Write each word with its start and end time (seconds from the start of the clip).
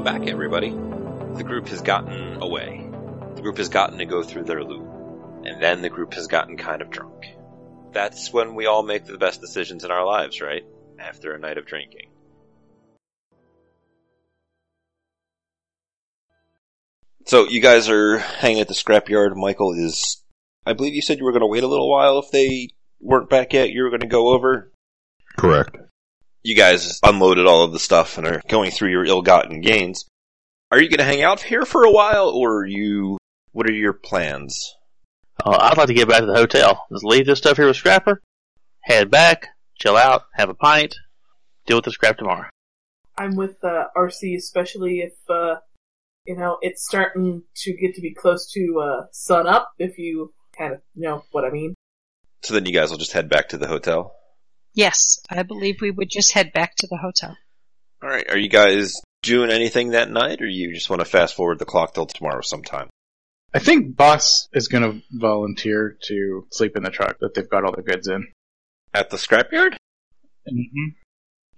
Welcome 0.00 0.22
back, 0.22 0.30
everybody. 0.32 0.70
The 0.70 1.44
group 1.44 1.68
has 1.68 1.82
gotten 1.82 2.40
away. 2.40 2.88
The 3.34 3.42
group 3.42 3.58
has 3.58 3.68
gotten 3.68 3.98
to 3.98 4.06
go 4.06 4.22
through 4.22 4.44
their 4.44 4.64
loop. 4.64 4.88
And 5.44 5.62
then 5.62 5.82
the 5.82 5.90
group 5.90 6.14
has 6.14 6.26
gotten 6.26 6.56
kind 6.56 6.80
of 6.80 6.88
drunk. 6.88 7.26
That's 7.92 8.32
when 8.32 8.54
we 8.54 8.64
all 8.64 8.82
make 8.82 9.04
the 9.04 9.18
best 9.18 9.42
decisions 9.42 9.84
in 9.84 9.90
our 9.90 10.06
lives, 10.06 10.40
right? 10.40 10.64
After 10.98 11.34
a 11.34 11.38
night 11.38 11.58
of 11.58 11.66
drinking. 11.66 12.08
So 17.26 17.46
you 17.46 17.60
guys 17.60 17.90
are 17.90 18.16
hanging 18.20 18.62
at 18.62 18.68
the 18.68 18.74
scrapyard. 18.74 19.36
Michael 19.36 19.74
is, 19.74 20.24
I 20.64 20.72
believe 20.72 20.94
you 20.94 21.02
said 21.02 21.18
you 21.18 21.24
were 21.24 21.32
going 21.32 21.40
to 21.42 21.46
wait 21.46 21.62
a 21.62 21.68
little 21.68 21.90
while 21.90 22.20
if 22.20 22.30
they 22.30 22.70
weren't 23.00 23.28
back 23.28 23.52
yet. 23.52 23.68
You 23.68 23.82
were 23.82 23.90
going 23.90 24.00
to 24.00 24.06
go 24.06 24.30
over. 24.30 24.72
Correct. 25.36 25.76
You 26.42 26.54
guys 26.54 27.00
unloaded 27.02 27.46
all 27.46 27.64
of 27.64 27.72
the 27.72 27.78
stuff 27.78 28.16
and 28.16 28.26
are 28.26 28.42
going 28.48 28.70
through 28.70 28.90
your 28.90 29.04
ill-gotten 29.04 29.60
gains. 29.60 30.06
Are 30.70 30.80
you 30.80 30.88
going 30.88 30.98
to 30.98 31.04
hang 31.04 31.22
out 31.22 31.42
here 31.42 31.64
for 31.64 31.84
a 31.84 31.90
while, 31.90 32.28
or 32.28 32.60
are 32.60 32.66
you? 32.66 33.18
What 33.52 33.68
are 33.68 33.72
your 33.72 33.92
plans? 33.92 34.76
Uh, 35.44 35.56
I'd 35.60 35.76
like 35.76 35.88
to 35.88 35.94
get 35.94 36.08
back 36.08 36.20
to 36.20 36.26
the 36.26 36.34
hotel. 36.34 36.86
Just 36.92 37.04
leave 37.04 37.26
this 37.26 37.38
stuff 37.38 37.56
here 37.56 37.66
with 37.66 37.76
Scrapper, 37.76 38.20
head 38.80 39.10
back, 39.10 39.48
chill 39.80 39.96
out, 39.96 40.22
have 40.34 40.48
a 40.48 40.54
pint, 40.54 40.96
deal 41.66 41.78
with 41.78 41.84
the 41.84 41.90
scrap 41.90 42.18
tomorrow. 42.18 42.48
I'm 43.18 43.36
with 43.36 43.62
uh, 43.62 43.86
RC, 43.96 44.36
especially 44.36 45.00
if 45.00 45.12
uh, 45.28 45.56
you 46.24 46.36
know 46.36 46.58
it's 46.62 46.86
starting 46.86 47.42
to 47.56 47.72
get 47.74 47.94
to 47.94 48.00
be 48.00 48.14
close 48.14 48.50
to 48.52 48.80
uh, 48.80 49.06
sun 49.12 49.46
up. 49.46 49.72
If 49.78 49.98
you 49.98 50.32
kind 50.56 50.74
of 50.74 50.80
know 50.94 51.24
what 51.32 51.44
I 51.44 51.50
mean. 51.50 51.74
So 52.42 52.54
then 52.54 52.66
you 52.66 52.72
guys 52.72 52.90
will 52.90 52.98
just 52.98 53.12
head 53.12 53.28
back 53.28 53.50
to 53.50 53.58
the 53.58 53.66
hotel. 53.66 54.14
Yes, 54.74 55.20
I 55.28 55.42
believe 55.42 55.80
we 55.80 55.90
would 55.90 56.10
just 56.10 56.32
head 56.32 56.52
back 56.52 56.76
to 56.76 56.86
the 56.86 56.96
hotel. 56.96 57.36
All 58.02 58.08
right. 58.08 58.28
Are 58.30 58.38
you 58.38 58.48
guys 58.48 58.94
doing 59.22 59.50
anything 59.50 59.90
that 59.90 60.10
night, 60.10 60.40
or 60.40 60.46
you 60.46 60.72
just 60.74 60.88
want 60.88 61.00
to 61.00 61.06
fast 61.06 61.34
forward 61.34 61.58
the 61.58 61.64
clock 61.64 61.94
till 61.94 62.06
tomorrow 62.06 62.40
sometime? 62.42 62.88
I 63.52 63.58
think 63.58 63.96
Boss 63.96 64.48
is 64.52 64.68
going 64.68 64.84
to 64.84 65.02
volunteer 65.10 65.98
to 66.04 66.46
sleep 66.52 66.76
in 66.76 66.84
the 66.84 66.90
truck 66.90 67.18
that 67.20 67.34
they've 67.34 67.48
got 67.48 67.64
all 67.64 67.74
the 67.74 67.82
goods 67.82 68.06
in. 68.06 68.28
At 68.94 69.10
the 69.10 69.16
scrapyard? 69.16 69.74
Mm-hmm. 70.48 70.94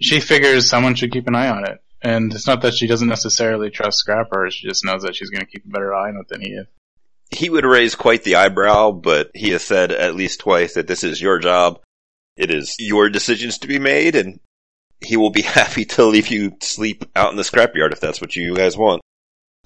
She 0.01 0.21
figures 0.21 0.69
someone 0.69 0.95
should 0.95 1.13
keep 1.13 1.29
an 1.29 1.35
eye 1.35 1.49
on 1.49 1.65
it. 1.69 1.79
And 2.03 2.33
it's 2.33 2.47
not 2.47 2.63
that 2.63 2.75
she 2.75 2.89
doesn't 2.89 3.09
necessarily 3.09 3.71
trust 3.71 3.99
Scrapper, 3.99 4.51
she 4.51 4.67
just 4.67 4.85
knows 4.85 5.03
that 5.03 5.15
she's 5.15 5.31
going 5.31 5.45
to 5.45 5.51
keep 5.51 5.65
a 5.65 5.69
better 5.69 5.95
eye 5.95 6.09
on 6.09 6.17
it 6.17 6.29
than 6.29 6.41
he 6.41 6.49
is. 6.49 6.67
He 7.31 7.49
would 7.49 7.65
raise 7.65 7.95
quite 7.95 8.25
the 8.25 8.35
eyebrow, 8.35 8.91
but 8.91 9.31
he 9.35 9.51
has 9.51 9.63
said 9.63 9.93
at 9.93 10.17
least 10.17 10.41
twice 10.41 10.75
that 10.75 10.87
this 10.87 11.05
is 11.05 11.21
your 11.21 11.39
job. 11.39 11.81
It 12.37 12.51
is 12.51 12.77
your 12.79 13.11
decisions 13.11 13.59
to 13.59 13.69
be 13.69 13.79
made, 13.79 14.17
and 14.17 14.41
he 15.01 15.17
will 15.17 15.31
be 15.31 15.43
happy 15.43 15.85
to 15.85 16.05
leave 16.07 16.29
you 16.29 16.57
sleep 16.61 17.05
out 17.15 17.31
in 17.31 17.37
the 17.37 17.43
scrapyard 17.43 17.93
if 17.93 18.01
that's 18.01 18.21
what 18.21 18.37
you 18.37 18.55
guys 18.55 18.77
want. 18.77 19.03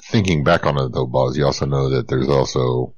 Thinking 0.02 0.44
back 0.44 0.66
on 0.66 0.78
it 0.78 0.92
though, 0.92 1.06
Boz, 1.06 1.36
you 1.36 1.44
also 1.44 1.66
know 1.66 1.90
that 1.90 2.08
there's 2.08 2.28
also 2.28 2.94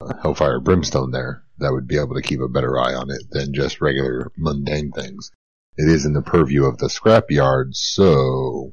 uh, 0.00 0.14
Hellfire 0.22 0.60
Brimstone 0.60 1.10
there 1.10 1.42
that 1.58 1.72
would 1.72 1.88
be 1.88 1.98
able 1.98 2.14
to 2.14 2.22
keep 2.22 2.40
a 2.40 2.48
better 2.48 2.78
eye 2.78 2.94
on 2.94 3.10
it 3.10 3.22
than 3.30 3.52
just 3.52 3.80
regular 3.80 4.30
mundane 4.36 4.92
things. 4.92 5.32
It 5.76 5.88
is 5.88 6.04
in 6.04 6.12
the 6.12 6.22
purview 6.22 6.64
of 6.64 6.78
the 6.78 6.86
scrapyard, 6.86 7.74
so 7.74 8.72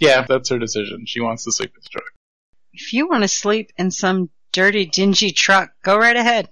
Yeah, 0.00 0.24
that's 0.28 0.50
her 0.50 0.58
decision. 0.58 1.04
She 1.06 1.20
wants 1.20 1.44
to 1.44 1.52
sleep 1.52 1.72
in 1.74 1.80
the 1.82 1.88
truck. 1.88 2.12
If 2.72 2.92
you 2.92 3.08
want 3.08 3.22
to 3.22 3.28
sleep 3.28 3.70
in 3.76 3.90
some 3.90 4.30
dirty, 4.52 4.86
dingy 4.86 5.32
truck, 5.32 5.70
go 5.82 5.96
right 5.96 6.16
ahead. 6.16 6.48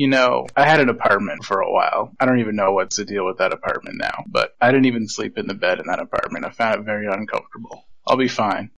You 0.00 0.08
know, 0.08 0.46
I 0.56 0.64
had 0.64 0.80
an 0.80 0.88
apartment 0.88 1.44
for 1.44 1.60
a 1.60 1.70
while. 1.70 2.10
I 2.18 2.24
don't 2.24 2.40
even 2.40 2.56
know 2.56 2.72
what's 2.72 2.96
the 2.96 3.04
deal 3.04 3.26
with 3.26 3.36
that 3.36 3.52
apartment 3.52 3.98
now, 3.98 4.24
but 4.26 4.56
I 4.58 4.70
didn't 4.70 4.86
even 4.86 5.06
sleep 5.06 5.36
in 5.36 5.46
the 5.46 5.52
bed 5.52 5.78
in 5.78 5.88
that 5.88 6.00
apartment. 6.00 6.46
I 6.46 6.52
found 6.52 6.80
it 6.80 6.84
very 6.86 7.06
uncomfortable. 7.06 7.84
I'll 8.06 8.16
be 8.16 8.26
fine. 8.26 8.70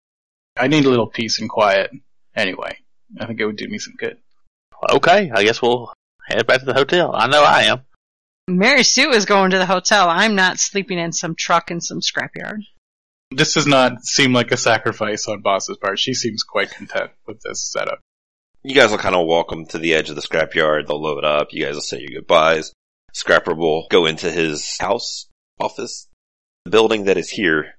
I 0.58 0.66
need 0.66 0.86
a 0.86 0.90
little 0.90 1.06
peace 1.06 1.40
and 1.40 1.48
quiet. 1.48 1.92
Anyway, 2.36 2.76
I 3.20 3.28
think 3.28 3.40
it 3.40 3.46
would 3.46 3.58
do 3.58 3.68
me 3.68 3.78
some 3.78 3.94
good. 4.00 4.18
Okay, 4.90 5.30
I 5.32 5.44
guess 5.44 5.62
we'll 5.62 5.94
head 6.28 6.48
back 6.48 6.62
to 6.62 6.66
the 6.66 6.74
hotel. 6.74 7.14
I 7.16 7.28
know 7.28 7.44
I 7.44 7.66
am. 7.66 7.82
Mary 8.48 8.84
Sue 8.84 9.12
is 9.12 9.26
going 9.26 9.52
to 9.52 9.60
the 9.60 9.68
hotel. 9.68 10.10
I'm 10.10 10.34
not 10.34 10.58
sleeping 10.58 10.98
in 10.98 11.14
some 11.14 11.36
truck 11.36 11.70
in 11.70 11.82
some 11.82 12.00
scrapyard. 12.00 12.62
This 13.30 13.54
does 13.54 13.68
not 13.68 14.04
seem 14.06 14.34
like 14.34 14.52
a 14.52 14.58
sacrifice 14.58 15.28
on 15.28 15.42
Boss's 15.42 15.78
part. 15.78 16.00
She 16.00 16.16
seems 16.16 16.42
quite 16.42 16.72
content 16.72 17.12
with 17.28 17.42
this 17.42 17.62
setup. 17.72 18.00
You 18.64 18.76
guys 18.76 18.92
will 18.92 19.00
kind 19.00 19.16
of 19.16 19.26
walk 19.26 19.52
him 19.52 19.66
to 19.68 19.80
the 19.80 19.94
edge 19.94 20.10
of 20.10 20.16
the 20.16 20.22
scrapyard. 20.22 20.88
They'll 20.88 21.02
load 21.02 21.24
up. 21.24 21.48
You 21.52 21.66
guys 21.66 21.76
will 21.76 21.82
say 21.82 22.00
your 22.00 22.22
goodbyes. 22.22 22.74
Scrapper 23.14 23.56
will 23.56 23.88
go 23.90 24.06
into 24.06 24.32
his 24.32 24.78
house, 24.80 25.28
office, 25.60 26.08
the 26.66 26.72
building 26.72 27.06
that 27.06 27.18
is 27.18 27.30
here, 27.30 27.78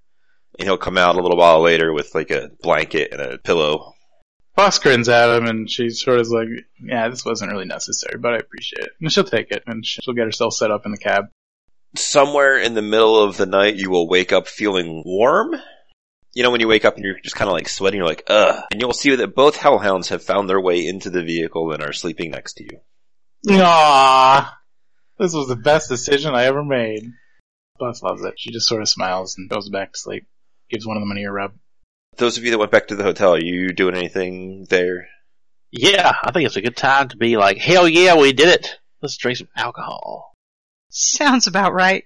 and 0.58 0.66
he'll 0.66 0.76
come 0.76 0.98
out 0.98 1.16
a 1.16 1.22
little 1.22 1.38
while 1.38 1.60
later 1.60 1.92
with 1.92 2.14
like 2.14 2.30
a 2.30 2.50
blanket 2.60 3.12
and 3.12 3.20
a 3.20 3.38
pillow. 3.38 3.94
Boss 4.56 4.78
grins 4.78 5.08
at 5.08 5.34
him, 5.34 5.46
and 5.46 5.70
she 5.70 5.88
sort 5.88 6.18
of 6.18 6.22
is 6.22 6.30
like, 6.30 6.48
"Yeah, 6.84 7.08
this 7.08 7.24
wasn't 7.24 7.52
really 7.52 7.64
necessary, 7.64 8.18
but 8.18 8.34
I 8.34 8.38
appreciate 8.38 8.84
it." 8.84 8.92
And 9.00 9.10
she'll 9.10 9.24
take 9.24 9.50
it, 9.50 9.62
and 9.66 9.86
she'll 9.86 10.14
get 10.14 10.26
herself 10.26 10.52
set 10.52 10.70
up 10.70 10.84
in 10.84 10.90
the 10.90 10.98
cab. 10.98 11.26
Somewhere 11.96 12.58
in 12.58 12.74
the 12.74 12.82
middle 12.82 13.18
of 13.18 13.36
the 13.38 13.46
night, 13.46 13.76
you 13.76 13.88
will 13.88 14.08
wake 14.08 14.32
up 14.32 14.46
feeling 14.46 15.02
warm. 15.06 15.54
You 16.34 16.42
know, 16.42 16.50
when 16.50 16.60
you 16.60 16.68
wake 16.68 16.84
up 16.84 16.96
and 16.96 17.04
you're 17.04 17.20
just 17.20 17.36
kind 17.36 17.48
of 17.48 17.52
like 17.52 17.68
sweating, 17.68 17.98
you're 17.98 18.08
like, 18.08 18.24
ugh. 18.28 18.64
And 18.70 18.80
you'll 18.80 18.94
see 18.94 19.14
that 19.14 19.34
both 19.34 19.56
hellhounds 19.56 20.08
have 20.08 20.22
found 20.22 20.48
their 20.48 20.60
way 20.60 20.86
into 20.86 21.10
the 21.10 21.22
vehicle 21.22 21.72
and 21.72 21.82
are 21.82 21.92
sleeping 21.92 22.30
next 22.30 22.54
to 22.54 22.64
you. 22.64 22.80
Aww, 23.48 24.50
this 25.18 25.34
was 25.34 25.48
the 25.48 25.56
best 25.56 25.88
decision 25.88 26.34
I 26.34 26.44
ever 26.44 26.64
made. 26.64 27.10
Boss 27.78 28.02
loves 28.02 28.24
it. 28.24 28.34
She 28.38 28.52
just 28.52 28.68
sort 28.68 28.82
of 28.82 28.88
smiles 28.88 29.36
and 29.36 29.50
goes 29.50 29.68
back 29.68 29.92
to 29.92 29.98
sleep. 29.98 30.26
Gives 30.70 30.86
one 30.86 30.96
of 30.96 31.02
them 31.02 31.10
an 31.10 31.18
ear 31.18 31.32
rub. 31.32 31.52
Those 32.16 32.38
of 32.38 32.44
you 32.44 32.50
that 32.52 32.58
went 32.58 32.70
back 32.70 32.88
to 32.88 32.96
the 32.96 33.02
hotel, 33.02 33.34
are 33.34 33.40
you 33.40 33.72
doing 33.72 33.94
anything 33.96 34.66
there? 34.70 35.08
Yeah, 35.70 36.12
I 36.22 36.30
think 36.30 36.46
it's 36.46 36.56
a 36.56 36.62
good 36.62 36.76
time 36.76 37.08
to 37.08 37.16
be 37.16 37.36
like, 37.36 37.58
hell 37.58 37.88
yeah, 37.88 38.16
we 38.16 38.32
did 38.32 38.48
it. 38.48 38.78
Let's 39.00 39.16
drink 39.16 39.38
some 39.38 39.48
alcohol. 39.56 40.34
Sounds 40.90 41.46
about 41.46 41.72
right. 41.72 42.04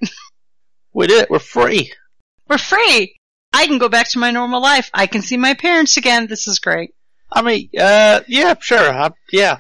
We 0.94 1.08
did 1.08 1.22
it. 1.22 1.30
We're 1.30 1.40
free. 1.40 1.92
We're 2.48 2.58
free. 2.58 3.16
I 3.56 3.66
can 3.66 3.78
go 3.78 3.88
back 3.88 4.10
to 4.10 4.18
my 4.18 4.30
normal 4.30 4.60
life. 4.60 4.90
I 4.92 5.06
can 5.06 5.22
see 5.22 5.36
my 5.36 5.54
parents 5.54 5.96
again. 5.96 6.26
This 6.26 6.46
is 6.46 6.58
great. 6.58 6.90
I 7.32 7.42
mean, 7.42 7.70
uh, 7.78 8.20
yeah, 8.28 8.54
sure. 8.60 8.78
I, 8.78 9.10
yeah. 9.32 9.58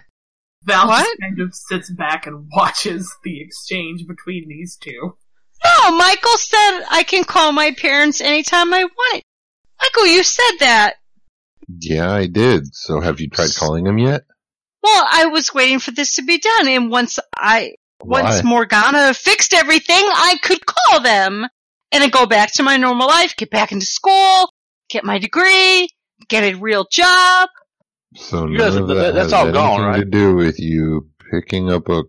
Val 0.64 0.86
What? 0.88 1.04
just 1.04 1.20
kind 1.20 1.40
of 1.40 1.54
sits 1.54 1.90
back 1.92 2.26
and 2.26 2.48
watches 2.56 3.12
the 3.24 3.40
exchange 3.40 4.06
between 4.06 4.48
these 4.48 4.76
two. 4.76 5.16
No, 5.64 5.96
Michael 5.96 6.36
said 6.36 6.82
I 6.90 7.02
can 7.06 7.24
call 7.24 7.52
my 7.52 7.72
parents 7.72 8.20
anytime 8.20 8.72
I 8.74 8.84
want 8.84 9.16
it. 9.18 9.24
Michael, 9.80 10.06
you 10.06 10.22
said 10.22 10.52
that. 10.60 10.94
yeah, 11.80 12.10
I 12.12 12.26
did. 12.26 12.74
So 12.74 13.00
have 13.00 13.20
you 13.20 13.28
tried 13.28 13.54
calling 13.56 13.84
them 13.84 13.98
yet? 13.98 14.22
Well, 14.82 15.06
I 15.10 15.26
was 15.26 15.52
waiting 15.54 15.78
for 15.80 15.90
this 15.90 16.16
to 16.16 16.22
be 16.22 16.38
done, 16.38 16.68
and 16.68 16.90
once 16.90 17.18
I 17.36 17.72
once 18.00 18.42
Why? 18.42 18.48
Morgana 18.48 19.14
fixed 19.14 19.52
everything, 19.54 19.96
I 20.04 20.36
could 20.42 20.60
call 20.64 21.00
them 21.00 21.46
and 21.92 22.02
then 22.02 22.10
go 22.10 22.26
back 22.26 22.52
to 22.54 22.62
my 22.62 22.76
normal 22.76 23.06
life, 23.06 23.36
get 23.36 23.50
back 23.50 23.72
into 23.72 23.86
school, 23.86 24.52
get 24.88 25.04
my 25.04 25.18
degree, 25.18 25.88
get 26.28 26.44
a 26.44 26.54
real 26.54 26.86
job. 26.90 27.48
So 28.14 28.46
none 28.46 28.56
guys- 28.56 28.74
of 28.76 28.88
that- 28.88 28.94
that 28.94 29.14
that's 29.14 29.24
has 29.24 29.32
all 29.32 29.42
anything 29.48 29.54
gone, 29.54 29.98
to 29.98 30.04
do 30.04 30.34
with 30.34 30.58
you 30.58 31.10
picking 31.30 31.70
up 31.70 31.88
a 31.88 32.04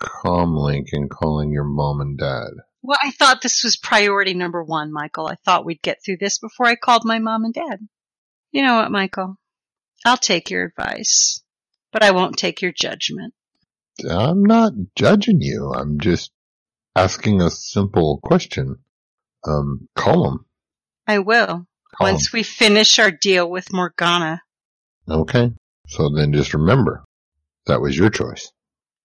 comm 0.00 0.58
link 0.58 0.88
and 0.92 1.10
calling 1.10 1.50
your 1.50 1.64
mom 1.64 2.00
and 2.00 2.18
dad. 2.18 2.48
Well, 2.82 2.98
I 3.02 3.10
thought 3.10 3.42
this 3.42 3.64
was 3.64 3.76
priority 3.76 4.34
number 4.34 4.62
one, 4.62 4.92
Michael. 4.92 5.26
I 5.26 5.36
thought 5.44 5.64
we'd 5.64 5.82
get 5.82 5.98
through 6.04 6.18
this 6.18 6.38
before 6.38 6.66
I 6.66 6.76
called 6.76 7.04
my 7.04 7.18
mom 7.18 7.44
and 7.44 7.54
dad. 7.54 7.88
You 8.52 8.62
know 8.62 8.76
what, 8.76 8.90
Michael? 8.90 9.38
I'll 10.04 10.16
take 10.16 10.50
your 10.50 10.66
advice, 10.66 11.42
but 11.92 12.04
I 12.04 12.12
won't 12.12 12.36
take 12.36 12.62
your 12.62 12.72
judgment. 12.72 13.34
I'm 14.08 14.44
not 14.44 14.72
judging 14.94 15.40
you. 15.40 15.72
I'm 15.72 15.98
just 15.98 16.30
asking 16.94 17.40
a 17.40 17.50
simple 17.50 18.20
question. 18.22 18.76
Um, 19.46 19.88
call 19.94 20.30
him. 20.30 20.46
I 21.06 21.20
will. 21.20 21.66
Call 21.96 22.12
Once 22.12 22.32
we 22.32 22.42
finish 22.42 22.98
our 22.98 23.10
deal 23.10 23.48
with 23.48 23.72
Morgana. 23.72 24.42
Okay. 25.08 25.52
So 25.88 26.10
then 26.10 26.32
just 26.32 26.52
remember, 26.52 27.04
that 27.66 27.80
was 27.80 27.96
your 27.96 28.10
choice. 28.10 28.50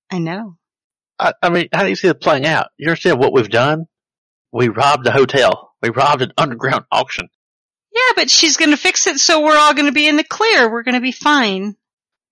I 0.10 0.18
know. 0.18 0.58
I, 1.20 1.34
I 1.42 1.50
mean, 1.50 1.68
how 1.72 1.84
do 1.84 1.90
you 1.90 1.96
see 1.96 2.08
it 2.08 2.20
playing 2.22 2.46
out? 2.46 2.68
You 2.78 2.88
understand 2.88 3.20
what 3.20 3.34
we've 3.34 3.50
done? 3.50 3.86
We 4.52 4.70
robbed 4.70 5.06
a 5.06 5.12
hotel. 5.12 5.72
We 5.82 5.90
robbed 5.90 6.24
an 6.24 6.34
underground 6.38 6.86
auction. 6.92 7.30
Yeah, 7.94 8.14
but 8.16 8.30
she's 8.30 8.58
gonna 8.58 8.78
fix 8.78 9.06
it 9.06 9.20
so 9.20 9.44
we're 9.44 9.58
all 9.58 9.74
gonna 9.74 9.92
be 9.92 10.08
in 10.08 10.18
the 10.18 10.24
clear. 10.24 10.72
We're 10.72 10.84
gonna 10.84 11.02
be 11.02 11.12
fine. 11.12 11.76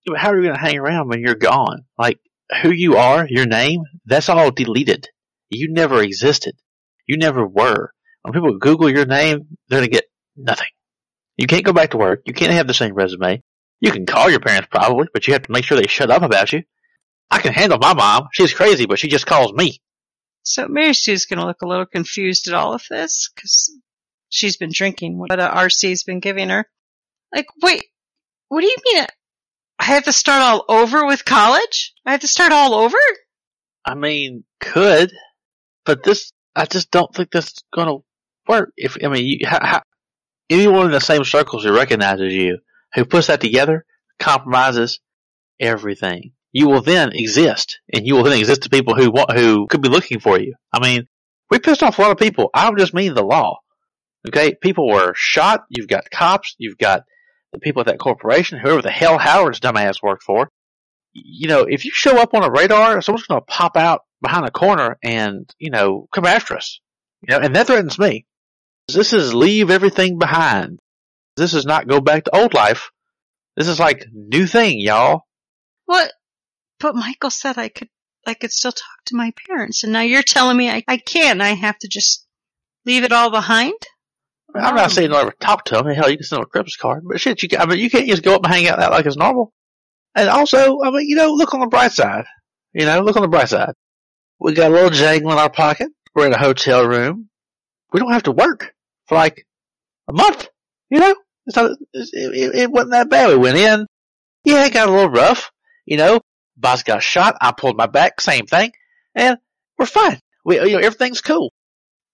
But 0.05 0.17
How 0.17 0.31
are 0.31 0.37
you 0.37 0.43
going 0.43 0.55
to 0.55 0.61
hang 0.61 0.77
around 0.77 1.09
when 1.09 1.21
you're 1.21 1.35
gone? 1.35 1.85
Like, 1.97 2.19
who 2.61 2.71
you 2.71 2.97
are, 2.97 3.27
your 3.27 3.45
name, 3.45 3.83
that's 4.05 4.29
all 4.29 4.51
deleted. 4.51 5.07
You 5.49 5.71
never 5.71 6.01
existed. 6.01 6.55
You 7.05 7.17
never 7.17 7.45
were. 7.45 7.91
When 8.23 8.33
people 8.33 8.57
Google 8.57 8.89
your 8.89 9.05
name, 9.05 9.57
they're 9.67 9.79
going 9.79 9.89
to 9.89 9.95
get 9.95 10.05
nothing. 10.35 10.67
You 11.37 11.47
can't 11.47 11.63
go 11.63 11.73
back 11.73 11.91
to 11.91 11.97
work. 11.97 12.23
You 12.25 12.33
can't 12.33 12.51
have 12.51 12.67
the 12.67 12.73
same 12.73 12.93
resume. 12.93 13.41
You 13.79 13.91
can 13.91 14.05
call 14.05 14.29
your 14.29 14.41
parents 14.41 14.67
probably, 14.69 15.07
but 15.13 15.25
you 15.25 15.33
have 15.33 15.43
to 15.43 15.51
make 15.51 15.63
sure 15.63 15.77
they 15.77 15.87
shut 15.87 16.11
up 16.11 16.21
about 16.21 16.51
you. 16.51 16.63
I 17.31 17.39
can 17.39 17.53
handle 17.53 17.77
my 17.79 17.93
mom. 17.93 18.27
She's 18.33 18.53
crazy, 18.53 18.85
but 18.85 18.99
she 18.99 19.07
just 19.07 19.25
calls 19.25 19.53
me. 19.53 19.79
So 20.43 20.67
Mary 20.67 20.93
Sue's 20.93 21.25
gonna 21.25 21.45
look 21.45 21.61
a 21.61 21.67
little 21.67 21.85
confused 21.85 22.47
at 22.47 22.53
all 22.53 22.73
of 22.73 22.83
this, 22.89 23.29
cause 23.39 23.71
she's 24.29 24.57
been 24.57 24.71
drinking 24.73 25.17
what 25.17 25.39
uh, 25.39 25.53
RC's 25.53 26.03
been 26.03 26.19
giving 26.19 26.49
her. 26.49 26.65
Like, 27.33 27.47
wait, 27.61 27.85
what 28.47 28.61
do 28.61 28.67
you 28.67 28.75
mean? 28.93 29.05
I 29.77 29.85
have 29.85 30.05
to 30.05 30.13
start 30.13 30.41
all 30.41 30.65
over 30.67 31.05
with 31.05 31.23
college? 31.23 31.93
I 32.05 32.11
have 32.11 32.21
to 32.21 32.27
start 32.27 32.51
all 32.51 32.73
over? 32.73 32.97
I 33.85 33.95
mean, 33.95 34.43
could, 34.59 35.13
but 35.85 36.03
this, 36.03 36.33
I 36.55 36.65
just 36.65 36.91
don't 36.91 37.13
think 37.13 37.31
this 37.31 37.45
is 37.45 37.63
going 37.73 37.87
to 37.87 38.03
work. 38.49 38.71
If, 38.75 38.97
I 39.03 39.07
mean, 39.07 39.25
you, 39.25 39.39
anyone 40.49 40.87
in 40.87 40.91
the 40.91 40.99
same 40.99 41.23
circles 41.23 41.63
who 41.63 41.75
recognizes 41.75 42.33
you, 42.33 42.59
who 42.93 43.05
puts 43.05 43.27
that 43.27 43.39
together, 43.41 43.85
compromises 44.19 44.99
everything. 45.59 46.33
You 46.51 46.67
will 46.67 46.81
then 46.81 47.11
exist, 47.13 47.79
and 47.93 48.05
you 48.05 48.15
will 48.15 48.23
then 48.23 48.39
exist 48.39 48.63
to 48.63 48.69
people 48.69 48.95
who 48.95 49.11
want, 49.11 49.31
who 49.37 49.67
could 49.67 49.81
be 49.81 49.89
looking 49.89 50.19
for 50.19 50.39
you. 50.39 50.55
I 50.73 50.79
mean, 50.79 51.07
we 51.51 51.59
pissed 51.59 51.83
off 51.83 51.99
a 51.99 52.01
lot 52.01 52.11
of 52.11 52.17
people. 52.17 52.49
I 52.53 52.71
just 52.73 52.93
mean 52.93 53.13
the 53.13 53.23
law. 53.23 53.59
Okay, 54.27 54.55
people 54.55 54.87
were 54.87 55.13
shot. 55.15 55.61
You've 55.69 55.87
got 55.87 56.09
cops. 56.09 56.55
You've 56.57 56.77
got 56.77 57.03
the 57.53 57.59
people 57.59 57.81
at 57.81 57.87
that 57.87 57.99
corporation, 57.99 58.59
whoever 58.59 58.81
the 58.81 58.91
hell 58.91 59.17
Howard's 59.17 59.59
dumbass 59.59 60.01
worked 60.03 60.23
for. 60.23 60.49
You 61.13 61.47
know, 61.47 61.61
if 61.61 61.85
you 61.85 61.91
show 61.93 62.17
up 62.17 62.33
on 62.33 62.43
a 62.43 62.51
radar, 62.51 63.01
someone's 63.01 63.27
going 63.27 63.41
to 63.41 63.45
pop 63.45 63.77
out 63.77 64.01
behind 64.21 64.45
a 64.45 64.51
corner 64.51 64.97
and 65.03 65.49
you 65.57 65.71
know 65.71 66.07
come 66.11 66.25
after 66.25 66.55
us. 66.55 66.79
You 67.21 67.35
know, 67.35 67.43
and 67.43 67.55
that 67.55 67.67
threatens 67.67 67.99
me. 67.99 68.25
This 68.93 69.13
is 69.13 69.33
leave 69.33 69.69
everything 69.69 70.17
behind. 70.17 70.79
This 71.35 71.53
is 71.53 71.65
not 71.65 71.87
go 71.87 72.01
back 72.01 72.25
to 72.25 72.35
old 72.35 72.53
life. 72.53 72.91
This 73.55 73.67
is 73.67 73.79
like 73.79 74.07
new 74.13 74.47
thing, 74.47 74.79
y'all. 74.79 75.23
What? 75.85 76.11
But 76.79 76.95
Michael 76.95 77.29
said 77.29 77.57
I 77.57 77.69
could, 77.69 77.89
I 78.25 78.33
could 78.33 78.51
still 78.51 78.71
talk 78.71 79.03
to 79.07 79.15
my 79.15 79.33
parents, 79.47 79.83
and 79.83 79.93
now 79.93 80.01
you're 80.01 80.23
telling 80.23 80.57
me 80.57 80.69
I, 80.69 80.83
I 80.87 80.97
can't. 80.97 81.41
I 81.41 81.49
have 81.49 81.77
to 81.79 81.87
just 81.87 82.25
leave 82.85 83.03
it 83.03 83.11
all 83.11 83.31
behind. 83.31 83.73
I'm 84.55 84.75
not 84.75 84.85
um. 84.85 84.89
saying 84.89 85.09
don't 85.09 85.21
ever 85.21 85.33
talk 85.39 85.65
to 85.65 85.75
them. 85.75 85.87
Hell, 85.87 86.09
you 86.09 86.17
can 86.17 86.23
send 86.23 86.37
them 86.37 86.47
a 86.47 86.49
Christmas 86.49 86.77
card, 86.77 87.03
but 87.07 87.19
shit, 87.19 87.43
you, 87.43 87.49
I 87.57 87.65
mean, 87.65 87.79
you 87.79 87.89
can't 87.89 88.07
just 88.07 88.23
go 88.23 88.35
up 88.35 88.43
and 88.43 88.53
hang 88.53 88.67
out 88.67 88.79
that 88.79 88.91
like 88.91 89.05
it's 89.05 89.17
normal. 89.17 89.53
And 90.15 90.29
also, 90.29 90.81
I 90.81 90.91
mean, 90.91 91.07
you 91.07 91.15
know, 91.15 91.33
look 91.33 91.53
on 91.53 91.59
the 91.59 91.67
bright 91.67 91.91
side. 91.91 92.25
You 92.73 92.85
know, 92.85 93.01
look 93.01 93.15
on 93.15 93.21
the 93.21 93.27
bright 93.27 93.49
side. 93.49 93.73
We 94.39 94.53
got 94.53 94.71
a 94.71 94.73
little 94.73 94.89
jangle 94.89 95.31
in 95.31 95.37
our 95.37 95.49
pocket. 95.49 95.89
We're 96.15 96.27
in 96.27 96.33
a 96.33 96.39
hotel 96.39 96.85
room. 96.85 97.29
We 97.91 97.99
don't 97.99 98.11
have 98.11 98.23
to 98.23 98.31
work 98.31 98.73
for 99.09 99.15
like 99.15 99.45
a 100.07 100.13
month. 100.13 100.47
You 100.89 100.99
know, 100.99 101.15
it's 101.45 101.57
not, 101.57 101.71
it, 101.93 102.09
it, 102.13 102.55
it 102.55 102.71
wasn't 102.71 102.91
that 102.91 103.09
bad. 103.09 103.27
We 103.29 103.37
went 103.37 103.57
in. 103.57 103.85
Yeah, 104.45 104.65
it 104.65 104.73
got 104.73 104.87
a 104.87 104.91
little 104.91 105.09
rough. 105.11 105.51
You 105.85 105.97
know, 105.97 106.21
boss 106.55 106.83
got 106.83 107.03
shot. 107.03 107.35
I 107.41 107.51
pulled 107.51 107.75
my 107.77 107.87
back. 107.87 108.21
Same 108.21 108.45
thing. 108.45 108.71
And 109.13 109.37
we're 109.77 109.85
fine. 109.85 110.19
We, 110.45 110.55
you 110.61 110.73
know, 110.73 110.85
everything's 110.85 111.21
cool. 111.21 111.51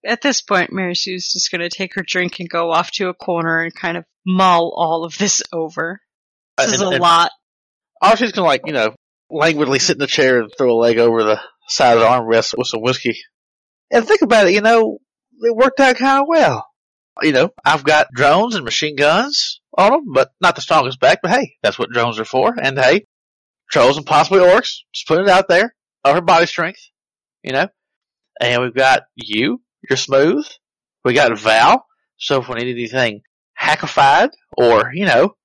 At 0.05 0.21
this 0.21 0.41
point, 0.41 0.71
Mary 0.73 0.95
Sue's 0.95 1.31
just 1.31 1.51
going 1.51 1.61
to 1.61 1.69
take 1.69 1.95
her 1.95 2.03
drink 2.05 2.39
and 2.39 2.49
go 2.49 2.71
off 2.71 2.91
to 2.91 3.09
a 3.09 3.13
corner 3.13 3.61
and 3.61 3.73
kind 3.73 3.97
of 3.97 4.03
mull 4.25 4.73
all 4.75 5.03
of 5.03 5.17
this 5.17 5.43
over. 5.53 5.99
This 6.57 6.73
is 6.73 6.81
And- 6.81 6.89
a 6.91 6.93
and- 6.95 7.01
lot. 7.01 7.31
Oh, 8.01 8.13
she's 8.15 8.33
gonna 8.33 8.45
like, 8.45 8.63
you 8.65 8.73
know, 8.73 8.93
languidly 9.31 9.79
sit 9.79 9.93
in 9.95 9.99
the 9.99 10.05
chair 10.07 10.41
and 10.41 10.51
throw 10.55 10.71
a 10.71 10.77
leg 10.77 10.97
over 10.99 11.23
the 11.23 11.39
side 11.69 11.93
of 11.97 12.01
the 12.01 12.05
armrest 12.05 12.53
with 12.57 12.67
some 12.67 12.81
whiskey. 12.81 13.15
And 13.89 14.05
think 14.05 14.21
about 14.21 14.47
it, 14.47 14.53
you 14.53 14.61
know, 14.61 14.99
it 15.41 15.55
worked 15.55 15.79
out 15.79 15.95
kind 15.95 16.21
of 16.21 16.27
well. 16.27 16.67
You 17.21 17.31
know, 17.31 17.49
I've 17.63 17.83
got 17.83 18.11
drones 18.13 18.55
and 18.55 18.65
machine 18.65 18.95
guns 18.95 19.61
on 19.77 19.91
them, 19.91 20.13
but 20.13 20.31
not 20.41 20.55
the 20.55 20.61
strongest 20.61 20.99
back, 20.99 21.19
but 21.21 21.31
hey, 21.31 21.55
that's 21.63 21.79
what 21.79 21.89
drones 21.89 22.19
are 22.19 22.25
for. 22.25 22.53
And 22.61 22.77
hey, 22.77 23.05
trolls 23.71 23.97
and 23.97 24.05
possibly 24.05 24.39
orcs, 24.39 24.79
just 24.93 25.07
put 25.07 25.21
it 25.21 25.29
out 25.29 25.47
there, 25.47 25.73
of 26.03 26.15
her 26.15 26.21
body 26.21 26.45
strength, 26.45 26.81
you 27.43 27.53
know. 27.53 27.67
And 28.41 28.61
we've 28.61 28.75
got 28.75 29.03
you, 29.15 29.61
you're 29.89 29.97
smooth. 29.97 30.45
We 31.05 31.13
got 31.13 31.37
Val, 31.37 31.85
so 32.17 32.41
if 32.41 32.49
we 32.49 32.55
need 32.55 32.71
anything 32.71 33.21
hackified 33.59 34.31
or, 34.57 34.91
you 34.93 35.05
know, 35.05 35.35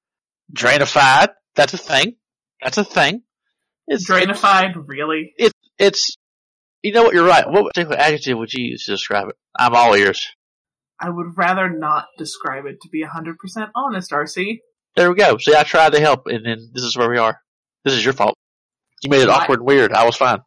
drainified, 0.52 1.28
that's 1.54 1.74
a 1.74 1.78
thing. 1.78 2.16
That's 2.62 2.78
a 2.78 2.84
thing. 2.84 3.22
It's 3.86 4.08
Drainified, 4.08 4.74
really? 4.86 5.34
It's 5.78 6.16
you 6.82 6.92
know 6.92 7.02
what 7.02 7.14
you're 7.14 7.26
right. 7.26 7.44
What 7.46 7.66
particular 7.66 7.98
adjective 7.98 8.38
would 8.38 8.52
you 8.52 8.70
use 8.70 8.84
to 8.84 8.92
describe 8.92 9.28
it? 9.28 9.34
I'm 9.58 9.74
all 9.74 9.94
ears. 9.94 10.26
I 11.00 11.08
would 11.08 11.36
rather 11.36 11.68
not 11.70 12.06
describe 12.18 12.66
it 12.66 12.80
to 12.82 12.88
be 12.90 13.04
100% 13.04 13.34
honest, 13.74 14.10
RC. 14.10 14.58
There 14.96 15.08
we 15.10 15.16
go. 15.16 15.38
See, 15.38 15.54
I 15.54 15.62
tried 15.62 15.92
to 15.94 16.00
help, 16.00 16.26
and 16.26 16.44
then 16.44 16.70
this 16.74 16.82
is 16.84 16.96
where 16.96 17.08
we 17.08 17.16
are. 17.18 17.40
This 17.84 17.94
is 17.94 18.04
your 18.04 18.12
fault. 18.14 18.36
You 19.02 19.08
made 19.10 19.22
it 19.22 19.28
I- 19.28 19.34
awkward 19.42 19.60
and 19.60 19.66
weird. 19.66 19.92
I 19.92 20.04
was 20.04 20.16
fine. 20.16 20.40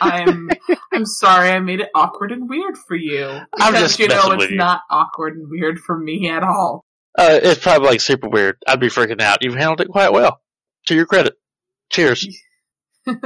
I'm 0.00 0.48
I'm 0.94 1.04
sorry 1.04 1.50
I 1.50 1.58
made 1.60 1.80
it 1.80 1.88
awkward 1.94 2.32
and 2.32 2.48
weird 2.48 2.76
for 2.78 2.96
you. 2.96 3.26
I'm 3.26 3.72
Because 3.72 3.80
just 3.80 3.98
you 3.98 4.08
know 4.08 4.30
it's 4.32 4.50
you. 4.50 4.56
not 4.56 4.80
awkward 4.90 5.36
and 5.36 5.46
weird 5.50 5.78
for 5.78 5.98
me 5.98 6.30
at 6.30 6.42
all. 6.42 6.84
Uh, 7.18 7.38
it's 7.42 7.60
probably 7.60 7.88
like 7.88 8.00
super 8.00 8.28
weird. 8.28 8.56
I'd 8.66 8.80
be 8.80 8.86
freaking 8.88 9.20
out. 9.20 9.38
You've 9.42 9.54
handled 9.56 9.80
it 9.82 9.88
quite 9.88 10.12
well. 10.12 10.40
To 10.86 10.94
your 10.94 11.04
credit. 11.06 11.34
Cheers. 11.90 12.26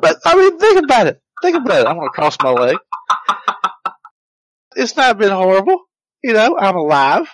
But 0.00 0.18
I 0.24 0.36
mean, 0.36 0.58
think 0.58 0.82
about 0.84 1.06
it. 1.06 1.20
Think 1.42 1.56
about 1.56 1.80
it. 1.80 1.86
I'm 1.86 1.96
gonna 1.96 2.10
cross 2.10 2.36
my 2.42 2.50
leg. 2.50 2.76
It's 4.76 4.96
not 4.96 5.18
been 5.18 5.32
horrible. 5.32 5.80
You 6.22 6.34
know, 6.34 6.56
I'm 6.58 6.76
alive. 6.76 7.28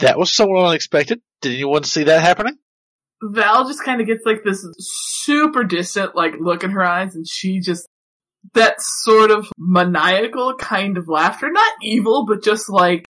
That 0.00 0.18
was 0.18 0.34
somewhat 0.34 0.66
unexpected. 0.66 1.20
Did 1.40 1.54
anyone 1.54 1.84
see 1.84 2.04
that 2.04 2.20
happening? 2.20 2.58
Val 3.22 3.66
just 3.66 3.84
kind 3.84 4.00
of 4.00 4.06
gets 4.06 4.26
like 4.26 4.42
this 4.44 4.66
super 4.78 5.64
distant 5.64 6.14
like 6.14 6.34
look 6.40 6.64
in 6.64 6.70
her 6.70 6.84
eyes 6.84 7.14
and 7.14 7.26
she 7.26 7.60
just 7.60 7.86
that 8.52 8.74
sort 8.78 9.30
of 9.30 9.46
maniacal 9.56 10.54
kind 10.56 10.98
of 10.98 11.08
laughter, 11.08 11.50
not 11.50 11.72
evil, 11.82 12.26
but 12.26 12.42
just 12.42 12.68
like 12.68 13.06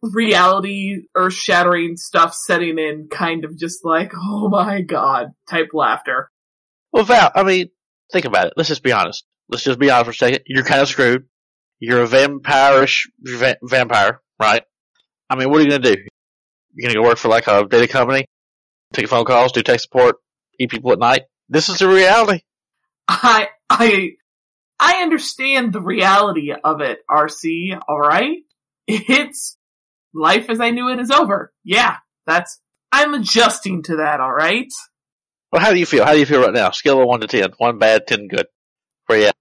reality 0.00 1.02
earth 1.14 1.34
shattering 1.34 1.96
stuff 1.96 2.34
setting 2.34 2.78
in 2.78 3.08
kind 3.10 3.44
of 3.44 3.58
just 3.58 3.84
like, 3.84 4.12
oh 4.16 4.48
my 4.48 4.80
god 4.80 5.32
type 5.50 5.68
laughter. 5.74 6.30
Well, 6.92 7.04
Val, 7.04 7.30
I 7.34 7.42
mean, 7.42 7.70
think 8.12 8.24
about 8.24 8.46
it. 8.46 8.54
Let's 8.56 8.68
just 8.68 8.82
be 8.82 8.92
honest. 8.92 9.24
Let's 9.48 9.64
just 9.64 9.78
be 9.78 9.90
honest 9.90 10.06
for 10.06 10.10
a 10.12 10.14
second. 10.14 10.44
You're 10.46 10.64
kind 10.64 10.80
of 10.80 10.88
screwed. 10.88 11.24
You're 11.84 12.04
a 12.04 12.06
vampirish 12.06 13.08
va- 13.18 13.56
vampire, 13.60 14.20
right? 14.40 14.62
I 15.28 15.34
mean, 15.34 15.50
what 15.50 15.60
are 15.60 15.64
you 15.64 15.70
gonna 15.70 15.96
do? 15.96 15.96
You're 16.74 16.88
gonna 16.88 17.02
go 17.02 17.08
work 17.08 17.18
for 17.18 17.26
like 17.26 17.48
a 17.48 17.66
data 17.66 17.88
company, 17.88 18.26
take 18.92 19.08
phone 19.08 19.24
calls, 19.24 19.50
do 19.50 19.64
tech 19.64 19.80
support, 19.80 20.18
eat 20.60 20.70
people 20.70 20.92
at 20.92 21.00
night. 21.00 21.22
This 21.48 21.68
is 21.68 21.78
the 21.78 21.88
reality. 21.88 22.42
I 23.08 23.48
I 23.68 24.10
I 24.78 25.02
understand 25.02 25.72
the 25.72 25.80
reality 25.80 26.52
of 26.52 26.82
it, 26.82 27.00
RC, 27.10 27.76
alright? 27.88 28.38
It's 28.86 29.56
life 30.14 30.50
as 30.50 30.60
I 30.60 30.70
knew 30.70 30.88
it 30.88 31.00
is 31.00 31.10
over. 31.10 31.52
Yeah, 31.64 31.96
that's 32.26 32.60
I'm 32.92 33.12
adjusting 33.14 33.82
to 33.84 33.96
that, 33.96 34.20
alright? 34.20 34.72
Well, 35.50 35.60
how 35.60 35.72
do 35.72 35.80
you 35.80 35.86
feel? 35.86 36.04
How 36.04 36.12
do 36.12 36.20
you 36.20 36.26
feel 36.26 36.42
right 36.42 36.54
now? 36.54 36.70
Scale 36.70 37.00
of 37.00 37.08
one 37.08 37.22
to 37.22 37.26
ten. 37.26 37.50
One 37.58 37.78
bad, 37.78 38.06
ten 38.06 38.28
good. 38.28 38.46
Where 39.06 39.18
you 39.18 39.26
at? 39.26 39.36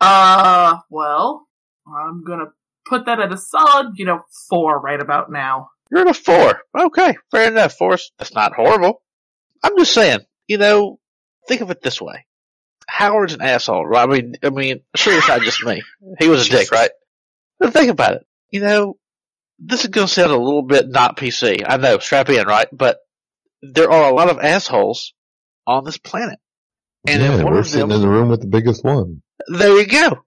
Uh, 0.00 0.78
well, 0.88 1.48
I'm 1.86 2.24
gonna 2.24 2.52
put 2.86 3.06
that 3.06 3.20
at 3.20 3.32
a 3.32 3.36
solid, 3.36 3.94
you 3.96 4.04
know, 4.04 4.22
four 4.48 4.80
right 4.80 5.00
about 5.00 5.30
now. 5.30 5.70
You're 5.90 6.02
at 6.02 6.08
a 6.08 6.14
four. 6.14 6.62
Okay, 6.78 7.16
fair 7.30 7.48
enough. 7.48 7.74
Four. 7.74 7.98
That's 8.18 8.34
not 8.34 8.54
horrible. 8.54 9.02
I'm 9.62 9.76
just 9.78 9.92
saying. 9.92 10.20
You 10.48 10.58
know, 10.58 10.98
think 11.48 11.60
of 11.60 11.70
it 11.70 11.82
this 11.82 12.00
way. 12.00 12.26
Howard's 12.88 13.34
an 13.34 13.42
asshole, 13.42 13.86
right? 13.86 14.02
I 14.02 14.06
mean, 14.06 14.34
I 14.42 14.50
mean, 14.50 14.80
sure 14.96 15.16
it's 15.16 15.28
not 15.28 15.42
just 15.42 15.64
me. 15.64 15.82
He 16.18 16.28
was 16.28 16.46
a 16.46 16.50
dick, 16.50 16.70
right? 16.70 16.90
But 17.58 17.72
think 17.72 17.90
about 17.90 18.14
it. 18.14 18.26
You 18.50 18.60
know, 18.60 18.98
this 19.58 19.84
is 19.84 19.88
going 19.88 20.06
to 20.06 20.12
sound 20.12 20.32
a 20.32 20.36
little 20.36 20.62
bit 20.62 20.88
not 20.88 21.16
PC. 21.16 21.64
I 21.66 21.76
know, 21.76 21.98
strap 21.98 22.28
in, 22.28 22.46
right? 22.46 22.66
But 22.72 22.98
there 23.62 23.90
are 23.90 24.10
a 24.10 24.14
lot 24.14 24.28
of 24.28 24.38
assholes 24.40 25.14
on 25.66 25.84
this 25.84 25.96
planet. 25.96 26.38
And 27.06 27.22
yeah, 27.22 27.44
we're 27.44 27.62
sitting 27.62 27.88
them, 27.88 27.96
in 27.96 28.00
the 28.02 28.08
room 28.08 28.28
with 28.28 28.40
the 28.40 28.46
biggest 28.46 28.84
one. 28.84 29.22
there 29.48 29.78
you 29.78 29.86
go. 29.86 30.24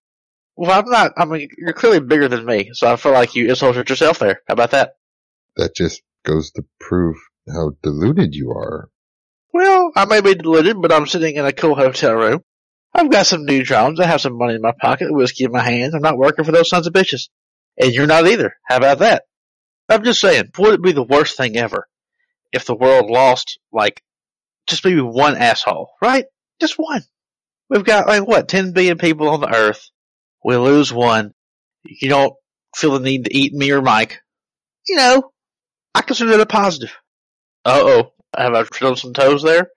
Well, 0.57 0.71
I'm 0.71 0.89
not, 0.89 1.13
I 1.17 1.25
mean, 1.25 1.49
you're 1.57 1.73
clearly 1.73 1.99
bigger 1.99 2.27
than 2.27 2.45
me, 2.45 2.71
so 2.73 2.91
I 2.91 2.95
feel 2.95 3.11
like 3.11 3.35
you 3.35 3.49
insulted 3.49 3.89
yourself 3.89 4.19
there. 4.19 4.41
How 4.47 4.53
about 4.53 4.71
that? 4.71 4.93
That 5.57 5.75
just 5.75 6.01
goes 6.23 6.51
to 6.51 6.63
prove 6.79 7.17
how 7.47 7.71
deluded 7.83 8.35
you 8.35 8.51
are. 8.51 8.89
Well, 9.53 9.91
I 9.95 10.05
may 10.05 10.21
be 10.21 10.35
deluded, 10.35 10.81
but 10.81 10.91
I'm 10.91 11.07
sitting 11.07 11.35
in 11.35 11.45
a 11.45 11.53
cool 11.53 11.75
hotel 11.75 12.13
room. 12.13 12.41
I've 12.93 13.11
got 13.11 13.25
some 13.25 13.45
new 13.45 13.63
drones. 13.63 13.99
I 13.99 14.05
have 14.05 14.21
some 14.21 14.37
money 14.37 14.55
in 14.55 14.61
my 14.61 14.71
pocket, 14.71 15.13
whiskey 15.13 15.43
in 15.43 15.51
my 15.51 15.61
hands. 15.61 15.93
I'm 15.93 16.01
not 16.01 16.17
working 16.17 16.45
for 16.45 16.53
those 16.53 16.69
sons 16.69 16.87
of 16.87 16.93
bitches. 16.93 17.29
And 17.77 17.93
you're 17.93 18.07
not 18.07 18.27
either. 18.27 18.55
How 18.65 18.77
about 18.77 18.99
that? 18.99 19.23
I'm 19.89 20.03
just 20.03 20.21
saying, 20.21 20.51
would 20.57 20.75
it 20.75 20.81
be 20.81 20.93
the 20.93 21.03
worst 21.03 21.37
thing 21.37 21.57
ever 21.57 21.87
if 22.51 22.65
the 22.65 22.75
world 22.75 23.09
lost, 23.09 23.59
like, 23.71 24.01
just 24.67 24.83
maybe 24.85 25.01
one 25.01 25.35
asshole, 25.35 25.91
right? 26.01 26.25
Just 26.59 26.75
one. 26.77 27.03
We've 27.69 27.83
got, 27.83 28.07
like, 28.07 28.25
what, 28.25 28.47
10 28.47 28.71
billion 28.71 28.97
people 28.97 29.27
on 29.29 29.41
the 29.41 29.53
earth. 29.53 29.89
We 30.45 30.55
lose 30.57 30.93
one. 30.93 31.31
You 31.83 32.07
don't 32.07 32.33
feel 32.75 32.91
the 32.91 32.99
need 32.99 33.25
to 33.25 33.35
eat 33.35 33.51
me 33.51 33.71
or 33.71 33.81
Mike. 33.81 34.19
You 34.87 34.95
know, 34.95 35.31
I 35.95 36.01
consider 36.03 36.29
that 36.31 36.39
a 36.41 36.45
positive. 36.45 36.95
Uh 37.65 37.79
oh. 37.81 38.11
Have 38.37 38.53
I 38.53 38.61
tread 38.63 38.95
some 38.99 39.13
toes 39.13 39.41
there? 39.41 39.69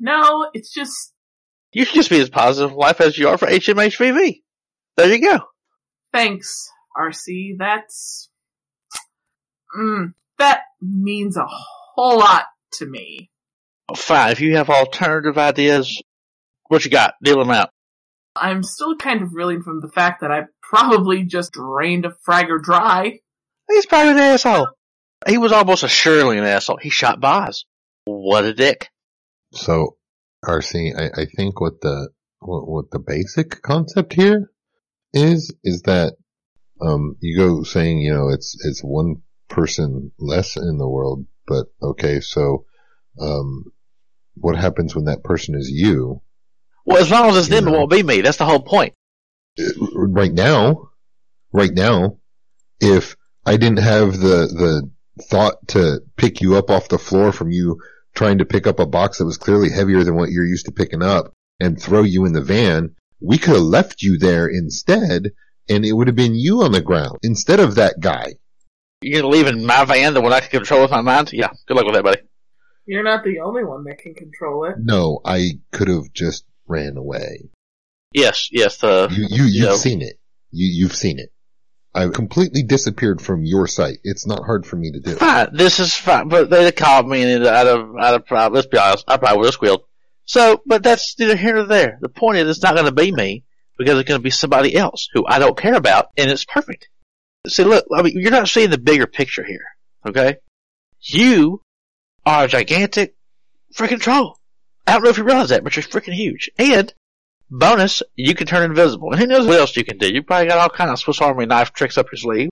No, 0.00 0.50
it's 0.52 0.74
just, 0.74 1.12
You 1.72 1.84
should 1.84 1.94
just 1.94 2.10
be 2.10 2.18
as 2.18 2.28
positive 2.28 2.72
in 2.72 2.76
life 2.76 3.00
as 3.00 3.16
you 3.16 3.28
are 3.28 3.38
for 3.38 3.46
HMHVV. 3.46 4.40
There 4.96 5.14
you 5.14 5.20
go. 5.22 5.38
thanks 6.12 6.68
RC, 6.98 7.56
that's 7.56 8.30
mm, 9.78 10.12
that 10.38 10.62
means 10.82 11.36
a 11.36 11.46
whole 11.46 12.18
lot 12.18 12.46
to 12.74 12.86
me. 12.86 13.30
Oh, 13.88 13.94
fine. 13.94 14.32
If 14.32 14.40
you 14.40 14.56
have 14.56 14.70
alternative 14.70 15.38
ideas, 15.38 16.02
what 16.66 16.84
you 16.84 16.90
got? 16.90 17.14
Deal 17.22 17.38
them 17.38 17.50
out. 17.50 17.70
I'm 18.36 18.62
still 18.62 18.96
kind 18.96 19.22
of 19.22 19.34
reeling 19.34 19.62
from 19.62 19.80
the 19.80 19.88
fact 19.88 20.20
that 20.20 20.30
I 20.30 20.44
probably 20.62 21.24
just 21.24 21.52
drained 21.52 22.06
a 22.06 22.14
fragger 22.26 22.62
dry. 22.62 23.18
He's 23.68 23.86
probably 23.86 24.12
an 24.12 24.18
asshole. 24.18 24.68
He 25.28 25.38
was 25.38 25.52
almost 25.52 25.82
assuredly 25.82 26.38
an 26.38 26.44
asshole. 26.44 26.78
He 26.78 26.90
shot 26.90 27.20
Boz. 27.20 27.64
What 28.04 28.44
a 28.44 28.54
dick. 28.54 28.88
So, 29.52 29.96
RC, 30.44 30.98
I, 30.98 31.22
I 31.22 31.26
think 31.36 31.60
what 31.60 31.80
the 31.80 32.10
what, 32.40 32.66
what 32.66 32.90
the 32.90 32.98
basic 32.98 33.60
concept 33.62 34.14
here 34.14 34.50
is 35.12 35.54
is 35.62 35.82
that 35.82 36.14
um 36.80 37.16
you 37.20 37.36
go 37.36 37.62
saying 37.64 37.98
you 37.98 38.14
know 38.14 38.28
it's 38.28 38.56
it's 38.64 38.80
one 38.80 39.16
person 39.48 40.12
less 40.18 40.56
in 40.56 40.78
the 40.78 40.88
world, 40.88 41.26
but 41.46 41.66
okay, 41.82 42.20
so 42.20 42.64
um 43.20 43.64
what 44.34 44.56
happens 44.56 44.94
when 44.94 45.06
that 45.06 45.24
person 45.24 45.54
is 45.54 45.68
you? 45.68 46.22
Well, 46.84 46.98
as 46.98 47.10
long 47.10 47.30
as 47.30 47.36
it's 47.36 47.48
them, 47.48 47.68
it 47.68 47.70
won't 47.70 47.90
be 47.90 48.02
me. 48.02 48.20
That's 48.20 48.38
the 48.38 48.44
whole 48.44 48.62
point. 48.62 48.94
Uh, 49.58 49.64
right 50.08 50.32
now, 50.32 50.90
right 51.52 51.72
now, 51.72 52.18
if 52.80 53.16
I 53.44 53.56
didn't 53.56 53.80
have 53.80 54.12
the, 54.18 54.46
the 54.46 54.90
thought 55.24 55.56
to 55.68 56.00
pick 56.16 56.40
you 56.40 56.56
up 56.56 56.70
off 56.70 56.88
the 56.88 56.98
floor 56.98 57.32
from 57.32 57.50
you 57.50 57.78
trying 58.14 58.38
to 58.38 58.44
pick 58.44 58.66
up 58.66 58.80
a 58.80 58.86
box 58.86 59.18
that 59.18 59.24
was 59.24 59.38
clearly 59.38 59.70
heavier 59.70 60.04
than 60.04 60.14
what 60.14 60.30
you're 60.30 60.46
used 60.46 60.66
to 60.66 60.72
picking 60.72 61.02
up 61.02 61.32
and 61.60 61.80
throw 61.80 62.02
you 62.02 62.24
in 62.24 62.32
the 62.32 62.42
van, 62.42 62.94
we 63.20 63.38
could 63.38 63.54
have 63.54 63.62
left 63.62 64.02
you 64.02 64.18
there 64.18 64.46
instead 64.46 65.32
and 65.68 65.84
it 65.84 65.92
would 65.92 66.08
have 66.08 66.16
been 66.16 66.34
you 66.34 66.62
on 66.62 66.72
the 66.72 66.80
ground 66.80 67.18
instead 67.22 67.60
of 67.60 67.76
that 67.76 68.00
guy. 68.00 68.34
You're 69.02 69.22
gonna 69.22 69.32
leave 69.32 69.46
in 69.46 69.64
my 69.64 69.84
van, 69.84 70.14
the 70.14 70.20
one 70.20 70.32
I 70.32 70.40
can 70.40 70.50
control 70.50 70.82
with 70.82 70.90
my 70.90 71.00
mind? 71.00 71.32
Yeah. 71.32 71.50
Good 71.66 71.76
luck 71.76 71.86
with 71.86 71.94
that, 71.94 72.04
buddy. 72.04 72.20
You're 72.86 73.04
not 73.04 73.24
the 73.24 73.40
only 73.40 73.64
one 73.64 73.84
that 73.84 73.98
can 73.98 74.14
control 74.14 74.64
it. 74.64 74.76
No, 74.78 75.20
I 75.24 75.60
could 75.70 75.88
have 75.88 76.12
just 76.12 76.44
ran 76.70 76.96
away. 76.96 77.50
Yes, 78.12 78.48
yes, 78.50 78.82
uh, 78.82 79.08
You, 79.10 79.26
you, 79.28 79.44
you've 79.44 79.70
Yeah. 79.70 79.76
seen 79.76 80.02
it. 80.02 80.18
You, 80.50 80.66
you've 80.68 80.96
seen 80.96 81.18
it. 81.18 81.32
I 81.94 82.08
completely 82.08 82.62
disappeared 82.62 83.20
from 83.20 83.44
your 83.44 83.66
sight. 83.66 83.98
It's 84.04 84.26
not 84.26 84.44
hard 84.44 84.64
for 84.64 84.76
me 84.76 84.92
to 84.92 85.00
do. 85.00 85.16
fine. 85.16 85.48
This 85.52 85.80
is 85.80 85.94
fine. 85.94 86.28
But 86.28 86.48
they 86.48 86.70
called 86.72 87.08
me 87.08 87.22
and 87.32 87.44
out 87.46 87.66
of, 87.66 87.96
out 88.00 88.14
of 88.14 88.26
pride. 88.26 88.52
Let's 88.52 88.68
be 88.68 88.78
honest. 88.78 89.04
I 89.08 89.16
probably 89.16 89.38
would 89.38 89.46
have 89.46 89.54
squealed. 89.54 89.82
So, 90.24 90.62
but 90.64 90.84
that's 90.84 91.18
neither 91.18 91.34
here 91.36 91.54
nor 91.56 91.64
there. 91.64 91.98
The 92.00 92.08
point 92.08 92.38
is 92.38 92.48
it's 92.48 92.62
not 92.62 92.76
gonna 92.76 92.92
be 92.92 93.10
me 93.10 93.44
because 93.76 93.98
it's 93.98 94.08
gonna 94.08 94.20
be 94.20 94.30
somebody 94.30 94.76
else 94.76 95.08
who 95.12 95.26
I 95.26 95.40
don't 95.40 95.56
care 95.58 95.74
about 95.74 96.06
and 96.16 96.30
it's 96.30 96.44
perfect. 96.44 96.88
See, 97.48 97.64
look, 97.64 97.84
I 97.92 98.02
mean, 98.02 98.12
you're 98.16 98.30
not 98.30 98.48
seeing 98.48 98.70
the 98.70 98.78
bigger 98.78 99.08
picture 99.08 99.42
here. 99.44 99.64
Okay? 100.06 100.36
You 101.00 101.60
are 102.24 102.44
a 102.44 102.48
gigantic 102.48 103.16
freaking 103.74 104.00
troll. 104.00 104.38
I 104.86 104.92
don't 104.92 105.04
know 105.04 105.10
if 105.10 105.18
you 105.18 105.24
realize 105.24 105.50
that, 105.50 105.64
but 105.64 105.76
you're 105.76 105.82
freaking 105.82 106.14
huge. 106.14 106.50
And, 106.58 106.92
bonus, 107.50 108.02
you 108.16 108.34
can 108.34 108.46
turn 108.46 108.62
invisible. 108.62 109.10
And 109.12 109.20
who 109.20 109.26
knows 109.26 109.46
what 109.46 109.58
else 109.58 109.76
you 109.76 109.84
can 109.84 109.98
do? 109.98 110.12
You 110.12 110.22
probably 110.22 110.48
got 110.48 110.58
all 110.58 110.68
kind 110.68 110.90
of 110.90 110.98
Swiss 110.98 111.20
Army 111.20 111.46
knife 111.46 111.72
tricks 111.72 111.98
up 111.98 112.06
your 112.12 112.18
sleeve. 112.18 112.50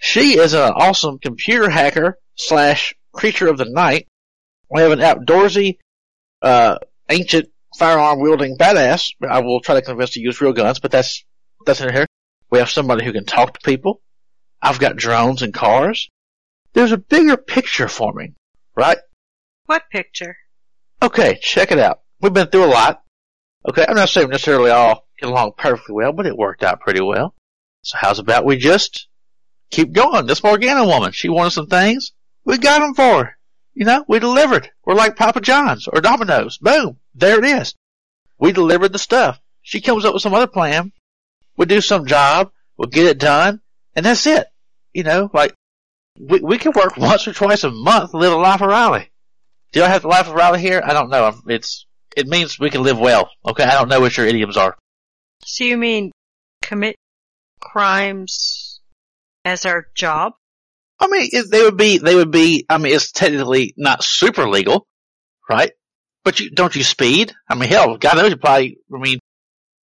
She 0.00 0.38
is 0.38 0.54
an 0.54 0.72
awesome 0.74 1.18
computer 1.18 1.70
hacker 1.70 2.18
slash 2.34 2.94
creature 3.12 3.48
of 3.48 3.58
the 3.58 3.66
night. 3.66 4.08
We 4.70 4.80
have 4.80 4.92
an 4.92 4.98
outdoorsy, 5.00 5.78
uh, 6.40 6.78
ancient 7.08 7.50
firearm 7.78 8.20
wielding 8.20 8.56
badass. 8.56 9.12
I 9.28 9.40
will 9.40 9.60
try 9.60 9.76
to 9.76 9.82
convince 9.82 10.10
to 10.10 10.20
use 10.20 10.40
real 10.40 10.52
guns, 10.52 10.80
but 10.80 10.90
that's, 10.90 11.24
that's 11.64 11.80
in 11.80 11.92
here. 11.92 12.06
We 12.50 12.58
have 12.58 12.70
somebody 12.70 13.04
who 13.04 13.12
can 13.12 13.24
talk 13.24 13.54
to 13.54 13.60
people. 13.64 14.00
I've 14.60 14.78
got 14.78 14.96
drones 14.96 15.42
and 15.42 15.54
cars. 15.54 16.08
There's 16.72 16.92
a 16.92 16.98
bigger 16.98 17.36
picture 17.36 17.88
forming, 17.88 18.34
right? 18.76 18.98
What 19.66 19.84
picture? 19.90 20.36
Okay, 21.02 21.38
check 21.42 21.72
it 21.72 21.80
out. 21.80 22.00
We've 22.20 22.32
been 22.32 22.46
through 22.46 22.66
a 22.66 22.66
lot. 22.66 23.02
Okay, 23.68 23.84
I'm 23.86 23.96
not 23.96 24.08
saying 24.08 24.28
necessarily 24.28 24.70
all 24.70 25.08
get 25.18 25.28
along 25.28 25.52
perfectly 25.58 25.96
well, 25.96 26.12
but 26.12 26.26
it 26.26 26.36
worked 26.36 26.62
out 26.62 26.80
pretty 26.80 27.00
well. 27.00 27.34
So 27.82 27.98
how's 28.00 28.20
about 28.20 28.44
we 28.44 28.56
just 28.56 29.08
keep 29.70 29.92
going? 29.92 30.26
This 30.26 30.44
Morgana 30.44 30.86
woman, 30.86 31.10
she 31.10 31.28
wanted 31.28 31.50
some 31.50 31.66
things. 31.66 32.12
We 32.44 32.58
got 32.58 32.80
them 32.80 32.94
for 32.94 33.24
her. 33.24 33.38
You 33.74 33.84
know, 33.84 34.04
we 34.08 34.20
delivered. 34.20 34.70
We're 34.84 34.94
like 34.94 35.16
Papa 35.16 35.40
John's 35.40 35.88
or 35.88 36.00
Domino's. 36.00 36.58
Boom. 36.58 36.98
There 37.14 37.38
it 37.38 37.44
is. 37.44 37.74
We 38.38 38.52
delivered 38.52 38.92
the 38.92 38.98
stuff. 38.98 39.40
She 39.62 39.80
comes 39.80 40.04
up 40.04 40.14
with 40.14 40.22
some 40.22 40.34
other 40.34 40.46
plan. 40.46 40.92
We 41.56 41.66
do 41.66 41.80
some 41.80 42.06
job. 42.06 42.52
We'll 42.76 42.88
get 42.88 43.06
it 43.06 43.18
done. 43.18 43.60
And 43.96 44.06
that's 44.06 44.26
it. 44.26 44.46
You 44.92 45.04
know, 45.04 45.30
like, 45.32 45.54
we, 46.18 46.40
we 46.40 46.58
can 46.58 46.72
work 46.72 46.96
once 46.96 47.26
or 47.26 47.32
twice 47.32 47.64
a 47.64 47.70
month, 47.70 48.14
live 48.14 48.32
a 48.32 48.36
life 48.36 48.60
of 48.60 48.68
Riley. 48.68 49.11
Do 49.72 49.82
I 49.82 49.88
have 49.88 50.02
the 50.02 50.08
life 50.08 50.28
of 50.28 50.34
Riley 50.34 50.60
here? 50.60 50.82
I 50.84 50.92
don't 50.92 51.10
know. 51.10 51.24
I'm- 51.24 51.42
It's, 51.48 51.86
it 52.16 52.26
means 52.28 52.58
we 52.58 52.70
can 52.70 52.82
live 52.82 52.98
well. 52.98 53.30
Okay. 53.46 53.64
I 53.64 53.72
don't 53.74 53.88
know 53.88 54.00
what 54.00 54.16
your 54.16 54.26
idioms 54.26 54.56
are. 54.56 54.76
So 55.44 55.64
you 55.64 55.76
mean 55.76 56.12
commit 56.62 56.96
crimes 57.60 58.80
as 59.44 59.66
our 59.66 59.86
job? 59.94 60.32
I 61.00 61.08
mean, 61.08 61.28
it, 61.32 61.50
they 61.50 61.62
would 61.62 61.76
be, 61.76 61.98
they 61.98 62.14
would 62.14 62.30
be, 62.30 62.64
I 62.68 62.78
mean, 62.78 62.94
it's 62.94 63.10
technically 63.10 63.74
not 63.76 64.04
super 64.04 64.48
legal, 64.48 64.86
right? 65.50 65.72
But 66.24 66.38
you, 66.38 66.50
don't 66.50 66.76
you 66.76 66.84
speed? 66.84 67.32
I 67.48 67.56
mean, 67.56 67.68
hell, 67.68 67.96
God 67.96 68.16
knows 68.16 68.30
you 68.30 68.36
probably, 68.36 68.78
I 68.94 68.98
mean, 68.98 69.18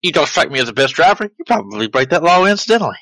you 0.03 0.11
don't 0.11 0.27
strike 0.27 0.51
me 0.51 0.59
as 0.59 0.67
the 0.67 0.73
best 0.73 0.93
driver. 0.93 1.23
You 1.23 1.45
probably 1.45 1.87
break 1.87 2.09
that 2.09 2.21
law 2.21 2.45
incidentally. 2.45 2.97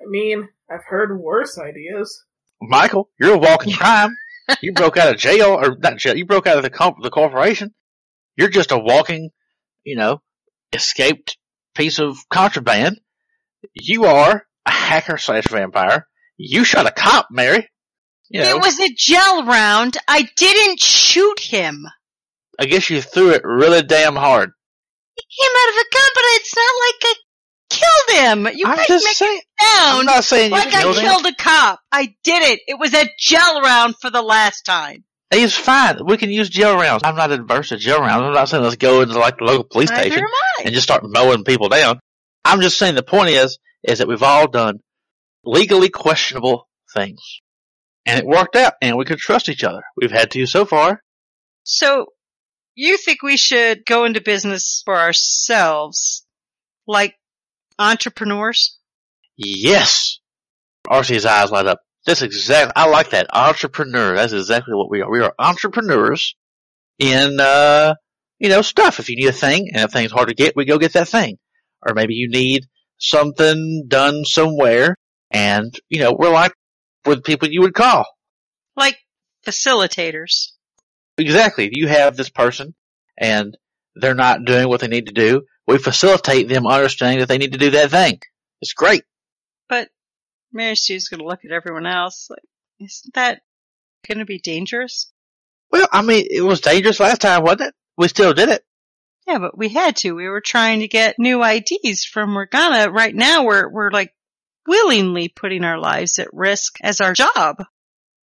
I 0.00 0.04
mean, 0.06 0.48
I've 0.70 0.84
heard 0.86 1.18
worse 1.18 1.58
ideas. 1.58 2.24
Michael, 2.62 3.10
you're 3.18 3.34
a 3.34 3.38
walking 3.38 3.72
crime. 3.72 4.14
You 4.62 4.72
broke 4.72 4.96
out 4.96 5.12
of 5.12 5.18
jail, 5.18 5.48
or 5.60 5.76
not 5.78 5.98
jail, 5.98 6.16
you 6.16 6.26
broke 6.26 6.46
out 6.46 6.56
of 6.56 6.62
the, 6.62 6.70
comp- 6.70 7.02
the 7.02 7.10
corporation. 7.10 7.74
You're 8.36 8.48
just 8.48 8.72
a 8.72 8.78
walking, 8.78 9.30
you 9.84 9.96
know, 9.96 10.22
escaped 10.72 11.36
piece 11.74 11.98
of 11.98 12.18
contraband. 12.28 13.00
You 13.74 14.04
are 14.04 14.46
a 14.66 14.70
hacker 14.70 15.18
slash 15.18 15.46
vampire. 15.48 16.06
You 16.36 16.64
shot 16.64 16.86
a 16.86 16.90
cop, 16.90 17.28
Mary. 17.30 17.68
You 18.30 18.42
know, 18.42 18.56
It 18.56 18.62
was 18.62 18.78
a 18.78 18.94
gel 18.96 19.44
round. 19.44 19.96
I 20.06 20.28
didn't 20.36 20.80
shoot 20.80 21.40
him. 21.40 21.84
I 22.58 22.66
guess 22.66 22.88
you 22.90 23.00
threw 23.02 23.30
it 23.30 23.42
really 23.44 23.82
damn 23.82 24.16
hard. 24.16 24.52
He 25.16 25.22
came 25.22 25.50
out 25.56 25.68
of 25.70 25.74
a 25.74 25.94
gun, 25.94 26.10
but 26.14 26.22
it's 26.26 26.56
not 26.56 26.62
like 26.62 27.00
I 27.04 27.14
killed 27.70 28.18
him. 28.18 28.48
You 28.54 28.66
I'm 28.66 28.76
guys 28.76 28.88
make 28.88 29.00
saying. 29.00 29.38
it 29.38 29.62
sound 29.62 30.00
I'm 30.00 30.06
not 30.06 30.24
saying 30.24 30.50
you 30.50 30.58
like 30.58 30.74
I 30.74 30.82
killed 30.82 31.26
a 31.26 31.34
cop. 31.34 31.80
I 31.90 32.14
did 32.24 32.42
it. 32.42 32.60
It 32.66 32.78
was 32.78 32.92
a 32.94 33.08
gel 33.18 33.62
round 33.62 33.94
for 34.00 34.10
the 34.10 34.22
last 34.22 34.62
time. 34.62 35.04
He's 35.32 35.56
fine. 35.56 35.98
We 36.04 36.16
can 36.16 36.30
use 36.30 36.48
gel 36.48 36.76
rounds. 36.76 37.02
I'm 37.04 37.14
not 37.14 37.30
adverse 37.30 37.68
to 37.68 37.76
gel 37.76 38.00
rounds. 38.00 38.24
I'm 38.24 38.32
not 38.32 38.48
saying 38.48 38.64
let's 38.64 38.76
go 38.76 39.00
into 39.02 39.18
like 39.18 39.38
the 39.38 39.44
local 39.44 39.64
police 39.64 39.90
Neither 39.90 40.10
station 40.10 40.26
and 40.64 40.74
just 40.74 40.84
start 40.84 41.04
mowing 41.04 41.44
people 41.44 41.68
down. 41.68 42.00
I'm 42.44 42.60
just 42.60 42.78
saying 42.78 42.96
the 42.96 43.02
point 43.04 43.30
is, 43.30 43.58
is 43.84 43.98
that 43.98 44.08
we've 44.08 44.22
all 44.22 44.48
done 44.48 44.80
legally 45.44 45.88
questionable 45.88 46.68
things. 46.92 47.20
And 48.06 48.18
it 48.18 48.26
worked 48.26 48.56
out 48.56 48.74
and 48.82 48.96
we 48.96 49.04
could 49.04 49.18
trust 49.18 49.48
each 49.48 49.62
other. 49.62 49.82
We've 49.96 50.10
had 50.10 50.30
to 50.32 50.46
so 50.46 50.64
far. 50.64 51.00
So, 51.62 52.06
you 52.74 52.96
think 52.96 53.22
we 53.22 53.36
should 53.36 53.84
go 53.84 54.04
into 54.04 54.20
business 54.20 54.82
for 54.84 54.96
ourselves, 54.96 56.24
like 56.86 57.14
entrepreneurs? 57.80 58.78
Yes. 59.36 60.20
RC's 60.86 61.26
eyes 61.26 61.50
light 61.50 61.66
up. 61.66 61.80
That's 62.06 62.22
exactly, 62.22 62.72
I 62.76 62.88
like 62.88 63.10
that. 63.10 63.26
Entrepreneur. 63.32 64.14
That's 64.14 64.32
exactly 64.32 64.74
what 64.74 64.90
we 64.90 65.02
are. 65.02 65.10
We 65.10 65.20
are 65.20 65.34
entrepreneurs 65.38 66.36
in, 66.98 67.40
uh, 67.40 67.94
you 68.38 68.48
know, 68.48 68.62
stuff. 68.62 69.00
If 69.00 69.08
you 69.08 69.16
need 69.16 69.28
a 69.28 69.32
thing 69.32 69.70
and 69.72 69.82
if 69.82 69.90
thing's 69.90 70.12
hard 70.12 70.28
to 70.28 70.34
get, 70.34 70.54
we 70.56 70.64
go 70.64 70.78
get 70.78 70.92
that 70.92 71.08
thing. 71.08 71.38
Or 71.86 71.94
maybe 71.94 72.14
you 72.14 72.28
need 72.28 72.66
something 72.98 73.86
done 73.88 74.24
somewhere 74.24 74.96
and, 75.30 75.74
you 75.88 76.00
know, 76.00 76.14
we're 76.18 76.32
like, 76.32 76.52
we're 77.04 77.16
the 77.16 77.22
people 77.22 77.48
you 77.48 77.62
would 77.62 77.74
call. 77.74 78.04
Like 78.76 78.98
facilitators. 79.46 80.52
Exactly. 81.16 81.70
You 81.72 81.88
have 81.88 82.16
this 82.16 82.30
person 82.30 82.74
and 83.18 83.56
they're 84.00 84.14
not 84.14 84.44
doing 84.44 84.68
what 84.68 84.80
they 84.80 84.88
need 84.88 85.06
to 85.06 85.12
do. 85.12 85.42
We 85.66 85.78
facilitate 85.78 86.48
them 86.48 86.66
understanding 86.66 87.20
that 87.20 87.28
they 87.28 87.38
need 87.38 87.52
to 87.52 87.58
do 87.58 87.70
that 87.70 87.90
thing. 87.90 88.20
It's 88.60 88.72
great. 88.72 89.04
But 89.68 89.88
Mary 90.52 90.76
Sue's 90.76 91.08
gonna 91.08 91.24
look 91.24 91.44
at 91.44 91.52
everyone 91.52 91.86
else 91.86 92.28
like, 92.30 92.42
isn't 92.80 93.14
that 93.14 93.42
gonna 94.08 94.24
be 94.24 94.38
dangerous? 94.38 95.12
Well, 95.70 95.86
I 95.92 96.02
mean, 96.02 96.26
it 96.28 96.42
was 96.42 96.60
dangerous 96.60 97.00
last 97.00 97.20
time, 97.20 97.42
wasn't 97.42 97.62
it? 97.62 97.74
We 97.96 98.08
still 98.08 98.34
did 98.34 98.48
it. 98.48 98.64
Yeah, 99.26 99.38
but 99.38 99.56
we 99.56 99.68
had 99.68 99.96
to. 99.96 100.12
We 100.12 100.28
were 100.28 100.40
trying 100.40 100.80
to 100.80 100.88
get 100.88 101.16
new 101.18 101.44
IDs 101.44 102.04
from 102.04 102.32
Morgana. 102.32 102.90
Right 102.90 103.14
now 103.14 103.44
we're, 103.44 103.68
we're 103.68 103.90
like 103.90 104.12
willingly 104.66 105.28
putting 105.28 105.64
our 105.64 105.78
lives 105.78 106.18
at 106.18 106.32
risk 106.32 106.78
as 106.82 107.00
our 107.00 107.12
job. 107.12 107.62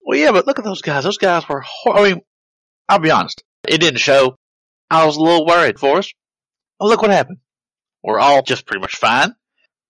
Well, 0.01 0.17
yeah, 0.17 0.31
but 0.31 0.47
look 0.47 0.59
at 0.59 0.65
those 0.65 0.81
guys. 0.81 1.03
Those 1.03 1.17
guys 1.17 1.47
were. 1.49 1.61
Hor- 1.65 1.97
I 1.97 2.03
mean, 2.03 2.21
I'll 2.87 2.99
be 2.99 3.11
honest. 3.11 3.43
It 3.67 3.79
didn't 3.79 3.99
show. 3.99 4.37
I 4.93 5.05
was 5.07 5.17
a 5.17 5.21
little 5.21 5.45
worried 5.47 5.79
for 5.79 5.97
us. 5.97 6.13
Well, 6.79 6.87
look 6.87 7.01
what 7.01 7.09
happened. 7.09 7.39
We're 8.03 8.19
all 8.19 8.43
just 8.43 8.67
pretty 8.67 8.81
much 8.81 8.95
fine. 8.95 9.33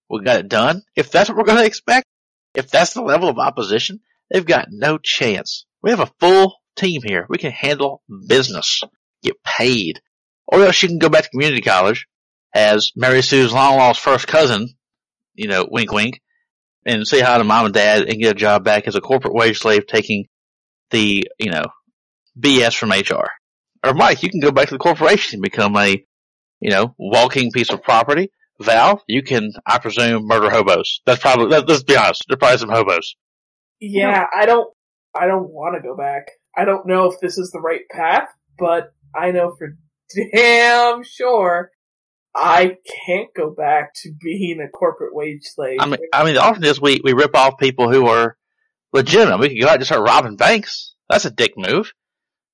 We 0.09 0.21
got 0.23 0.39
it 0.39 0.47
done. 0.47 0.83
If 0.95 1.11
that's 1.11 1.29
what 1.29 1.37
we're 1.37 1.43
going 1.43 1.57
to 1.57 1.65
expect, 1.65 2.07
if 2.55 2.69
that's 2.69 2.93
the 2.93 3.01
level 3.01 3.27
of 3.27 3.37
opposition, 3.37 3.99
they've 4.31 4.45
got 4.45 4.67
no 4.71 4.97
chance. 4.97 5.65
We 5.81 5.89
have 5.89 5.99
a 5.99 6.11
full 6.21 6.55
team 6.77 7.01
here. 7.03 7.25
We 7.27 7.37
can 7.37 7.51
handle 7.51 8.01
business, 8.27 8.81
get 9.21 9.43
paid. 9.43 9.99
Or 10.47 10.61
else 10.61 10.81
you 10.81 10.87
can 10.87 10.99
go 10.99 11.09
back 11.09 11.23
to 11.23 11.29
community 11.31 11.61
college 11.61 12.07
as 12.53 12.93
Mary 12.95 13.23
Sue's 13.23 13.51
long 13.51 13.75
lost 13.75 13.99
first 13.99 14.25
cousin, 14.25 14.69
you 15.33 15.49
know, 15.49 15.67
wink 15.69 15.91
wink, 15.91 16.21
and 16.85 17.05
say 17.05 17.19
hi 17.19 17.37
to 17.37 17.43
mom 17.43 17.65
and 17.65 17.73
dad 17.73 18.03
and 18.03 18.21
get 18.21 18.31
a 18.31 18.39
job 18.39 18.63
back 18.63 18.87
as 18.87 18.95
a 18.95 19.01
corporate 19.01 19.33
wage 19.33 19.59
slave 19.59 19.85
taking 19.85 20.27
the, 20.91 21.27
you 21.39 21.51
know, 21.51 21.65
BS 22.39 22.77
from 22.77 22.91
HR. 22.91 23.29
Or 23.83 23.93
Mike, 23.93 24.23
you 24.23 24.29
can 24.29 24.39
go 24.39 24.51
back 24.51 24.69
to 24.69 24.75
the 24.75 24.79
corporation 24.79 25.37
and 25.37 25.43
become 25.43 25.75
a, 25.75 26.03
you 26.59 26.69
know, 26.69 26.95
walking 26.97 27.51
piece 27.51 27.69
of 27.69 27.83
property. 27.83 28.31
Val, 28.61 29.03
you 29.07 29.23
can, 29.23 29.51
I 29.65 29.79
presume, 29.79 30.27
murder 30.27 30.49
hobos. 30.49 31.01
That's 31.05 31.21
probably, 31.21 31.47
let, 31.47 31.67
let's 31.67 31.83
be 31.83 31.97
honest, 31.97 32.23
there's 32.27 32.37
probably 32.37 32.59
some 32.59 32.69
hobos. 32.69 33.15
Yeah, 33.81 34.25
I 34.33 34.45
don't, 34.45 34.69
I 35.13 35.27
don't 35.27 35.49
want 35.49 35.75
to 35.75 35.81
go 35.81 35.97
back. 35.97 36.27
I 36.55 36.65
don't 36.65 36.87
know 36.87 37.11
if 37.11 37.19
this 37.19 37.37
is 37.37 37.51
the 37.51 37.59
right 37.59 37.81
path, 37.91 38.29
but 38.57 38.93
I 39.13 39.31
know 39.31 39.55
for 39.57 39.75
damn 40.33 41.03
sure 41.03 41.71
I 42.35 42.77
can't 43.05 43.29
go 43.35 43.51
back 43.51 43.93
to 44.03 44.11
being 44.21 44.59
a 44.61 44.69
corporate 44.69 45.13
wage 45.13 45.43
slave. 45.43 45.77
I 45.79 45.85
mean, 45.85 45.99
I 46.13 46.23
mean, 46.23 46.37
often 46.37 46.63
is 46.63 46.81
we, 46.81 47.01
we 47.03 47.13
rip 47.13 47.35
off 47.35 47.59
people 47.59 47.91
who 47.91 48.07
are 48.07 48.37
legitimate. 48.91 49.39
We 49.39 49.49
could 49.49 49.61
go 49.61 49.67
out 49.67 49.73
and 49.73 49.81
just 49.81 49.89
start 49.89 50.07
robbing 50.07 50.35
banks. 50.35 50.95
That's 51.09 51.25
a 51.25 51.31
dick 51.31 51.53
move, 51.57 51.93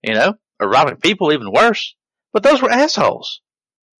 you 0.04 0.14
know, 0.14 0.34
or 0.60 0.70
robbing 0.70 0.98
people 0.98 1.32
even 1.32 1.52
worse. 1.52 1.96
But 2.34 2.44
those 2.44 2.62
were 2.62 2.72
assholes. 2.72 3.42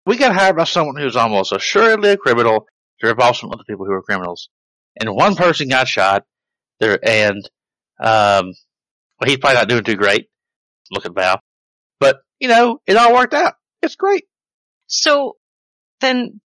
We 0.06 0.16
got 0.16 0.34
hired 0.34 0.56
by 0.56 0.64
someone 0.64 0.96
who's 0.96 1.16
almost 1.16 1.52
assuredly 1.52 2.10
a 2.10 2.16
criminal 2.16 2.66
to 3.00 3.06
rip 3.06 3.20
off 3.20 3.36
some 3.36 3.50
other 3.52 3.64
people 3.68 3.86
who 3.86 3.92
are 3.92 4.02
criminals. 4.02 4.48
And 4.98 5.14
one 5.14 5.36
person 5.36 5.68
got 5.68 5.88
shot 5.88 6.24
there 6.78 6.98
and, 7.06 7.44
um, 8.00 8.54
well, 9.18 9.28
he's 9.28 9.38
probably 9.38 9.56
not 9.56 9.68
doing 9.68 9.84
too 9.84 9.96
great. 9.96 10.28
Look 10.90 11.06
at 11.06 11.14
Val. 11.14 11.40
But, 11.98 12.20
you 12.38 12.48
know, 12.48 12.80
it 12.86 12.96
all 12.96 13.14
worked 13.14 13.34
out. 13.34 13.54
It's 13.82 13.96
great. 13.96 14.24
So 14.86 15.36
then 16.00 16.40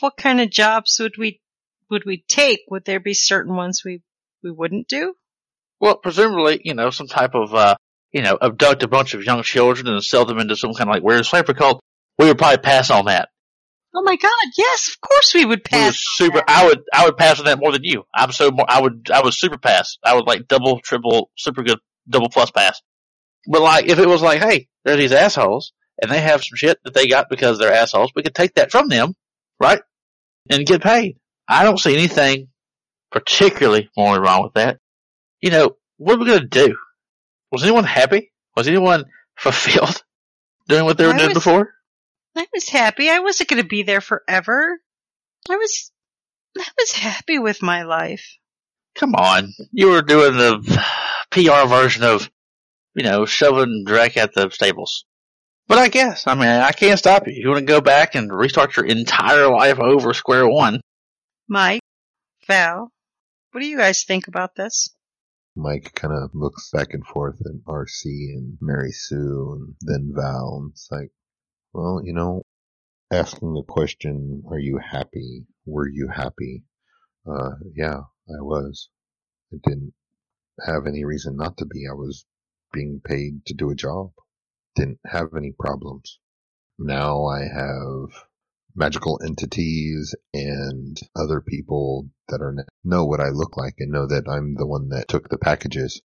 what 0.00 0.16
kind 0.16 0.40
of 0.40 0.50
jobs 0.50 0.98
would 1.00 1.16
we, 1.18 1.40
would 1.90 2.04
we 2.06 2.24
take? 2.28 2.60
Would 2.70 2.84
there 2.84 3.00
be 3.00 3.14
certain 3.14 3.54
ones 3.54 3.82
we, 3.84 4.02
we 4.42 4.50
wouldn't 4.50 4.88
do? 4.88 5.14
Well, 5.80 5.96
presumably, 5.96 6.60
you 6.64 6.74
know, 6.74 6.90
some 6.90 7.08
type 7.08 7.34
of, 7.34 7.54
uh, 7.54 7.74
you 8.12 8.22
know, 8.22 8.38
abduct 8.40 8.82
a 8.82 8.88
bunch 8.88 9.14
of 9.14 9.24
young 9.24 9.42
children 9.42 9.86
and 9.88 10.02
sell 10.02 10.24
them 10.24 10.38
into 10.38 10.56
some 10.56 10.74
kind 10.74 10.88
of 10.90 10.94
like 10.94 11.02
weird 11.02 11.24
slavery 11.26 11.54
cult. 11.54 11.80
We 12.18 12.26
would 12.26 12.38
probably 12.38 12.58
pass 12.58 12.90
on 12.90 13.06
that. 13.06 13.28
Oh 13.94 14.02
my 14.02 14.14
god, 14.16 14.30
yes, 14.56 14.88
of 14.88 15.00
course 15.00 15.34
we 15.34 15.40
would 15.40 15.48
We 15.48 15.52
would 15.54 15.64
pass. 15.64 15.96
super. 15.98 16.42
I 16.46 16.66
would. 16.66 16.82
I 16.94 17.04
would 17.06 17.16
pass 17.16 17.40
on 17.40 17.46
that 17.46 17.58
more 17.58 17.72
than 17.72 17.82
you. 17.82 18.04
I'm 18.14 18.30
so. 18.30 18.50
More, 18.50 18.66
I 18.68 18.80
would. 18.80 19.10
I 19.12 19.20
would 19.22 19.34
super 19.34 19.58
pass. 19.58 19.96
I 20.04 20.14
would 20.14 20.26
like 20.26 20.46
double, 20.46 20.80
triple, 20.80 21.30
super 21.36 21.62
good, 21.62 21.78
double 22.08 22.28
plus 22.28 22.50
pass. 22.52 22.80
But 23.48 23.62
like, 23.62 23.86
if 23.86 23.98
it 23.98 24.06
was 24.06 24.22
like, 24.22 24.40
hey, 24.40 24.68
they're 24.84 24.96
these 24.96 25.12
assholes, 25.12 25.72
and 26.00 26.10
they 26.10 26.20
have 26.20 26.44
some 26.44 26.56
shit 26.56 26.78
that 26.84 26.94
they 26.94 27.08
got 27.08 27.28
because 27.30 27.58
they're 27.58 27.72
assholes, 27.72 28.12
we 28.14 28.22
could 28.22 28.34
take 28.34 28.54
that 28.54 28.70
from 28.70 28.88
them, 28.88 29.14
right, 29.58 29.80
and 30.48 30.66
get 30.66 30.82
paid. 30.82 31.16
I 31.48 31.64
don't 31.64 31.80
see 31.80 31.94
anything 31.94 32.48
particularly 33.10 33.90
morally 33.96 34.20
wrong 34.20 34.44
with 34.44 34.54
that. 34.54 34.78
You 35.40 35.50
know, 35.50 35.76
what 35.96 36.14
are 36.14 36.18
we 36.18 36.26
gonna 36.26 36.46
do? 36.46 36.76
Was 37.50 37.62
anyone 37.62 37.84
happy? 37.84 38.32
Was 38.56 38.68
anyone 38.68 39.04
fulfilled 39.36 40.02
doing 40.68 40.84
what 40.84 40.98
they 40.98 41.06
were 41.06 41.14
I 41.14 41.18
doing 41.18 41.28
was- 41.30 41.34
before? 41.34 41.74
I 42.36 42.46
was 42.54 42.68
happy. 42.68 43.10
I 43.10 43.18
wasn't 43.18 43.50
going 43.50 43.60
to 43.62 43.68
be 43.68 43.82
there 43.82 44.00
forever. 44.00 44.78
I 45.50 45.56
was, 45.56 45.90
I 46.56 46.64
was 46.78 46.92
happy 46.92 47.40
with 47.40 47.60
my 47.60 47.82
life. 47.82 48.36
Come 48.94 49.16
on. 49.16 49.52
You 49.72 49.88
were 49.88 50.02
doing 50.02 50.36
the 50.36 50.60
PR 51.30 51.66
version 51.68 52.04
of, 52.04 52.30
you 52.94 53.02
know, 53.02 53.26
shoving 53.26 53.82
Drake 53.84 54.16
at 54.16 54.32
the 54.32 54.48
stables. 54.50 55.04
But 55.66 55.78
I 55.78 55.88
guess, 55.88 56.26
I 56.26 56.34
mean, 56.34 56.48
I 56.48 56.72
can't 56.72 56.98
stop 56.98 57.26
you. 57.26 57.34
You 57.36 57.48
want 57.48 57.60
to 57.60 57.64
go 57.64 57.80
back 57.80 58.14
and 58.14 58.32
restart 58.32 58.76
your 58.76 58.86
entire 58.86 59.48
life 59.48 59.78
over 59.78 60.14
square 60.14 60.48
one. 60.48 60.80
Mike, 61.48 61.80
Val, 62.46 62.92
what 63.52 63.60
do 63.60 63.66
you 63.66 63.76
guys 63.76 64.04
think 64.04 64.28
about 64.28 64.54
this? 64.54 64.88
Mike 65.56 65.92
kind 65.94 66.14
of 66.14 66.30
looks 66.34 66.70
back 66.70 66.94
and 66.94 67.06
forth 67.06 67.40
at 67.40 67.64
RC 67.66 68.04
and 68.04 68.56
Mary 68.60 68.92
Sue 68.92 69.56
and 69.56 69.74
then 69.80 70.12
Val 70.14 70.60
and 70.62 70.70
it's 70.72 70.88
like, 70.90 71.10
well, 71.72 72.00
you 72.04 72.12
know, 72.12 72.44
asking 73.10 73.54
the 73.54 73.62
question, 73.64 74.44
are 74.48 74.58
you 74.58 74.78
happy? 74.78 75.46
Were 75.66 75.88
you 75.88 76.08
happy? 76.08 76.64
Uh, 77.26 77.56
yeah, 77.74 78.00
I 78.28 78.40
was. 78.40 78.88
I 79.52 79.56
didn't 79.64 79.94
have 80.64 80.86
any 80.86 81.04
reason 81.04 81.36
not 81.36 81.56
to 81.58 81.66
be. 81.66 81.86
I 81.88 81.94
was 81.94 82.26
being 82.72 83.00
paid 83.04 83.44
to 83.46 83.54
do 83.54 83.70
a 83.70 83.74
job. 83.74 84.12
Didn't 84.76 85.00
have 85.04 85.34
any 85.36 85.52
problems. 85.58 86.18
Now 86.78 87.26
I 87.26 87.40
have 87.40 88.24
magical 88.74 89.20
entities 89.24 90.14
and 90.32 90.98
other 91.16 91.40
people 91.40 92.08
that 92.28 92.40
are 92.40 92.54
know 92.84 93.04
what 93.04 93.20
I 93.20 93.30
look 93.30 93.56
like 93.56 93.74
and 93.78 93.90
know 93.90 94.06
that 94.06 94.28
I'm 94.28 94.54
the 94.54 94.66
one 94.66 94.90
that 94.90 95.08
took 95.08 95.28
the 95.28 95.38
packages. 95.38 96.00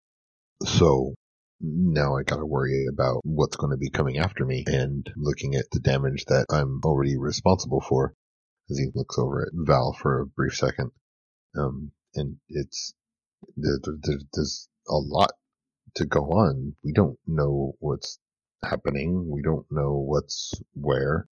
So 0.65 1.15
now 1.61 2.17
I 2.17 2.23
gotta 2.23 2.47
worry 2.47 2.87
about 2.93 3.21
what's 3.25 3.57
going 3.57 3.71
to 3.71 3.77
be 3.77 3.91
coming 3.91 4.19
after 4.19 4.45
me 4.45 4.65
and 4.67 5.07
looking 5.17 5.55
at 5.55 5.71
the 5.73 5.81
damage 5.81 6.25
that 6.27 6.47
I'm 6.51 6.81
already 6.85 7.17
responsible 7.17 7.81
for. 7.81 8.15
As 8.71 8.79
he 8.79 8.87
looks 8.95 9.19
over 9.19 9.43
at 9.43 9.53
Val 9.53 9.93
for 9.93 10.21
a 10.21 10.27
brief 10.27 10.57
second, 10.57 10.91
um, 11.55 11.93
and 12.15 12.37
it's 12.49 12.95
there, 13.57 13.79
there, 13.83 14.19
there's 14.33 14.69
a 14.89 14.97
lot 14.97 15.33
to 15.97 16.07
go 16.07 16.21
on. 16.31 16.75
We 16.83 16.93
don't 16.93 17.19
know 17.27 17.75
what's 17.79 18.19
happening. 18.65 19.29
We 19.31 19.43
don't 19.43 19.67
know 19.71 19.99
what's 19.99 20.55
where. 20.73 21.29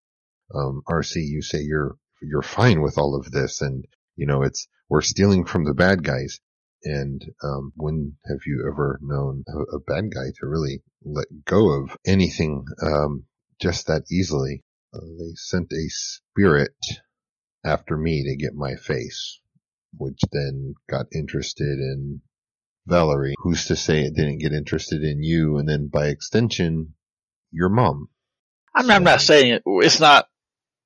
Um, 0.55 0.83
RC, 0.89 1.17
you 1.17 1.43
say 1.43 1.61
you're 1.61 1.97
you're 2.21 2.43
fine 2.43 2.83
with 2.83 2.99
all 2.99 3.17
of 3.17 3.31
this, 3.31 3.61
and 3.61 3.85
you 4.17 4.27
know 4.27 4.43
it's 4.43 4.69
we're 4.89 5.01
stealing 5.03 5.45
from 5.45 5.65
the 5.65 5.75
bad 5.75 6.03
guys. 6.03 6.41
And 6.85 7.23
um, 7.45 7.73
when 7.77 8.17
have 8.27 8.41
you 8.45 8.69
ever 8.71 8.99
known 9.03 9.45
a, 9.49 9.77
a 9.77 9.81
bad 9.81 10.13
guy 10.13 10.33
to 10.41 10.47
really 10.47 10.83
let 11.05 11.27
go 11.45 11.71
of 11.71 11.97
anything 12.05 12.65
um, 12.83 13.25
just 13.61 13.87
that 13.87 14.03
easily? 14.11 14.65
Uh, 14.95 15.01
they 15.19 15.33
sent 15.35 15.73
a 15.73 15.89
spirit 15.89 16.75
after 17.65 17.97
me 17.97 18.25
to 18.25 18.37
get 18.37 18.55
my 18.55 18.75
face, 18.75 19.41
which 19.97 20.21
then 20.33 20.75
got 20.91 21.07
interested 21.15 21.79
in 21.79 22.21
Valerie. 22.87 23.35
Who's 23.39 23.67
to 23.67 23.77
say 23.77 24.01
it 24.01 24.17
didn't 24.17 24.39
get 24.39 24.53
interested 24.53 25.03
in 25.03 25.23
you, 25.23 25.59
and 25.59 25.69
then 25.69 25.89
by 25.89 26.09
extension, 26.09 26.95
your 27.53 27.69
mom? 27.69 28.09
I'm, 28.75 28.91
I'm 28.91 29.05
not 29.05 29.21
saying 29.21 29.53
it, 29.53 29.63
it's 29.67 30.01
not 30.01 30.27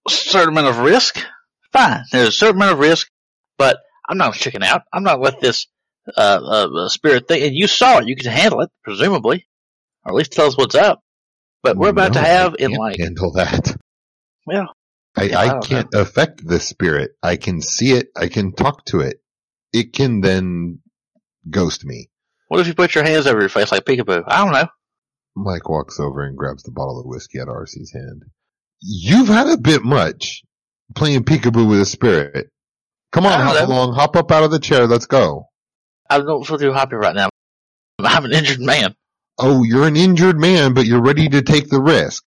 certain 0.09 0.51
amount 0.51 0.69
of 0.69 0.79
risk. 0.79 1.19
Fine. 1.73 2.05
There's 2.13 2.29
a 2.29 2.33
certain 2.33 2.57
amount 2.57 2.73
of 2.75 2.79
risk, 2.79 3.09
but 3.59 3.79
I'm 4.09 4.19
not 4.19 4.35
chicken 4.35 4.63
out. 4.63 4.83
I'm 4.93 5.03
not 5.03 5.21
with 5.21 5.41
this, 5.41 5.67
uh, 6.17 6.21
uh, 6.21 6.89
spirit 6.89 7.29
thing, 7.29 7.43
and 7.43 7.55
you 7.55 7.67
saw 7.67 7.99
it. 7.99 8.07
You 8.09 8.17
can 8.17 8.31
handle 8.31 8.61
it, 8.63 8.71
presumably. 8.85 9.47
Or 10.05 10.13
at 10.13 10.17
least 10.17 10.33
tell 10.33 10.47
us 10.47 10.57
what's 10.57 10.75
up. 10.75 11.01
But 11.63 11.77
we're 11.77 11.89
about 11.89 12.13
No, 12.15 12.21
to 12.21 12.27
have 12.27 12.53
I 12.61 12.63
in 12.65 12.73
like, 12.73 12.99
handle 12.99 13.33
that. 13.33 13.77
well, 14.47 14.73
I, 15.17 15.25
Yeah, 15.25 15.39
I 15.41 15.57
I 15.57 15.61
can't 15.61 15.93
affect 15.95 16.47
the 16.47 16.61
spirit. 16.61 17.13
I 17.23 17.37
can 17.37 17.61
see 17.61 17.93
it. 17.93 18.09
I 18.17 18.29
can 18.29 18.53
talk 18.53 18.85
to 18.87 19.01
it. 19.01 19.17
It 19.73 19.93
can 19.93 20.21
then 20.21 20.79
ghost 21.51 21.85
me. 21.85 22.09
what 22.49 22.61
if 22.61 22.69
you 22.69 22.75
put 22.75 22.95
your 22.95 23.05
hands 23.05 23.27
over 23.27 23.41
your 23.41 23.49
face 23.49 23.73
like 23.73 23.85
peekaboo? 23.85 24.23
I 24.29 24.45
don't 24.45 24.53
know. 24.53 24.69
Mike 25.35 25.69
walks 25.69 25.99
over 25.99 26.23
and 26.25 26.37
grabs 26.37 26.63
the 26.63 26.71
bottle 26.71 27.01
of 27.01 27.07
whiskey 27.07 27.41
out 27.41 27.49
of 27.49 27.55
RC's 27.57 27.93
hand. 27.93 28.23
You've 28.81 29.29
had 29.29 29.49
a 29.49 29.57
bit 29.57 29.83
much 29.83 30.43
playing 30.95 31.25
peekaboo 31.25 31.69
with 31.69 31.81
a 31.81 31.87
spirit. 31.87 32.51
Come 33.13 33.27
on, 33.27 33.41
hop 33.41 33.55
know. 33.55 33.67
along, 33.67 33.95
hop 33.95 34.17
up 34.17 34.31
out 34.31 34.45
of 34.45 34.51
the 34.51 34.59
chair, 34.59 34.87
let's 34.87 35.07
go. 35.07 35.49
I 36.09 36.19
don't 36.19 36.47
feel 36.47 36.59
too 36.59 36.73
happy 36.73 36.97
right 36.97 37.15
now. 37.15 37.29
I'm 37.99 38.25
an 38.25 38.33
injured 38.33 38.61
man. 38.61 38.95
Oh, 39.39 39.63
you're 39.63 39.87
an 39.87 39.97
injured 39.97 40.39
man, 40.39 40.75
but 40.75 40.87
you're 40.87 41.03
ready 41.03 41.29
to 41.29 41.43
take 41.43 41.69
the 41.69 41.81
risk. 41.81 42.25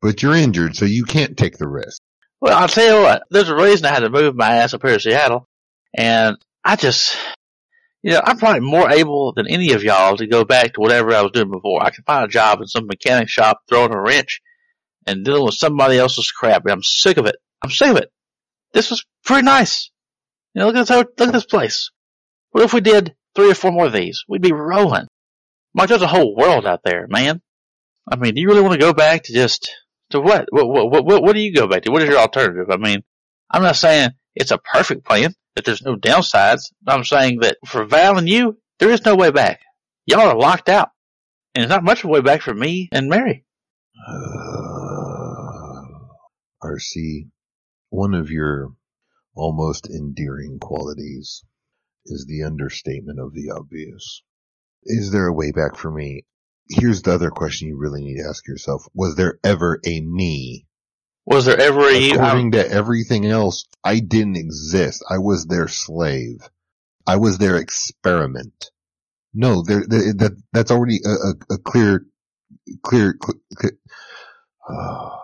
But 0.00 0.22
you're 0.22 0.34
injured, 0.34 0.76
so 0.76 0.84
you 0.84 1.04
can't 1.04 1.36
take 1.36 1.58
the 1.58 1.68
risk. 1.68 2.00
Well, 2.40 2.58
I'll 2.58 2.68
tell 2.68 2.96
you 2.96 3.02
what, 3.02 3.22
there's 3.30 3.48
a 3.48 3.54
reason 3.54 3.86
I 3.86 3.90
had 3.90 4.00
to 4.00 4.10
move 4.10 4.34
my 4.34 4.56
ass 4.56 4.74
up 4.74 4.82
here 4.82 4.94
to 4.94 5.00
Seattle. 5.00 5.46
And 5.94 6.36
I 6.64 6.76
just, 6.76 7.16
you 8.02 8.12
know, 8.12 8.20
I'm 8.24 8.38
probably 8.38 8.60
more 8.60 8.90
able 8.90 9.32
than 9.32 9.46
any 9.46 9.72
of 9.72 9.84
y'all 9.84 10.16
to 10.16 10.26
go 10.26 10.44
back 10.44 10.74
to 10.74 10.80
whatever 10.80 11.14
I 11.14 11.22
was 11.22 11.32
doing 11.32 11.50
before. 11.50 11.82
I 11.82 11.90
can 11.90 12.04
find 12.04 12.24
a 12.24 12.28
job 12.28 12.60
in 12.60 12.66
some 12.66 12.86
mechanic 12.86 13.28
shop 13.28 13.60
throwing 13.68 13.92
a 13.92 14.00
wrench 14.00 14.40
and 15.06 15.24
dealing 15.24 15.44
with 15.44 15.54
somebody 15.54 15.98
else's 15.98 16.30
crap. 16.30 16.62
I'm 16.68 16.82
sick 16.82 17.16
of 17.16 17.26
it. 17.26 17.36
I'm 17.62 17.70
sick 17.70 17.90
of 17.90 17.96
it. 17.96 18.10
This 18.72 18.90
was 18.90 19.04
pretty 19.24 19.44
nice. 19.44 19.90
You 20.54 20.60
know, 20.60 20.66
look 20.66 20.76
at 20.76 20.86
this, 20.86 20.96
look 20.96 21.28
at 21.28 21.32
this 21.32 21.44
place. 21.44 21.90
What 22.50 22.64
if 22.64 22.74
we 22.74 22.80
did 22.80 23.14
three 23.34 23.50
or 23.50 23.54
four 23.54 23.72
more 23.72 23.86
of 23.86 23.92
these? 23.92 24.24
We'd 24.28 24.42
be 24.42 24.52
rolling. 24.52 25.06
Mike, 25.74 25.88
there's 25.88 26.02
a 26.02 26.06
whole 26.06 26.36
world 26.36 26.66
out 26.66 26.80
there, 26.84 27.06
man. 27.08 27.40
I 28.10 28.16
mean, 28.16 28.34
do 28.34 28.40
you 28.40 28.48
really 28.48 28.60
want 28.60 28.74
to 28.74 28.78
go 28.78 28.92
back 28.92 29.24
to 29.24 29.32
just 29.32 29.70
to 30.10 30.20
what? 30.20 30.48
What, 30.50 30.68
what, 30.68 31.04
what, 31.04 31.22
what 31.22 31.32
do 31.32 31.40
you 31.40 31.54
go 31.54 31.66
back 31.66 31.82
to? 31.82 31.90
What 31.90 32.02
is 32.02 32.08
your 32.08 32.18
alternative? 32.18 32.70
I 32.70 32.76
mean, 32.76 33.02
I'm 33.50 33.62
not 33.62 33.76
saying 33.76 34.10
it's 34.34 34.50
a 34.50 34.58
perfect 34.58 35.04
plan. 35.04 35.34
that 35.54 35.64
there's 35.64 35.82
no 35.82 35.96
downsides. 35.96 36.72
I'm 36.86 37.04
saying 37.04 37.40
that 37.40 37.58
for 37.66 37.84
Val 37.84 38.18
and 38.18 38.28
you, 38.28 38.58
there 38.78 38.90
is 38.90 39.04
no 39.04 39.14
way 39.14 39.30
back. 39.30 39.60
Y'all 40.06 40.20
are 40.20 40.36
locked 40.36 40.68
out. 40.68 40.88
And 41.54 41.64
it's 41.64 41.70
not 41.70 41.84
much 41.84 42.02
of 42.02 42.10
a 42.10 42.12
way 42.12 42.20
back 42.20 42.40
for 42.40 42.54
me 42.54 42.88
and 42.92 43.08
Mary. 43.08 43.44
Uh, 44.08 44.71
RC, 46.62 47.28
one 47.90 48.14
of 48.14 48.30
your 48.30 48.72
almost 49.34 49.88
endearing 49.88 50.58
qualities 50.58 51.44
is 52.06 52.26
the 52.26 52.44
understatement 52.44 53.18
of 53.18 53.32
the 53.32 53.50
obvious. 53.50 54.22
Is 54.84 55.12
there 55.12 55.26
a 55.26 55.32
way 55.32 55.52
back 55.52 55.76
for 55.76 55.90
me? 55.90 56.24
Here's 56.68 57.02
the 57.02 57.12
other 57.12 57.30
question 57.30 57.68
you 57.68 57.78
really 57.78 58.02
need 58.02 58.22
to 58.22 58.28
ask 58.28 58.46
yourself. 58.46 58.86
Was 58.94 59.14
there 59.16 59.38
ever 59.44 59.80
a 59.84 60.00
me? 60.00 60.66
Was 61.24 61.44
there 61.44 61.60
ever 61.60 61.88
a 61.88 61.96
you? 61.96 62.14
According 62.14 62.52
to 62.52 62.68
everything 62.68 63.26
else, 63.26 63.66
I 63.84 64.00
didn't 64.00 64.36
exist. 64.36 65.04
I 65.08 65.18
was 65.18 65.46
their 65.46 65.68
slave. 65.68 66.48
I 67.06 67.16
was 67.16 67.38
their 67.38 67.56
experiment. 67.56 68.70
No, 69.34 69.62
there, 69.62 69.84
there 69.86 70.12
that, 70.14 70.42
that's 70.52 70.70
already 70.70 71.00
a, 71.04 71.08
a, 71.08 71.54
a 71.54 71.58
clear, 71.58 72.04
clear, 72.82 73.14
clear 73.14 73.72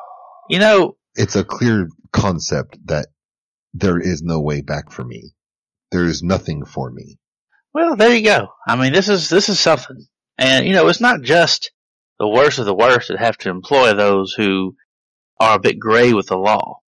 You 0.51 0.59
know, 0.59 0.97
it's 1.19 1.37
a 1.37 1.45
clear 1.45 1.89
concept 2.13 2.79
that 2.87 3.09
there 3.75 3.99
is 3.99 4.23
no 4.23 4.41
way 4.41 4.63
back 4.63 4.93
for 4.93 5.05
me. 5.05 5.35
There 5.91 6.05
is 6.05 6.23
nothing 6.23 6.65
for 6.65 6.91
me. 6.91 7.19
Well, 7.75 7.97
there 7.97 8.15
you 8.15 8.25
go. 8.25 8.49
I 8.67 8.77
mean, 8.77 8.93
this 8.93 9.09
is 9.09 9.29
this 9.29 9.49
is 9.49 9.61
something, 9.61 10.07
and 10.39 10.67
you 10.67 10.73
know, 10.73 10.89
it's 10.89 11.01
not 11.01 11.23
just 11.23 11.73
the 12.19 12.29
worst 12.29 12.59
of 12.59 12.67
the 12.67 12.75
worst 12.75 13.09
that 13.09 13.19
have 13.19 13.37
to 13.39 13.51
employ 13.51 13.95
those 13.95 14.33
who 14.33 14.75
are 15.41 15.57
a 15.57 15.61
bit 15.61 15.79
gray 15.79 16.13
with 16.13 16.29
the 16.29 16.37
law. 16.37 16.81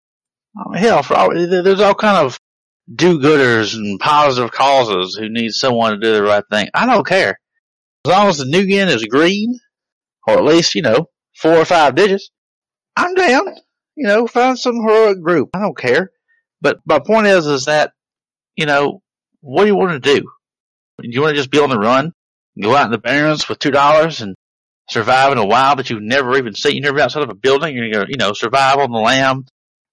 I 0.58 0.70
mean, 0.70 0.82
hell, 0.82 1.06
all, 1.10 1.34
there's 1.34 1.82
all 1.82 1.96
kind 1.96 2.26
of 2.26 2.40
do-gooders 2.94 3.76
and 3.76 4.00
positive 4.00 4.52
causes 4.52 5.16
who 5.16 5.30
need 5.30 5.52
someone 5.52 5.92
to 5.92 6.00
do 6.00 6.14
the 6.14 6.24
right 6.24 6.44
thing. 6.52 6.70
I 6.74 6.86
don't 6.86 7.06
care 7.06 7.40
as 8.06 8.12
long 8.12 8.28
as 8.28 8.38
the 8.38 8.46
nuyen 8.46 8.88
is 8.88 9.06
green, 9.06 9.60
or 10.28 10.38
at 10.38 10.44
least 10.44 10.76
you 10.76 10.82
know 10.82 11.10
four 11.36 11.56
or 11.56 11.66
five 11.66 11.96
digits. 11.96 12.30
I'm 12.96 13.16
down. 13.16 13.56
You 14.00 14.08
know, 14.08 14.28
find 14.28 14.58
some 14.58 14.78
heroic 14.78 15.22
group. 15.22 15.50
I 15.54 15.60
don't 15.60 15.78
care. 15.78 16.12
But 16.62 16.80
my 16.86 17.00
point 17.00 17.28
is, 17.28 17.46
is 17.46 17.66
that 17.66 17.92
you 18.56 18.66
know, 18.66 19.02
what 19.42 19.64
do 19.64 19.68
you 19.68 19.76
want 19.76 19.92
to 19.92 20.16
do? 20.16 20.22
Do 21.02 21.10
you 21.10 21.22
want 21.22 21.32
to 21.32 21.38
just 21.38 21.52
be 21.52 21.60
on 21.60 21.70
the 21.70 21.78
run, 21.78 22.14
go 22.62 22.74
out 22.74 22.86
in 22.86 22.92
the 22.92 22.98
barrens 22.98 23.50
with 23.50 23.60
two 23.60 23.72
dollars 23.72 24.22
and 24.22 24.38
survive 24.90 25.34
in 25.34 25.38
a 25.38 25.46
wild 25.46 25.80
that 25.80 25.90
you've 25.90 26.02
never 26.02 26.38
even 26.38 26.56
seen? 26.56 26.76
You've 26.76 26.84
never 26.84 26.96
been 26.96 27.04
outside 27.04 27.24
of 27.24 27.30
a 27.30 27.36
building. 27.36 27.76
You're 27.76 27.92
gonna, 27.92 28.06
you 28.08 28.16
know, 28.16 28.32
survive 28.32 28.78
on 28.78 28.90
the 28.90 29.00
lam, 29.00 29.48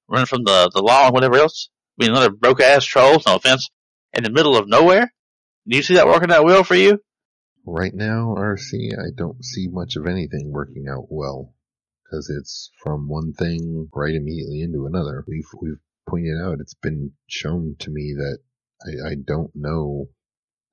run 0.09 0.25
from 0.27 0.45
the 0.45 0.71
the 0.73 0.83
law 0.83 1.07
and 1.07 1.12
whatever 1.12 1.38
else. 1.38 1.69
Be 1.99 2.07
another 2.07 2.31
broke 2.31 2.61
ass 2.61 2.85
troll. 2.85 3.21
No 3.27 3.35
offense. 3.35 3.71
In 4.12 4.23
the 4.23 4.31
middle 4.31 4.57
of 4.57 4.69
nowhere. 4.69 5.12
Do 5.66 5.77
you 5.77 5.83
see 5.83 5.95
that 5.95 6.07
working 6.07 6.31
out 6.31 6.45
well 6.45 6.62
for 6.62 6.77
you? 6.77 7.01
Right 7.66 7.92
now, 7.92 8.37
RC, 8.38 8.92
I 8.92 9.11
don't 9.16 9.45
see 9.45 9.66
much 9.66 9.97
of 9.97 10.07
anything 10.07 10.53
working 10.53 10.87
out 10.88 11.07
well 11.11 11.56
because 12.09 12.31
it's 12.31 12.71
from 12.83 13.09
one 13.09 13.33
thing 13.33 13.88
right 13.95 14.14
immediately 14.14 14.62
into 14.62 14.87
another. 14.87 15.25
We've 15.27 15.49
we've 15.61 15.81
pointed 16.09 16.40
out 16.42 16.61
it's 16.61 16.75
been 16.75 17.12
shown 17.27 17.77
to 17.81 17.90
me 17.90 18.14
that 18.16 18.38
I, 18.85 19.11
I 19.11 19.14
don't 19.14 19.51
know 19.55 20.09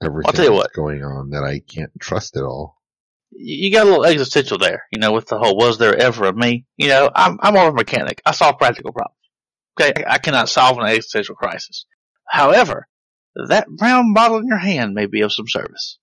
everything 0.04 0.28
I'll 0.28 0.34
tell 0.34 0.46
you 0.46 0.52
that's 0.52 0.69
what. 0.69 0.74
going 0.74 1.04
on 1.04 1.32
that 1.32 1.43
I 1.43 1.60
can't 1.60 1.91
trust 2.00 2.36
it 2.38 2.43
all. 2.43 2.78
you 3.32 3.72
got 3.72 3.88
a 3.88 3.89
little 3.89 4.06
existential 4.06 4.58
there, 4.58 4.84
you 4.91 5.00
know, 5.00 5.12
with 5.12 5.28
the 5.28 5.39
whole 5.39 5.58
"was 5.58 5.78
there 5.80 5.96
ever 5.96 6.26
a 6.26 6.34
me?" 6.34 6.65
You 6.78 6.89
know, 6.89 7.10
I'm 7.15 7.39
I'm 7.41 7.54
more 7.56 7.67
of 7.67 7.74
a 7.74 7.78
mechanic. 7.78 8.22
I 8.26 8.32
solve 8.32 8.58
practical 8.60 8.91
problems. 8.93 9.17
Okay, 9.80 10.04
I, 10.06 10.15
I 10.15 10.17
cannot 10.19 10.50
solve 10.50 10.78
an 10.78 10.86
existential 10.86 11.36
crisis. 11.36 11.86
However, 12.26 12.88
that 13.48 13.67
brown 13.69 14.13
bottle 14.13 14.38
in 14.38 14.48
your 14.48 14.58
hand 14.60 14.93
may 14.93 15.08
be 15.08 15.22
of 15.22 15.34
some 15.34 15.48
service. 15.48 15.98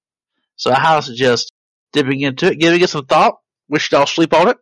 So 0.57 0.73
I 0.73 0.81
highly 0.81 1.03
suggest 1.03 1.53
dipping 1.93 2.21
into 2.21 2.47
it, 2.49 2.59
giving 2.59 2.81
it 2.81 2.90
some 2.90 3.07
thought. 3.07 3.37
We 3.69 3.79
should 3.79 3.95
all 3.95 4.07
sleep 4.07 4.35
on 4.35 4.49
it. 4.49 4.59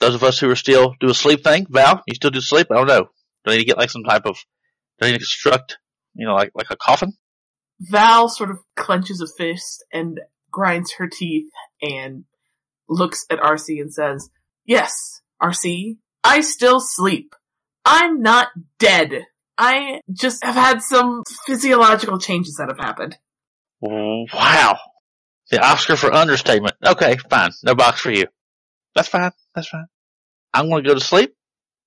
Those 0.00 0.14
of 0.14 0.22
us 0.22 0.38
who 0.38 0.50
are 0.50 0.56
still 0.56 0.94
do 1.00 1.10
a 1.10 1.14
sleep 1.14 1.42
thing, 1.42 1.66
Val, 1.68 2.02
you 2.06 2.14
still 2.14 2.30
do 2.30 2.40
sleep? 2.40 2.68
I 2.70 2.74
don't 2.74 2.86
know. 2.86 3.08
Do 3.44 3.52
I 3.52 3.52
need 3.52 3.58
to 3.58 3.64
get 3.66 3.78
like 3.78 3.90
some 3.90 4.04
type 4.04 4.26
of, 4.26 4.36
do 5.00 5.06
I 5.06 5.10
need 5.10 5.18
to 5.18 5.18
construct, 5.18 5.78
you 6.14 6.26
know, 6.26 6.34
like 6.34 6.52
like 6.54 6.70
a 6.70 6.76
coffin? 6.76 7.14
Val 7.80 8.28
sort 8.28 8.50
of 8.50 8.58
clenches 8.76 9.20
a 9.20 9.26
fist 9.26 9.84
and 9.92 10.20
grinds 10.50 10.94
her 10.98 11.08
teeth 11.08 11.50
and 11.80 12.24
looks 12.88 13.24
at 13.30 13.38
RC 13.38 13.80
and 13.80 13.92
says, 13.92 14.30
Yes, 14.64 15.20
RC, 15.42 15.96
I 16.24 16.40
still 16.40 16.80
sleep. 16.80 17.34
I'm 17.84 18.22
not 18.22 18.48
dead. 18.78 19.24
I 19.56 20.00
just 20.12 20.44
have 20.44 20.54
had 20.54 20.82
some 20.82 21.22
physiological 21.46 22.18
changes 22.18 22.56
that 22.58 22.68
have 22.68 22.78
happened. 22.78 23.16
Wow. 23.80 24.78
The 25.50 25.64
Oscar 25.64 25.96
for 25.96 26.12
understatement. 26.12 26.74
Okay, 26.84 27.16
fine. 27.30 27.50
No 27.64 27.74
box 27.74 28.00
for 28.00 28.10
you. 28.10 28.26
That's 28.94 29.08
fine. 29.08 29.30
That's 29.54 29.68
fine. 29.68 29.86
I'm 30.54 30.68
going 30.68 30.82
to 30.82 30.88
go 30.88 30.94
to 30.94 31.00
sleep, 31.00 31.34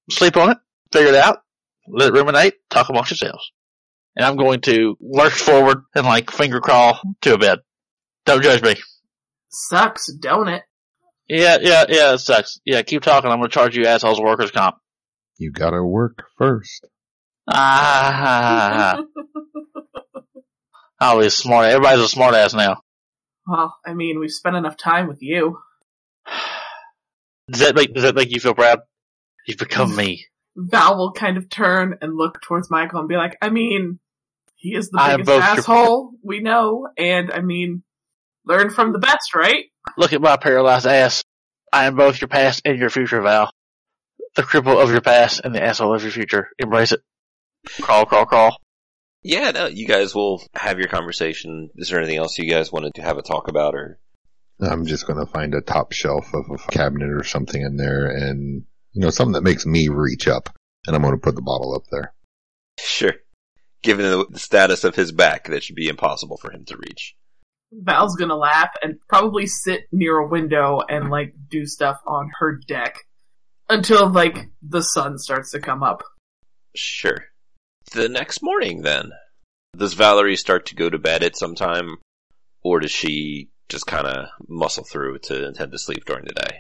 sleep 0.10 0.38
on 0.38 0.52
it, 0.52 0.58
figure 0.92 1.10
it 1.10 1.16
out, 1.16 1.40
let 1.88 2.10
it 2.10 2.14
ruminate, 2.14 2.56
talk 2.70 2.90
amongst 2.90 3.12
yourselves. 3.12 3.52
And 4.16 4.26
I'm 4.26 4.36
going 4.36 4.62
to 4.62 4.96
lurch 5.00 5.34
forward 5.34 5.84
and 5.96 6.06
like 6.06 6.32
finger 6.32 6.60
crawl 6.60 7.00
to 7.22 7.34
a 7.34 7.38
bed. 7.38 7.60
Don't 8.26 8.44
judge 8.44 8.62
me. 8.62 8.76
Sucks, 9.50 10.12
don't 10.14 10.48
it? 10.48 10.64
Yeah, 11.28 11.58
yeah, 11.62 11.86
yeah, 11.90 12.14
it 12.14 12.20
sucks. 12.20 12.60
Yeah, 12.66 12.82
keep 12.82 13.02
talking. 13.04 13.32
I'm 13.32 13.40
going 13.40 13.50
to 13.50 13.54
charge 13.54 13.76
you 13.76 13.86
assholes 13.86 14.20
workers 14.20 14.52
comp. 14.52 14.76
You 15.38 15.52
gotta 15.52 15.84
work 15.84 16.26
first. 16.38 16.88
Ah, 17.50 19.02
always 21.00 21.34
smart. 21.34 21.66
Everybody's 21.66 22.04
a 22.06 22.08
smart 22.08 22.36
ass 22.36 22.54
now. 22.54 22.82
well, 23.48 23.76
I 23.84 23.96
mean, 23.96 24.20
we've 24.20 24.30
spent 24.32 24.56
enough 24.56 24.78
time 24.78 25.08
with 25.08 25.24
you. 25.24 25.58
Does 27.52 27.62
that 27.62 27.76
make, 27.76 27.94
does 27.94 28.04
that 28.04 28.16
make 28.16 28.32
you 28.32 28.40
feel 28.40 28.54
proud? 28.54 28.80
You've 29.48 29.58
become 29.58 29.96
me. 29.96 30.26
Val 30.56 30.98
will 30.98 31.14
kind 31.14 31.38
of 31.38 31.50
turn 31.50 31.98
and 32.02 32.16
look 32.16 32.42
towards 32.42 32.70
Michael 32.70 33.00
and 33.00 33.08
be 33.10 33.16
like, 33.16 33.38
I 33.42 33.50
mean, 33.50 34.00
he 34.56 34.76
is 34.76 34.90
the 34.90 34.98
biggest 34.98 35.28
both 35.28 35.44
your- 35.44 35.44
asshole 35.44 36.12
we 36.24 36.40
know, 36.42 36.88
and 36.98 37.32
I 37.32 37.42
mean, 37.42 37.84
learn 38.46 38.70
from 38.70 38.94
the 38.94 39.00
best, 39.00 39.34
right? 39.34 39.66
Look 39.98 40.14
at 40.14 40.22
my 40.22 40.38
paralyzed 40.38 40.86
ass. 40.86 41.24
I 41.74 41.86
am 41.86 41.96
both 41.96 42.22
your 42.22 42.28
past 42.28 42.62
and 42.66 42.78
your 42.78 42.90
future, 42.90 43.22
Val. 43.22 43.52
The 44.36 44.44
cripple 44.44 44.82
of 44.82 44.92
your 44.92 45.02
past 45.02 45.42
and 45.44 45.56
the 45.56 45.64
asshole 45.64 45.96
of 45.96 46.04
your 46.04 46.12
future. 46.12 46.50
Embrace 46.60 46.92
it. 46.92 47.02
Crawl, 47.82 48.06
crawl, 48.06 48.26
crawl. 48.26 48.58
Yeah, 49.24 49.52
no, 49.52 49.68
you 49.68 49.88
guys 49.88 50.16
will 50.16 50.42
have 50.54 50.80
your 50.80 50.88
conversation. 50.88 51.70
Is 51.76 51.90
there 51.90 52.00
anything 52.00 52.18
else 52.18 52.38
you 52.38 52.50
guys 52.50 52.72
wanted 52.72 52.96
to 52.96 53.02
have 53.02 53.18
a 53.18 53.22
talk 53.22 53.48
about 53.48 53.76
or? 53.76 54.00
I'm 54.62 54.86
just 54.86 55.08
gonna 55.08 55.26
find 55.26 55.56
a 55.56 55.62
top 55.62 55.92
shelf 55.92 56.34
of 56.34 56.46
a 56.50 56.58
cabinet 56.72 57.10
or 57.10 57.24
something 57.24 57.62
in 57.62 57.78
there 57.78 58.08
and, 58.08 58.64
you 58.94 59.02
know, 59.02 59.10
something 59.10 59.34
that 59.34 59.44
makes 59.44 59.66
me 59.66 59.88
reach 59.88 60.28
up. 60.28 60.50
And 60.86 60.96
I'm 60.96 61.02
gonna 61.02 61.18
put 61.18 61.36
the 61.36 61.42
bottle 61.42 61.76
up 61.76 61.84
there. 61.92 62.14
Sure. 62.80 63.14
Given 63.84 64.06
the 64.06 64.26
the 64.30 64.40
status 64.40 64.84
of 64.84 64.96
his 64.96 65.12
back, 65.12 65.48
that 65.48 65.64
should 65.64 65.76
be 65.76 65.88
impossible 65.88 66.38
for 66.38 66.52
him 66.52 66.66
to 66.66 66.78
reach. 66.78 67.16
Val's 67.72 68.16
gonna 68.16 68.36
laugh 68.36 68.70
and 68.84 69.00
probably 69.08 69.48
sit 69.48 69.82
near 69.92 70.18
a 70.18 70.28
window 70.28 70.80
and 70.88 71.10
like 71.10 71.34
do 71.50 71.66
stuff 71.66 71.98
on 72.06 72.30
her 72.40 72.60
deck 72.68 73.00
until 73.70 74.10
like 74.10 74.50
the 74.62 74.82
sun 74.82 75.18
starts 75.18 75.52
to 75.52 75.60
come 75.60 75.82
up. 75.82 76.04
Sure. 76.76 77.26
The 77.94 78.10
next 78.10 78.42
morning 78.44 78.82
then. 78.82 79.12
Does 79.76 79.94
Valerie 79.94 80.36
start 80.36 80.66
to 80.68 80.76
go 80.76 80.90
to 80.90 81.00
bed 81.00 81.24
at 81.24 81.38
some 81.38 81.56
time? 81.56 81.98
Or 82.64 82.80
does 82.80 82.92
she 82.92 83.50
just 83.72 83.88
kinda 83.88 84.32
muscle 84.48 84.84
through 84.84 85.18
to 85.20 85.48
intend 85.48 85.72
to 85.72 85.80
sleep 85.80 86.06
during 86.06 86.26
the 86.26 86.34
day? 86.34 86.60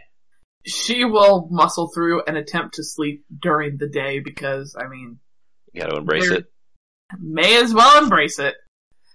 She 0.65 1.03
will 1.05 1.47
muscle 1.51 1.91
through 1.93 2.23
and 2.25 2.37
attempt 2.37 2.75
to 2.75 2.83
sleep 2.83 3.25
during 3.37 3.77
the 3.77 3.89
day 3.89 4.19
because, 4.19 4.75
I 4.79 4.87
mean, 4.87 5.19
You 5.73 5.81
gotta 5.81 5.97
embrace 5.97 6.29
it. 6.29 6.45
may 7.19 7.61
as 7.61 7.73
well 7.73 8.01
embrace 8.01 8.39
it 8.39 8.55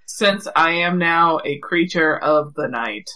since 0.06 0.46
I 0.54 0.72
am 0.86 0.98
now 0.98 1.40
a 1.44 1.58
creature 1.58 2.16
of 2.16 2.54
the 2.54 2.68
night. 2.68 3.08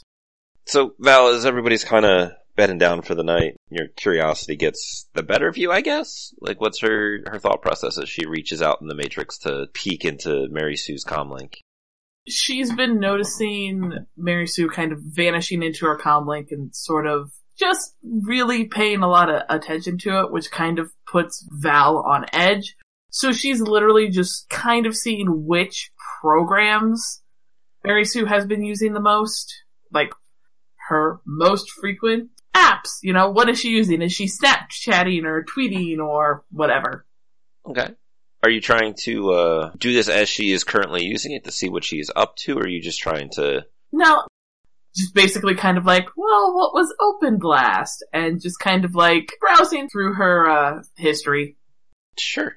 So, 0.67 0.95
Val, 0.99 1.29
as 1.29 1.45
everybody's 1.45 1.85
kinda 1.85 2.37
bedding 2.57 2.79
down 2.79 3.03
for 3.03 3.15
the 3.15 3.25
night, 3.25 3.57
your 3.71 3.89
curiosity 3.97 4.57
gets 4.57 5.09
the 5.15 5.23
better 5.23 5.49
of 5.49 5.57
you, 5.57 5.71
I 5.73 5.81
guess? 5.81 6.33
Like, 6.41 6.61
what's 6.61 6.81
her, 6.81 7.21
her 7.27 7.39
thought 7.39 7.63
process 7.63 7.99
as 7.99 8.09
she 8.09 8.27
reaches 8.27 8.63
out 8.63 8.81
in 8.81 8.87
the 8.89 8.95
Matrix 8.95 9.39
to 9.39 9.67
peek 9.75 10.05
into 10.05 10.49
Mary 10.51 10.77
Sue's 10.77 11.05
comlink? 11.05 11.55
She's 12.29 12.73
been 12.73 13.01
noticing 13.01 14.07
Mary 14.17 14.47
Sue 14.47 14.69
kind 14.69 14.93
of 14.93 14.99
vanishing 15.03 15.63
into 15.63 15.87
her 15.87 15.99
comlink 15.99 16.49
and 16.51 16.75
sort 16.75 17.07
of 17.07 17.33
just 17.59 17.95
really 18.03 18.65
paying 18.65 19.03
a 19.03 19.09
lot 19.09 19.29
of 19.29 19.43
attention 19.49 19.99
to 19.99 20.21
it, 20.21 20.33
which 20.33 20.51
kind 20.51 20.79
of 20.79 20.91
puts 21.07 21.47
Val 21.51 21.99
on 21.99 22.27
edge. 22.33 22.77
So 23.11 23.33
she's 23.33 23.61
literally 23.61 24.09
just 24.09 24.49
kind 24.49 24.87
of 24.87 24.97
seeing 24.97 25.47
which 25.47 25.91
programs 26.21 27.23
Mary 27.85 28.05
Sue 28.05 28.27
has 28.27 28.47
been 28.47 28.65
using 28.65 28.93
the 28.93 29.01
most, 29.01 29.65
like 29.93 30.13
her 30.89 31.21
most 31.27 31.71
frequent 31.71 32.31
apps. 32.55 32.99
You 33.03 33.13
know, 33.13 33.31
what 33.31 33.49
is 33.49 33.61
she 33.61 33.69
using? 33.69 34.03
Is 34.03 34.13
she 34.13 34.27
Snapchatting 34.27 35.25
or 35.25 35.45
tweeting 35.45 35.99
or 35.99 36.45
whatever? 36.51 37.07
Okay. 37.67 37.95
Are 38.43 38.51
you 38.51 38.61
trying 38.61 38.95
to 39.05 39.33
uh, 39.33 39.73
do 39.77 39.93
this 39.93 40.09
as 40.09 40.29
she 40.29 40.51
is 40.51 40.65
currently 40.65 41.05
using 41.05 41.33
it 41.33 41.45
to 41.45 41.53
see 41.53 41.69
what 41.69 41.85
she 41.85 41.99
is 41.99 42.11
up 42.15 42.37
to, 42.37 42.59
or 42.59 42.63
are 42.63 42.69
you 42.69 42.81
just 42.81 43.01
trying 43.01 43.29
to? 43.31 43.67
No, 43.93 44.23
just 44.97 45.15
basically 45.15 45.55
kind 45.55 45.79
of 45.79 45.85
like, 45.85 46.09
well, 46.17 46.55
what 46.55 46.73
was 46.73 46.95
Open 47.01 47.39
Blast? 47.39 48.05
And 48.13 48.41
just 48.41 48.59
kind 48.59 48.85
of 48.85 48.95
like 48.95 49.33
browsing 49.41 49.89
through 49.89 50.15
her 50.15 50.49
uh, 50.49 50.83
history. 50.97 51.57
Sure. 52.19 52.57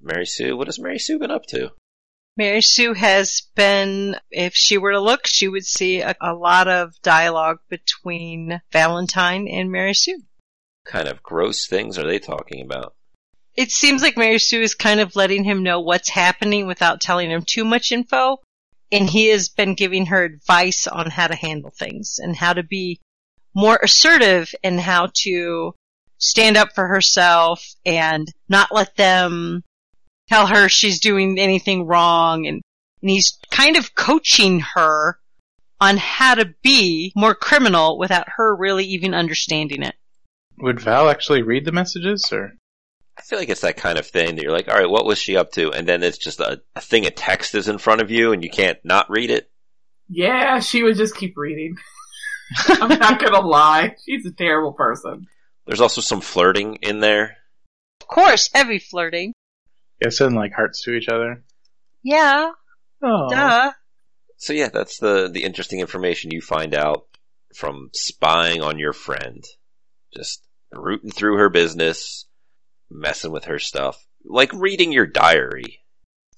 Mary 0.00 0.26
Sue, 0.26 0.56
what 0.56 0.68
has 0.68 0.78
Mary 0.78 0.98
Sue 0.98 1.18
been 1.18 1.30
up 1.30 1.46
to? 1.46 1.70
Mary 2.36 2.60
Sue 2.60 2.92
has 2.94 3.42
been, 3.54 4.16
if 4.30 4.54
she 4.54 4.76
were 4.76 4.92
to 4.92 5.00
look, 5.00 5.26
she 5.26 5.48
would 5.48 5.64
see 5.64 6.00
a, 6.00 6.14
a 6.20 6.34
lot 6.34 6.68
of 6.68 6.92
dialogue 7.02 7.58
between 7.68 8.60
Valentine 8.72 9.48
and 9.48 9.70
Mary 9.70 9.94
Sue. 9.94 10.20
What 10.84 10.92
kind 10.92 11.08
of 11.08 11.22
gross 11.22 11.66
things 11.66 11.96
are 11.96 12.06
they 12.06 12.18
talking 12.18 12.60
about? 12.60 12.94
It 13.56 13.70
seems 13.70 14.02
like 14.02 14.16
Mary 14.16 14.38
Sue 14.38 14.62
is 14.62 14.74
kind 14.74 15.00
of 15.00 15.14
letting 15.14 15.44
him 15.44 15.62
know 15.62 15.80
what's 15.80 16.08
happening 16.08 16.66
without 16.66 17.00
telling 17.00 17.30
him 17.30 17.42
too 17.46 17.64
much 17.64 17.92
info. 17.92 18.38
And 18.90 19.08
he 19.08 19.28
has 19.28 19.48
been 19.48 19.74
giving 19.74 20.06
her 20.06 20.22
advice 20.24 20.86
on 20.86 21.10
how 21.10 21.26
to 21.28 21.34
handle 21.34 21.70
things 21.70 22.18
and 22.18 22.36
how 22.36 22.52
to 22.52 22.62
be 22.62 23.00
more 23.54 23.78
assertive 23.82 24.52
and 24.62 24.80
how 24.80 25.10
to 25.22 25.74
stand 26.18 26.56
up 26.56 26.74
for 26.74 26.86
herself 26.88 27.64
and 27.84 28.28
not 28.48 28.72
let 28.72 28.96
them 28.96 29.62
tell 30.28 30.46
her 30.46 30.68
she's 30.68 31.00
doing 31.00 31.38
anything 31.38 31.86
wrong. 31.86 32.46
And, 32.46 32.62
and 33.02 33.10
he's 33.10 33.38
kind 33.50 33.76
of 33.76 33.94
coaching 33.94 34.60
her 34.74 35.18
on 35.80 35.96
how 35.96 36.34
to 36.34 36.54
be 36.62 37.12
more 37.14 37.34
criminal 37.34 37.98
without 37.98 38.28
her 38.36 38.54
really 38.54 38.84
even 38.84 39.14
understanding 39.14 39.82
it. 39.82 39.94
Would 40.58 40.80
Val 40.80 41.08
actually 41.08 41.42
read 41.42 41.64
the 41.64 41.72
messages, 41.72 42.32
or 42.32 42.52
I 43.16 43.22
feel 43.22 43.38
like 43.38 43.48
it's 43.48 43.60
that 43.60 43.76
kind 43.76 43.98
of 43.98 44.06
thing 44.06 44.34
that 44.36 44.42
you're 44.42 44.52
like, 44.52 44.68
all 44.68 44.76
right, 44.76 44.90
what 44.90 45.06
was 45.06 45.18
she 45.18 45.36
up 45.36 45.52
to? 45.52 45.70
And 45.72 45.86
then 45.88 46.02
it's 46.02 46.18
just 46.18 46.40
a, 46.40 46.60
a 46.74 46.80
thing 46.80 47.06
of 47.06 47.14
text 47.14 47.54
is 47.54 47.68
in 47.68 47.78
front 47.78 48.00
of 48.00 48.10
you 48.10 48.32
and 48.32 48.42
you 48.42 48.50
can't 48.50 48.78
not 48.84 49.08
read 49.08 49.30
it. 49.30 49.50
Yeah, 50.08 50.58
she 50.60 50.82
would 50.82 50.96
just 50.96 51.16
keep 51.16 51.34
reading. 51.36 51.76
I'm 52.68 52.98
not 52.98 53.20
gonna 53.20 53.40
lie. 53.40 53.94
She's 54.04 54.26
a 54.26 54.32
terrible 54.32 54.72
person. 54.72 55.26
There's 55.66 55.80
also 55.80 56.00
some 56.00 56.20
flirting 56.20 56.76
in 56.82 57.00
there. 57.00 57.36
Of 58.02 58.08
course, 58.08 58.50
heavy 58.52 58.78
flirting. 58.78 59.32
yeah, 60.02 60.10
sending 60.10 60.36
like 60.38 60.52
hearts 60.52 60.82
to 60.82 60.92
each 60.92 61.08
other? 61.08 61.42
Yeah, 62.02 62.50
Oh, 63.02 63.28
duh. 63.30 63.72
So 64.36 64.52
yeah, 64.52 64.68
that's 64.68 64.98
the, 64.98 65.30
the 65.32 65.44
interesting 65.44 65.80
information 65.80 66.30
you 66.32 66.40
find 66.40 66.74
out 66.74 67.06
from 67.54 67.90
spying 67.92 68.62
on 68.62 68.78
your 68.78 68.92
friend. 68.92 69.42
Just 70.14 70.42
rooting 70.72 71.10
through 71.10 71.36
her 71.38 71.48
business, 71.48 72.26
messing 72.90 73.32
with 73.32 73.44
her 73.44 73.58
stuff. 73.58 74.06
Like 74.24 74.52
reading 74.52 74.92
your 74.92 75.06
diary. 75.06 75.80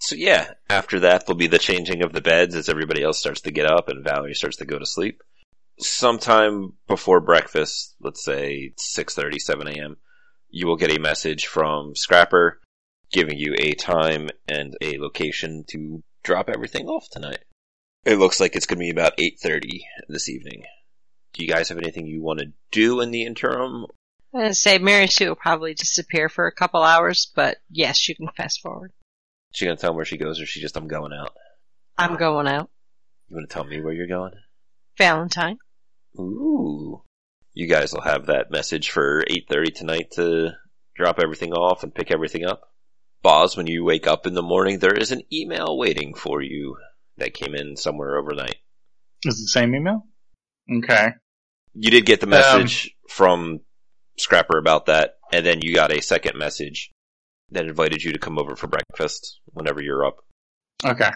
So 0.01 0.15
yeah, 0.15 0.53
after 0.69 1.01
that 1.01 1.27
there'll 1.27 1.39
be 1.39 1.47
the 1.47 1.59
changing 1.59 2.03
of 2.03 2.13
the 2.13 2.21
beds 2.21 2.55
as 2.55 2.69
everybody 2.69 3.03
else 3.03 3.19
starts 3.19 3.43
to 3.43 3.51
get 3.51 3.67
up 3.67 3.89
and 3.89 4.05
Valerie 4.05 4.35
starts 4.35 4.59
to 4.59 4.67
go 4.67 4.79
to 4.79 4.87
sleep. 4.87 5.23
Sometime 5.79 6.73
before 6.87 7.21
breakfast, 7.21 7.95
let's 8.01 8.25
say 8.25 8.73
6.30, 8.97 9.39
7 9.39 9.69
a.m., 9.69 9.97
you 10.49 10.67
will 10.67 10.77
get 10.77 10.97
a 10.97 11.01
message 11.01 11.47
from 11.47 11.95
Scrapper 11.95 12.61
giving 13.11 13.39
you 13.39 13.55
a 13.59 13.73
time 13.73 14.31
and 14.49 14.77
a 14.81 14.99
location 14.99 15.65
to 15.69 16.03
drop 16.23 16.49
everything 16.49 16.87
off 16.87 17.09
tonight. 17.11 17.45
It 18.05 18.19
looks 18.19 18.41
like 18.41 18.57
it's 18.57 18.67
going 18.67 18.79
to 18.79 18.85
be 18.85 18.91
about 18.91 19.17
8.30 19.17 19.81
this 20.09 20.29
evening. 20.29 20.65
Do 21.33 21.45
you 21.45 21.49
guys 21.49 21.69
have 21.69 21.79
anything 21.79 22.07
you 22.07 22.23
want 22.23 22.41
to 22.41 22.53
do 22.71 23.01
in 23.01 23.11
the 23.11 23.25
interim? 23.25 23.87
I'm 24.37 24.43
gonna 24.43 24.55
say 24.55 24.77
Mary 24.77 25.07
Sue 25.07 25.29
will 25.29 25.35
probably 25.35 25.73
disappear 25.73 26.29
for 26.29 26.47
a 26.47 26.53
couple 26.53 26.83
hours, 26.83 27.33
but 27.35 27.57
yes, 27.71 28.07
you 28.07 28.15
can 28.15 28.29
fast 28.37 28.61
forward. 28.61 28.93
She 29.55 29.65
going 29.65 29.79
to 29.79 29.81
tell 29.81 29.93
me 29.93 29.97
where 29.97 30.05
she 30.05 30.19
goes 30.19 30.39
or 30.39 30.45
she 30.45 30.61
just, 30.61 30.77
I'm 30.77 30.89
going 30.89 31.15
out? 31.15 31.33
I'm 31.97 32.17
going 32.17 32.47
out. 32.47 32.69
You 33.31 33.37
want 33.37 33.49
to 33.49 33.55
tell 33.55 33.65
me 33.65 33.81
where 33.81 33.95
you're 33.95 34.07
going? 34.07 34.35
Valentine. 34.99 35.57
Ooh. 36.19 37.03
You 37.55 37.67
guys 37.67 37.95
will 37.95 38.03
have 38.03 38.27
that 38.27 38.51
message 38.51 38.91
for 38.91 39.25
8.30 39.25 39.75
tonight 39.75 40.11
to 40.17 40.51
drop 40.95 41.19
everything 41.19 41.55
off 41.55 41.85
and 41.85 41.95
pick 41.95 42.11
everything 42.11 42.45
up. 42.45 42.69
Boz, 43.23 43.57
when 43.57 43.67
you 43.67 43.83
wake 43.83 44.07
up 44.07 44.27
in 44.27 44.35
the 44.35 44.43
morning, 44.43 44.79
there 44.79 44.93
is 44.93 45.13
an 45.13 45.23
email 45.33 45.79
waiting 45.79 46.13
for 46.13 46.43
you 46.43 46.77
that 47.17 47.33
came 47.33 47.55
in 47.55 47.79
somewhere 47.79 48.19
overnight. 48.19 48.57
is 49.25 49.41
it 49.41 49.45
the 49.45 49.49
same 49.49 49.75
email? 49.75 50.03
Okay. 50.71 51.13
You 51.73 51.91
did 51.91 52.05
get 52.05 52.21
the 52.21 52.27
message 52.27 52.85
um, 52.85 53.09
from 53.09 53.61
Scrapper 54.19 54.59
about 54.59 54.87
that, 54.87 55.17
and 55.33 55.45
then 55.45 55.61
you 55.63 55.75
got 55.75 55.93
a 55.93 56.03
second 56.03 56.39
message 56.39 56.91
that 57.51 57.67
invited 57.67 58.03
you 58.03 58.13
to 58.13 58.19
come 58.19 58.39
over 58.39 58.57
for 58.57 58.67
breakfast 58.67 59.41
whenever 59.53 59.83
you're 59.83 60.05
up. 60.05 60.25
Okay. 60.85 61.11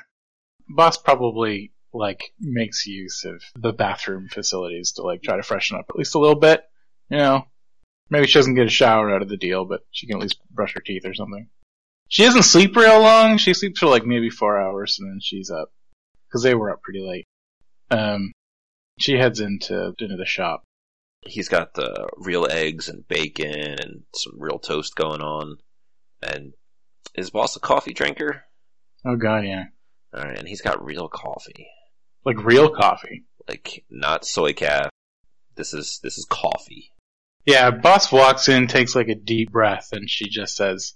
Boss 0.69 0.97
probably 0.97 1.73
like 1.93 2.33
makes 2.39 2.87
use 2.87 3.25
of 3.25 3.43
the 3.57 3.73
bathroom 3.73 4.29
facilities 4.29 4.93
to 4.93 5.03
like 5.03 5.23
try 5.23 5.37
to 5.37 5.43
freshen 5.43 5.77
up 5.77 5.87
at 5.89 5.97
least 5.97 6.15
a 6.15 6.19
little 6.19 6.39
bit. 6.39 6.63
You 7.09 7.19
know, 7.19 7.47
maybe 8.09 8.27
she 8.27 8.39
doesn't 8.39 8.55
get 8.55 8.67
a 8.67 8.71
shower 8.71 9.13
out 9.13 9.23
of 9.23 9.29
the 9.29 9.37
deal, 9.37 9.65
but 9.65 9.81
she 9.91 10.07
can 10.07 10.17
at 10.17 10.23
least 10.23 10.39
brush 10.51 10.75
her 10.75 10.81
teeth 10.81 11.05
or 11.05 11.15
something. 11.15 11.49
She 12.09 12.25
doesn't 12.25 12.43
sleep 12.43 12.77
real 12.77 13.01
long. 13.01 13.39
She 13.39 13.55
sleeps 13.55 13.81
for 13.81 13.87
like 13.87 14.05
maybe 14.05 14.31
four 14.31 14.61
hours 14.61 14.99
and 15.01 15.11
then 15.11 15.21
she's 15.21 15.51
up 15.51 15.73
because 16.29 16.43
they 16.43 16.55
were 16.55 16.71
up 16.71 16.83
pretty 16.83 17.01
late. 17.01 17.27
Um, 17.91 18.33
she 18.99 19.15
heads 19.15 19.41
into 19.41 19.95
into 19.99 20.17
the 20.17 20.27
shop. 20.27 20.65
He's 21.23 21.49
got 21.49 21.75
the 21.75 22.09
real 22.17 22.47
eggs 22.51 22.89
and 22.89 23.07
bacon 23.07 23.77
and 23.79 24.03
some 24.15 24.35
real 24.39 24.59
toast 24.59 24.95
going 24.97 25.21
on. 25.21 25.59
And 26.23 26.55
is 27.15 27.31
boss 27.31 27.57
a 27.57 27.61
coffee 27.61 27.93
drinker? 27.93 28.45
Oh 29.05 29.17
god, 29.17 29.45
yeah, 29.45 29.65
Alright, 30.15 30.39
and 30.39 30.49
he's 30.49 30.61
got 30.61 30.85
real 30.85 31.09
coffee. 31.09 31.69
like 32.25 32.43
real 32.45 32.71
coffee. 32.71 33.25
Like, 33.49 33.85
not 33.91 34.23
soykaf. 34.23 34.89
This 35.57 35.75
is, 35.75 35.99
this 36.03 36.19
is 36.19 36.27
coffee. 36.29 36.93
Yeah, 37.47 37.71
boss 37.71 38.13
walks 38.13 38.49
in, 38.49 38.67
takes 38.67 38.95
like 38.95 39.09
a 39.09 39.15
deep 39.15 39.51
breath, 39.51 39.89
and 39.93 40.09
she 40.09 40.29
just 40.29 40.55
says, 40.57 40.95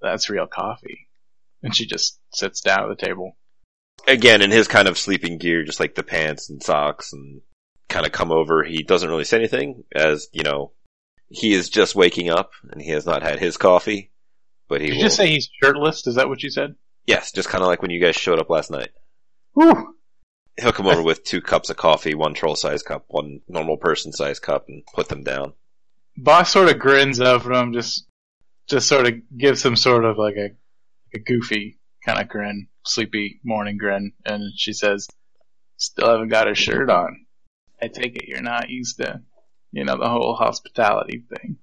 "That's 0.00 0.30
real 0.30 0.46
coffee," 0.46 1.08
and 1.62 1.76
she 1.76 1.86
just 1.86 2.18
sits 2.32 2.62
down 2.62 2.90
at 2.90 2.96
the 2.98 3.06
table. 3.06 3.36
Again, 4.08 4.42
in 4.42 4.50
his 4.50 4.66
kind 4.66 4.88
of 4.88 4.98
sleeping 4.98 5.38
gear, 5.38 5.62
just 5.62 5.80
like 5.80 5.94
the 5.94 6.02
pants 6.02 6.48
and 6.50 6.62
socks 6.62 7.12
and 7.12 7.42
kind 7.94 8.06
of 8.06 8.12
come 8.12 8.32
over. 8.32 8.62
He 8.64 8.82
doesn't 8.82 9.08
really 9.08 9.24
say 9.24 9.38
anything 9.38 9.84
as, 9.94 10.28
you 10.32 10.42
know, 10.42 10.72
he 11.28 11.54
is 11.54 11.68
just 11.70 11.94
waking 11.94 12.28
up 12.28 12.50
and 12.70 12.82
he 12.82 12.90
has 12.90 13.06
not 13.06 13.22
had 13.22 13.38
his 13.38 13.56
coffee, 13.56 14.10
but 14.68 14.80
he 14.80 14.88
Did 14.88 14.92
will. 14.94 14.98
you 14.98 15.04
just 15.04 15.16
say 15.16 15.28
he's 15.28 15.48
shirtless? 15.62 16.06
Is 16.06 16.16
that 16.16 16.28
what 16.28 16.42
you 16.42 16.50
said? 16.50 16.74
yes, 17.06 17.32
just 17.32 17.48
kind 17.50 17.62
of 17.62 17.68
like 17.68 17.82
when 17.82 17.90
you 17.90 18.00
guys 18.00 18.16
showed 18.16 18.38
up 18.40 18.48
last 18.50 18.70
night. 18.70 18.88
Whew. 19.52 19.94
He'll 20.58 20.72
come 20.72 20.86
over 20.86 21.02
with 21.02 21.22
two 21.24 21.40
cups 21.42 21.68
of 21.70 21.76
coffee, 21.76 22.14
one 22.14 22.32
troll 22.34 22.56
size 22.56 22.82
cup, 22.82 23.04
one 23.08 23.40
normal 23.48 23.76
person 23.76 24.10
size 24.12 24.38
cup, 24.40 24.64
and 24.68 24.82
put 24.94 25.08
them 25.08 25.22
down. 25.22 25.52
Boss 26.16 26.50
sort 26.52 26.68
of 26.70 26.78
grins 26.78 27.20
up 27.20 27.44
at 27.44 27.52
him, 27.52 27.72
just 27.72 28.06
just 28.68 28.88
sort 28.88 29.06
of 29.06 29.14
gives 29.36 29.62
him 29.64 29.76
sort 29.76 30.04
of 30.04 30.16
like 30.16 30.36
a, 30.36 30.50
a 31.14 31.18
goofy 31.18 31.78
kind 32.06 32.20
of 32.20 32.28
grin, 32.28 32.68
sleepy 32.86 33.40
morning 33.44 33.76
grin, 33.76 34.12
and 34.24 34.52
she 34.56 34.72
says, 34.72 35.08
"Still 35.76 36.08
haven't 36.10 36.28
got 36.28 36.48
a 36.48 36.54
shirt 36.54 36.88
on. 36.88 37.23
I 37.80 37.88
take 37.88 38.16
it 38.16 38.28
you're 38.28 38.42
not 38.42 38.70
used 38.70 38.98
to, 38.98 39.22
you 39.72 39.84
know, 39.84 39.96
the 39.98 40.08
whole 40.08 40.34
hospitality 40.34 41.24
thing. 41.28 41.58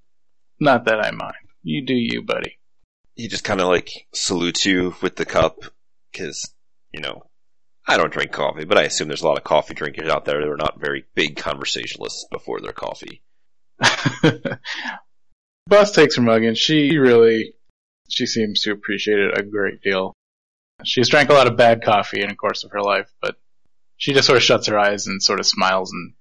Not 0.59 0.85
that 0.85 1.03
I 1.03 1.11
mind. 1.11 1.33
You 1.63 1.85
do 1.85 1.93
you, 1.93 2.21
buddy." 2.21 2.57
He 3.15 3.27
just 3.27 3.43
kind 3.43 3.61
of 3.61 3.67
like 3.67 4.07
salutes 4.13 4.65
you 4.65 4.95
with 5.01 5.15
the 5.15 5.25
cup, 5.25 5.59
cause, 6.15 6.53
you 6.91 7.01
know, 7.01 7.23
I 7.87 7.97
don't 7.97 8.13
drink 8.13 8.31
coffee, 8.31 8.65
but 8.65 8.77
I 8.77 8.83
assume 8.83 9.07
there's 9.07 9.21
a 9.23 9.27
lot 9.27 9.37
of 9.37 9.43
coffee 9.43 9.73
drinkers 9.73 10.09
out 10.09 10.25
there 10.25 10.39
that 10.39 10.49
are 10.49 10.57
not 10.57 10.79
very 10.79 11.05
big 11.15 11.35
conversationalists 11.35 12.25
before 12.31 12.61
their 12.61 12.73
coffee. 12.73 13.23
Boss 15.67 15.91
takes 15.91 16.15
her 16.15 16.21
mug 16.21 16.43
and 16.43 16.57
she 16.57 16.97
really, 16.97 17.53
she 18.09 18.25
seems 18.25 18.61
to 18.61 18.71
appreciate 18.71 19.19
it 19.19 19.37
a 19.37 19.43
great 19.43 19.81
deal. 19.81 20.13
She's 20.83 21.09
drank 21.09 21.29
a 21.29 21.33
lot 21.33 21.47
of 21.47 21.57
bad 21.57 21.83
coffee 21.83 22.21
in 22.21 22.29
the 22.29 22.35
course 22.35 22.63
of 22.63 22.71
her 22.71 22.81
life, 22.81 23.11
but 23.21 23.35
she 24.01 24.13
just 24.13 24.25
sort 24.25 24.37
of 24.37 24.43
shuts 24.43 24.65
her 24.67 24.79
eyes 24.79 25.05
and 25.05 25.21
sort 25.21 25.39
of 25.39 25.45
smiles 25.45 25.91
and 25.91 26.13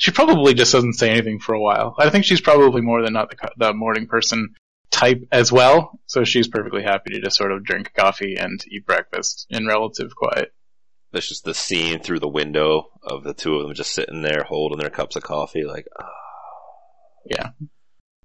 she 0.00 0.10
probably 0.10 0.54
just 0.54 0.72
doesn't 0.72 0.94
say 0.94 1.10
anything 1.10 1.38
for 1.38 1.54
a 1.54 1.60
while. 1.60 1.94
I 1.96 2.10
think 2.10 2.24
she's 2.24 2.40
probably 2.40 2.80
more 2.80 3.02
than 3.04 3.12
not 3.12 3.30
the, 3.30 3.50
the 3.56 3.72
morning 3.72 4.08
person 4.08 4.54
type 4.90 5.22
as 5.30 5.52
well, 5.52 6.00
so 6.06 6.24
she's 6.24 6.48
perfectly 6.48 6.82
happy 6.82 7.12
to 7.12 7.20
just 7.20 7.36
sort 7.36 7.52
of 7.52 7.62
drink 7.64 7.92
coffee 7.96 8.34
and 8.36 8.60
eat 8.68 8.84
breakfast 8.84 9.46
in 9.50 9.66
relative 9.68 10.16
quiet. 10.16 10.52
There's 11.12 11.28
just 11.28 11.44
the 11.44 11.54
scene 11.54 12.00
through 12.00 12.18
the 12.18 12.26
window 12.28 12.88
of 13.04 13.22
the 13.22 13.34
two 13.34 13.54
of 13.54 13.62
them 13.62 13.74
just 13.74 13.94
sitting 13.94 14.22
there 14.22 14.42
holding 14.42 14.78
their 14.78 14.90
cups 14.90 15.14
of 15.14 15.22
coffee 15.22 15.64
like, 15.64 15.86
ah. 15.96 16.08
Yeah. 17.30 17.50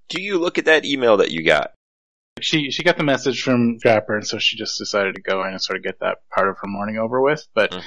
Do 0.09 0.19
you 0.21 0.39
look 0.39 0.57
at 0.57 0.65
that 0.65 0.85
email 0.85 1.17
that 1.17 1.29
you 1.29 1.43
got? 1.45 1.73
She 2.41 2.71
she 2.71 2.83
got 2.83 2.97
the 2.97 3.03
message 3.03 3.43
from 3.43 3.77
Scrapper, 3.79 4.15
and 4.15 4.25
so 4.25 4.39
she 4.39 4.57
just 4.57 4.77
decided 4.79 5.15
to 5.15 5.21
go 5.21 5.43
in 5.43 5.51
and 5.51 5.61
sort 5.61 5.77
of 5.77 5.83
get 5.83 5.99
that 5.99 6.17
part 6.33 6.49
of 6.49 6.57
her 6.61 6.67
morning 6.67 6.97
over 6.97 7.21
with. 7.21 7.45
But 7.53 7.71
Mhm. 7.71 7.83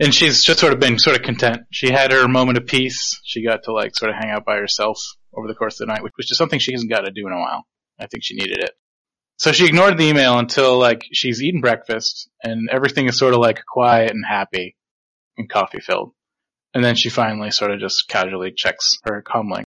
And 0.00 0.14
she's 0.14 0.42
just 0.42 0.60
sort 0.60 0.72
of 0.72 0.80
been 0.80 0.98
sort 0.98 1.16
of 1.16 1.22
content. 1.22 1.62
She 1.70 1.90
had 1.90 2.12
her 2.12 2.28
moment 2.28 2.58
of 2.58 2.66
peace. 2.66 3.20
She 3.24 3.44
got 3.44 3.64
to 3.64 3.72
like 3.72 3.96
sort 3.96 4.10
of 4.10 4.16
hang 4.16 4.30
out 4.30 4.44
by 4.44 4.56
herself 4.56 4.98
over 5.34 5.48
the 5.48 5.54
course 5.54 5.80
of 5.80 5.86
the 5.86 5.92
night, 5.92 6.02
which, 6.02 6.30
is 6.30 6.36
something 6.36 6.58
she 6.58 6.72
hasn't 6.72 6.90
got 6.90 7.02
to 7.02 7.10
do 7.10 7.26
in 7.26 7.32
a 7.32 7.38
while. 7.38 7.64
I 7.98 8.06
think 8.06 8.24
she 8.24 8.34
needed 8.34 8.58
it. 8.58 8.72
So 9.38 9.52
she 9.52 9.66
ignored 9.66 9.98
the 9.98 10.06
email 10.06 10.38
until 10.38 10.78
like 10.78 11.04
she's 11.12 11.42
eaten 11.42 11.60
breakfast 11.60 12.28
and 12.42 12.68
everything 12.70 13.08
is 13.08 13.18
sort 13.18 13.34
of 13.34 13.40
like 13.40 13.64
quiet 13.66 14.10
and 14.10 14.24
happy 14.28 14.76
and 15.36 15.48
coffee 15.48 15.80
filled. 15.80 16.12
And 16.74 16.84
then 16.84 16.94
she 16.94 17.10
finally 17.10 17.50
sort 17.50 17.70
of 17.70 17.80
just 17.80 18.08
casually 18.08 18.52
checks 18.52 18.98
her 19.04 19.22
comlink. 19.22 19.64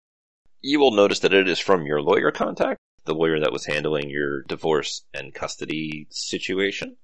You 0.61 0.78
will 0.78 0.92
notice 0.92 1.20
that 1.20 1.32
it 1.32 1.48
is 1.48 1.58
from 1.58 1.87
your 1.87 2.00
lawyer 2.00 2.30
contact, 2.30 2.78
the 3.04 3.14
lawyer 3.14 3.40
that 3.40 3.52
was 3.52 3.66
handling 3.66 4.11
your 4.11 4.42
divorce 4.42 5.04
and 5.12 5.35
custody 5.35 6.06
situation. 6.11 6.96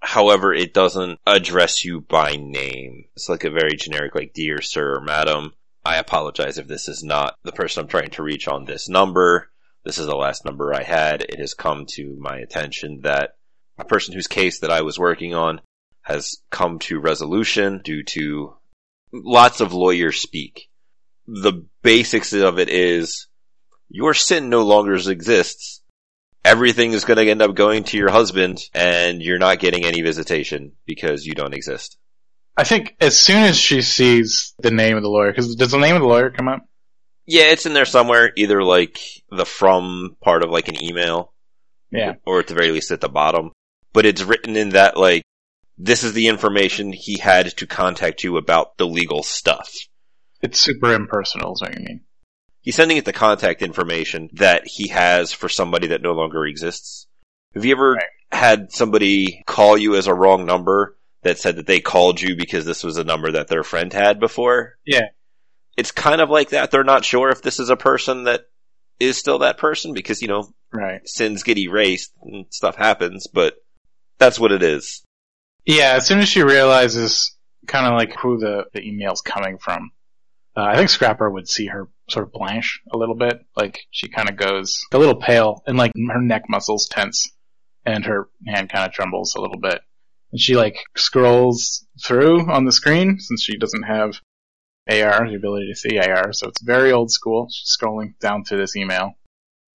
However, 0.00 0.52
it 0.52 0.74
doesn't 0.74 1.20
address 1.26 1.84
you 1.84 2.00
by 2.00 2.36
name. 2.36 3.06
It's 3.14 3.28
like 3.28 3.44
a 3.44 3.50
very 3.50 3.76
generic, 3.76 4.14
like, 4.14 4.32
dear 4.34 4.60
sir 4.62 4.96
or 4.96 5.00
madam. 5.00 5.54
I 5.84 5.96
apologize 5.96 6.58
if 6.58 6.66
this 6.66 6.88
is 6.88 7.02
not 7.02 7.36
the 7.44 7.52
person 7.52 7.82
I'm 7.82 7.88
trying 7.88 8.10
to 8.10 8.22
reach 8.22 8.48
on 8.48 8.64
this 8.64 8.88
number. 8.88 9.50
This 9.84 9.98
is 9.98 10.06
the 10.06 10.16
last 10.16 10.44
number 10.44 10.74
I 10.74 10.82
had. 10.82 11.22
It 11.22 11.38
has 11.38 11.54
come 11.54 11.86
to 11.90 12.16
my 12.18 12.38
attention 12.38 13.02
that 13.02 13.36
a 13.78 13.84
person 13.84 14.14
whose 14.14 14.26
case 14.26 14.60
that 14.60 14.70
I 14.70 14.82
was 14.82 14.98
working 14.98 15.34
on 15.34 15.60
has 16.02 16.38
come 16.50 16.78
to 16.80 16.98
resolution 16.98 17.80
due 17.84 18.02
to 18.02 18.56
lots 19.12 19.60
of 19.60 19.72
lawyers 19.72 20.20
speak. 20.20 20.68
The 21.26 21.64
basics 21.82 22.32
of 22.32 22.58
it 22.58 22.68
is 22.68 23.28
your 23.88 24.14
sin 24.14 24.48
no 24.48 24.62
longer 24.62 24.94
exists. 24.94 25.82
Everything 26.46 26.92
is 26.92 27.04
going 27.04 27.16
to 27.18 27.28
end 27.28 27.42
up 27.42 27.56
going 27.56 27.82
to 27.84 27.96
your 27.96 28.10
husband 28.10 28.60
and 28.72 29.20
you're 29.20 29.38
not 29.38 29.58
getting 29.58 29.84
any 29.84 30.00
visitation 30.00 30.72
because 30.86 31.26
you 31.26 31.34
don't 31.34 31.54
exist. 31.54 31.96
I 32.56 32.62
think 32.62 32.94
as 33.00 33.18
soon 33.18 33.42
as 33.42 33.58
she 33.58 33.82
sees 33.82 34.54
the 34.60 34.70
name 34.70 34.96
of 34.96 35.02
the 35.02 35.08
lawyer, 35.10 35.32
because 35.32 35.56
does 35.56 35.72
the 35.72 35.78
name 35.78 35.96
of 35.96 36.02
the 36.02 36.08
lawyer 36.08 36.30
come 36.30 36.46
up? 36.48 36.64
Yeah, 37.26 37.50
it's 37.50 37.66
in 37.66 37.74
there 37.74 37.84
somewhere, 37.84 38.30
either 38.36 38.62
like 38.62 39.00
the 39.28 39.44
from 39.44 40.16
part 40.22 40.44
of 40.44 40.50
like 40.50 40.68
an 40.68 40.80
email 40.80 41.34
Yeah. 41.90 42.14
or 42.24 42.38
at 42.38 42.46
the 42.46 42.54
very 42.54 42.70
least 42.70 42.92
at 42.92 43.00
the 43.00 43.08
bottom. 43.08 43.50
But 43.92 44.06
it's 44.06 44.22
written 44.22 44.56
in 44.56 44.70
that 44.70 44.96
like, 44.96 45.24
this 45.76 46.04
is 46.04 46.12
the 46.12 46.28
information 46.28 46.92
he 46.92 47.18
had 47.18 47.56
to 47.58 47.66
contact 47.66 48.22
you 48.22 48.36
about 48.36 48.78
the 48.78 48.86
legal 48.86 49.24
stuff. 49.24 49.74
It's 50.40 50.60
super 50.60 50.94
impersonal, 50.94 51.54
is 51.54 51.60
what 51.60 51.76
you 51.76 51.84
mean. 51.84 52.00
He's 52.66 52.74
sending 52.74 52.96
it 52.96 53.04
the 53.04 53.12
contact 53.12 53.62
information 53.62 54.28
that 54.32 54.66
he 54.66 54.88
has 54.88 55.30
for 55.32 55.48
somebody 55.48 55.86
that 55.86 56.02
no 56.02 56.12
longer 56.14 56.44
exists. 56.44 57.06
Have 57.54 57.64
you 57.64 57.70
ever 57.76 57.92
Right. 57.92 58.04
had 58.32 58.72
somebody 58.72 59.44
call 59.46 59.78
you 59.78 59.94
as 59.94 60.08
a 60.08 60.14
wrong 60.14 60.46
number 60.46 60.98
that 61.22 61.38
said 61.38 61.56
that 61.56 61.68
they 61.68 61.78
called 61.78 62.20
you 62.20 62.34
because 62.34 62.64
this 62.64 62.82
was 62.82 62.96
a 62.98 63.04
number 63.04 63.30
that 63.30 63.46
their 63.46 63.62
friend 63.62 63.92
had 63.92 64.18
before? 64.18 64.78
Yeah. 64.84 65.10
It's 65.76 65.92
kind 65.92 66.20
of 66.20 66.28
like 66.28 66.48
that. 66.48 66.72
They're 66.72 66.82
not 66.82 67.04
sure 67.04 67.30
if 67.30 67.40
this 67.40 67.60
is 67.60 67.70
a 67.70 67.76
person 67.76 68.24
that 68.24 68.46
is 68.98 69.16
still 69.16 69.38
that 69.38 69.58
person 69.58 69.92
because, 69.94 70.20
you 70.20 70.26
know, 70.26 70.48
Right. 70.72 71.06
sins 71.08 71.44
get 71.44 71.58
erased 71.58 72.12
and 72.22 72.46
stuff 72.50 72.74
happens, 72.74 73.28
but 73.28 73.54
that's 74.18 74.40
what 74.40 74.50
it 74.50 74.64
is. 74.64 75.04
Yeah, 75.64 75.92
as 75.92 76.04
soon 76.06 76.18
as 76.18 76.28
she 76.28 76.42
realizes 76.42 77.36
kind 77.68 77.86
of 77.86 77.92
like 77.96 78.16
who 78.16 78.38
the, 78.38 78.64
the 78.72 78.82
email's 78.82 79.20
coming 79.20 79.58
from, 79.58 79.92
uh, 80.56 80.62
I 80.62 80.76
think 80.76 80.88
Scrapper 80.88 81.30
would 81.30 81.48
see 81.48 81.66
her 81.66 81.88
sort 82.08 82.26
of 82.26 82.32
blanch 82.32 82.80
a 82.90 82.96
little 82.96 83.14
bit. 83.14 83.44
Like 83.54 83.80
she 83.90 84.08
kind 84.08 84.30
of 84.30 84.36
goes 84.36 84.80
a 84.92 84.98
little 84.98 85.16
pale 85.16 85.62
and 85.66 85.76
like 85.76 85.92
her 85.94 86.20
neck 86.20 86.44
muscles 86.48 86.88
tense 86.88 87.30
and 87.84 88.04
her 88.06 88.28
hand 88.46 88.70
kind 88.70 88.86
of 88.86 88.92
trembles 88.92 89.34
a 89.34 89.40
little 89.40 89.60
bit. 89.60 89.80
And 90.32 90.40
she 90.40 90.56
like 90.56 90.78
scrolls 90.96 91.86
through 92.02 92.50
on 92.50 92.64
the 92.64 92.72
screen 92.72 93.18
since 93.20 93.42
she 93.42 93.58
doesn't 93.58 93.82
have 93.82 94.20
AR, 94.88 95.28
the 95.28 95.36
ability 95.36 95.68
to 95.68 95.76
see 95.76 95.98
AR. 95.98 96.32
So 96.32 96.48
it's 96.48 96.62
very 96.62 96.90
old 96.90 97.10
school. 97.10 97.48
She's 97.50 97.76
scrolling 97.76 98.18
down 98.18 98.44
through 98.44 98.58
this 98.58 98.76
email. 98.76 99.12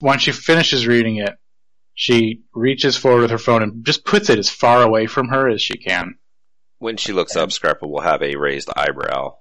Once 0.01 0.23
she 0.23 0.33
finishes 0.33 0.87
reading 0.87 1.17
it, 1.17 1.37
she 1.95 2.43
reaches 2.55 2.97
forward 2.97 3.23
with 3.23 3.31
her 3.33 3.38
phone 3.38 3.64
and 3.64 3.85
just 3.85 4.05
puts 4.05 4.31
it 4.31 4.38
as 4.38 4.49
far 4.49 4.83
away 4.83 5.07
from 5.07 5.29
her 5.29 5.49
as 5.49 5.61
she 5.61 5.77
can. 5.77 6.14
When 6.79 6.97
she 6.97 7.12
looks 7.12 7.35
up, 7.35 7.51
Scrapper 7.51 7.88
will 7.88 8.03
have 8.03 8.23
a 8.23 8.37
raised 8.37 8.71
eyebrow 8.77 9.35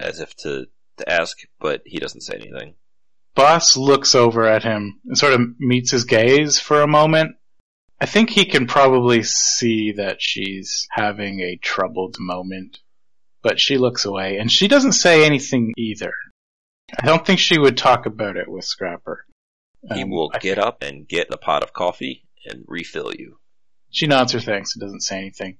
as 0.00 0.20
if 0.20 0.34
to, 0.36 0.66
to 0.98 1.10
ask, 1.10 1.38
but 1.60 1.82
he 1.84 1.98
doesn't 1.98 2.22
say 2.22 2.34
anything. 2.34 2.74
Boss 3.34 3.76
looks 3.76 4.14
over 4.14 4.46
at 4.46 4.62
him 4.62 5.00
and 5.06 5.16
sort 5.18 5.34
of 5.34 5.40
meets 5.58 5.90
his 5.90 6.04
gaze 6.04 6.58
for 6.58 6.80
a 6.80 6.86
moment. 6.86 7.36
I 8.00 8.06
think 8.06 8.30
he 8.30 8.44
can 8.44 8.66
probably 8.66 9.22
see 9.22 9.92
that 9.92 10.20
she's 10.20 10.86
having 10.90 11.40
a 11.40 11.56
troubled 11.56 12.16
moment, 12.18 12.78
but 13.42 13.60
she 13.60 13.78
looks 13.78 14.04
away 14.04 14.38
and 14.38 14.50
she 14.50 14.68
doesn't 14.68 14.92
say 14.92 15.24
anything 15.24 15.72
either. 15.76 16.12
I 16.98 17.06
don't 17.06 17.26
think 17.26 17.38
she 17.40 17.58
would 17.58 17.76
talk 17.76 18.06
about 18.06 18.36
it 18.36 18.48
with 18.48 18.64
Scrapper. 18.64 19.26
He 19.92 20.02
Um, 20.02 20.10
will 20.10 20.30
I 20.34 20.38
get 20.38 20.58
up 20.58 20.82
and 20.82 21.06
get 21.06 21.32
a 21.32 21.36
pot 21.36 21.62
of 21.62 21.72
coffee 21.72 22.24
and 22.44 22.64
refill 22.66 23.12
you. 23.14 23.38
She 23.90 24.06
nods 24.06 24.32
her 24.32 24.40
thanks 24.40 24.74
and 24.74 24.80
doesn't 24.80 25.00
say 25.02 25.18
anything. 25.18 25.58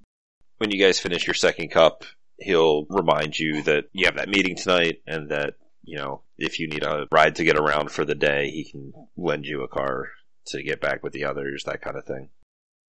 When 0.58 0.70
you 0.70 0.78
guys 0.78 0.98
finish 1.00 1.26
your 1.26 1.34
second 1.34 1.70
cup, 1.70 2.04
he'll 2.38 2.86
remind 2.86 3.38
you 3.38 3.62
that 3.62 3.84
you 3.92 4.06
have 4.06 4.16
that 4.16 4.28
meeting 4.28 4.56
tonight 4.56 5.02
and 5.06 5.30
that, 5.30 5.54
you 5.82 5.96
know, 5.96 6.22
if 6.38 6.58
you 6.58 6.68
need 6.68 6.84
a 6.84 7.06
ride 7.10 7.36
to 7.36 7.44
get 7.44 7.56
around 7.56 7.90
for 7.90 8.04
the 8.04 8.14
day, 8.14 8.50
he 8.50 8.64
can 8.64 8.92
lend 9.16 9.46
you 9.46 9.62
a 9.62 9.68
car 9.68 10.10
to 10.46 10.62
get 10.62 10.80
back 10.80 11.02
with 11.02 11.12
the 11.12 11.24
others, 11.24 11.64
that 11.64 11.80
kind 11.80 11.96
of 11.96 12.04
thing. 12.04 12.28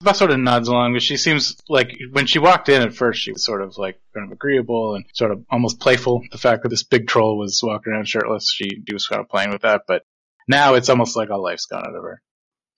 Boss 0.00 0.18
sort 0.18 0.30
of 0.30 0.38
nods 0.38 0.68
along, 0.68 0.92
but 0.92 1.02
she 1.02 1.16
seems 1.16 1.56
like 1.68 1.92
when 2.12 2.26
she 2.26 2.38
walked 2.38 2.68
in 2.68 2.82
at 2.82 2.94
first, 2.94 3.20
she 3.20 3.32
was 3.32 3.44
sort 3.44 3.62
of 3.62 3.76
like 3.78 4.00
kind 4.14 4.26
of 4.26 4.32
agreeable 4.32 4.94
and 4.94 5.04
sort 5.12 5.32
of 5.32 5.44
almost 5.50 5.80
playful. 5.80 6.22
The 6.30 6.38
fact 6.38 6.62
that 6.62 6.68
this 6.68 6.84
big 6.84 7.08
troll 7.08 7.36
was 7.36 7.60
walking 7.64 7.92
around 7.92 8.06
shirtless, 8.06 8.52
she, 8.52 8.82
she 8.86 8.92
was 8.92 9.08
kind 9.08 9.20
of 9.20 9.28
playing 9.28 9.50
with 9.50 9.62
that. 9.62 9.82
But 9.88 10.04
now 10.46 10.74
it's 10.74 10.88
almost 10.88 11.16
like 11.16 11.30
all 11.30 11.42
life's 11.42 11.66
gone 11.66 11.84
out 11.84 11.96
of 11.96 12.02
her. 12.04 12.22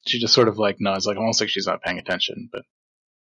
She 0.06 0.18
just 0.18 0.32
sort 0.32 0.48
of 0.48 0.56
like 0.58 0.80
nods, 0.80 1.06
like 1.06 1.18
almost 1.18 1.42
like 1.42 1.50
she's 1.50 1.66
not 1.66 1.82
paying 1.82 1.98
attention. 1.98 2.48
But 2.50 2.62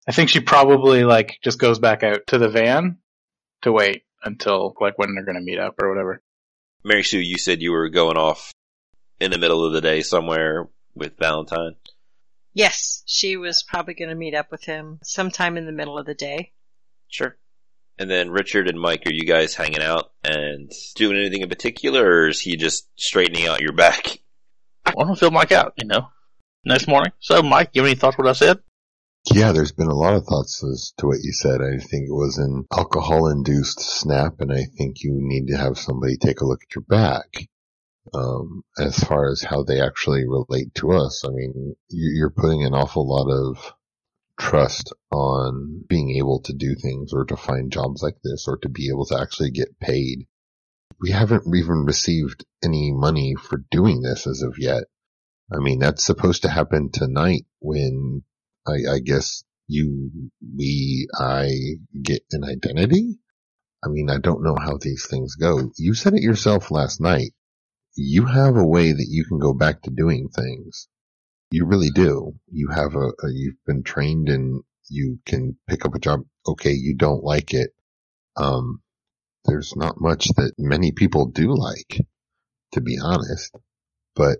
I 0.06 0.12
think 0.12 0.28
she 0.28 0.38
probably 0.38 1.02
like 1.02 1.38
just 1.42 1.58
goes 1.58 1.80
back 1.80 2.04
out 2.04 2.20
to 2.28 2.38
the 2.38 2.48
van 2.48 2.98
to 3.62 3.73
wait 3.73 4.05
until 4.23 4.75
like 4.81 4.99
when 4.99 5.14
they're 5.14 5.25
going 5.25 5.37
to 5.37 5.42
meet 5.42 5.59
up 5.59 5.75
or 5.81 5.88
whatever. 5.88 6.23
Mary 6.85 7.03
Sue, 7.03 7.18
you 7.18 7.38
said 7.38 7.62
you 7.62 7.73
were 7.73 7.88
going 7.88 8.16
off 8.16 8.53
in 9.21 9.31
the 9.31 9.38
middle 9.38 9.64
of 9.64 9.73
the 9.73 9.81
day 9.81 10.03
somewhere 10.03 10.68
with 10.94 11.18
Valentine. 11.18 11.77
Yes, 12.55 13.03
she 13.07 13.37
was 13.37 13.62
probably 13.62 13.94
going 13.94 14.09
to 14.09 14.14
meet 14.14 14.35
up 14.35 14.51
with 14.51 14.64
him 14.64 14.99
sometime 15.03 15.57
in 15.57 15.66
the 15.66 15.73
middle 15.73 15.99
of 15.99 16.07
the 16.07 16.14
day. 16.14 16.53
Sure. 17.09 17.37
And 17.99 18.09
then 18.09 18.31
Richard 18.31 18.68
and 18.68 18.81
Mike, 18.81 19.05
are 19.07 19.12
you 19.12 19.25
guys 19.25 19.55
hanging 19.55 19.83
out 19.83 20.12
and 20.23 20.73
doing 20.94 21.16
anything 21.16 21.42
in 21.42 21.49
particular, 21.49 22.05
or 22.05 22.29
is 22.29 22.40
he 22.40 22.57
just 22.57 22.88
straightening 22.97 23.47
out 23.47 23.61
your 23.61 23.73
back? 23.73 24.18
I 24.87 24.92
want 24.94 25.11
to 25.11 25.16
fill 25.16 25.33
Mike 25.33 25.53
out, 25.53 25.75
you 25.77 25.87
know. 25.87 26.09
Next 26.64 26.87
morning. 26.87 27.12
So, 27.18 27.42
Mike, 27.42 27.71
you 27.73 27.83
have 27.83 27.88
any 27.88 27.99
thoughts 27.99 28.18
what 28.18 28.29
I 28.29 28.33
said? 28.33 28.61
Yeah, 29.26 29.52
there's 29.52 29.72
been 29.72 29.88
a 29.88 29.94
lot 29.94 30.14
of 30.14 30.24
thoughts 30.24 30.64
as 30.64 30.92
to 30.98 31.07
what 31.07 31.22
you 31.22 31.33
said. 31.33 31.61
I 31.61 31.78
think 31.78 32.09
it 32.09 32.12
was 32.14 32.38
an 32.38 32.66
alcohol 32.72 33.28
induced 33.28 33.81
snap 33.81 34.40
and 34.40 34.52
I 34.52 34.64
think 34.76 35.02
you 35.02 35.12
need 35.12 35.48
to 35.48 35.57
have 35.57 35.78
somebody 35.78 36.16
take 36.16 36.40
a 36.40 36.46
look 36.46 36.62
at 36.62 36.74
your 36.74 36.85
back. 36.85 37.48
Um, 38.14 38.62
as 38.78 38.98
far 38.98 39.31
as 39.31 39.42
how 39.42 39.64
they 39.64 39.83
actually 39.83 40.26
relate 40.26 40.74
to 40.76 40.92
us. 40.92 41.24
I 41.26 41.31
mean, 41.31 41.76
you- 41.90 42.12
you're 42.16 42.31
putting 42.31 42.64
an 42.64 42.72
awful 42.74 43.07
lot 43.07 43.31
of 43.31 43.74
trust 44.38 44.92
on 45.11 45.85
being 45.88 46.16
able 46.16 46.40
to 46.42 46.54
do 46.54 46.74
things 46.74 47.12
or 47.12 47.24
to 47.26 47.37
find 47.37 47.70
jobs 47.72 48.02
like 48.02 48.16
this 48.24 48.46
or 48.48 48.57
to 48.59 48.68
be 48.70 48.88
able 48.88 49.04
to 49.07 49.20
actually 49.20 49.50
get 49.50 49.78
paid. 49.78 50.26
We 51.00 51.11
haven't 51.11 51.44
even 51.54 51.85
received 51.85 52.46
any 52.64 52.92
money 52.92 53.35
for 53.35 53.59
doing 53.70 54.00
this 54.00 54.26
as 54.26 54.42
of 54.42 54.59
yet. 54.59 54.85
I 55.52 55.59
mean, 55.59 55.78
that's 55.78 56.04
supposed 56.04 56.42
to 56.42 56.48
happen 56.48 56.90
tonight 56.90 57.46
when 57.59 58.22
I, 58.68 58.96
I 58.96 58.98
guess 58.98 59.44
you, 59.66 60.11
we, 60.57 61.09
I 61.18 61.50
get 62.02 62.22
an 62.33 62.45
identity. 62.45 63.18
I 63.84 63.88
mean, 63.88 64.11
I 64.11 64.18
don't 64.18 64.43
know 64.43 64.57
how 64.59 64.78
these 64.80 65.07
things 65.09 65.36
go. 65.36 65.70
You 65.76 65.95
said 65.95 66.14
it 66.14 66.22
yourself 66.22 66.70
last 66.70 67.01
night. 67.01 67.32
You 67.95 68.26
have 68.26 68.57
a 68.57 68.66
way 68.66 68.93
that 68.93 69.07
you 69.09 69.24
can 69.24 69.38
go 69.38 69.55
back 69.55 69.82
to 69.82 69.90
doing 69.90 70.28
things. 70.28 70.88
You 71.51 71.64
really 71.66 71.90
do. 71.90 72.34
You 72.51 72.68
have 72.68 72.95
a, 72.95 73.09
a 73.09 73.32
you've 73.32 73.64
been 73.66 73.82
trained 73.82 74.28
and 74.28 74.62
you 74.90 75.18
can 75.24 75.57
pick 75.68 75.84
up 75.84 75.95
a 75.95 75.99
job. 75.99 76.20
Okay, 76.47 76.72
you 76.72 76.95
don't 76.97 77.24
like 77.24 77.55
it. 77.55 77.70
Um, 78.36 78.82
there's 79.45 79.74
not 79.76 80.01
much 80.01 80.28
that 80.36 80.53
many 80.59 80.93
people 80.93 81.26
do 81.26 81.55
like, 81.55 82.01
to 82.72 82.80
be 82.80 82.99
honest, 83.03 83.57
but 84.14 84.38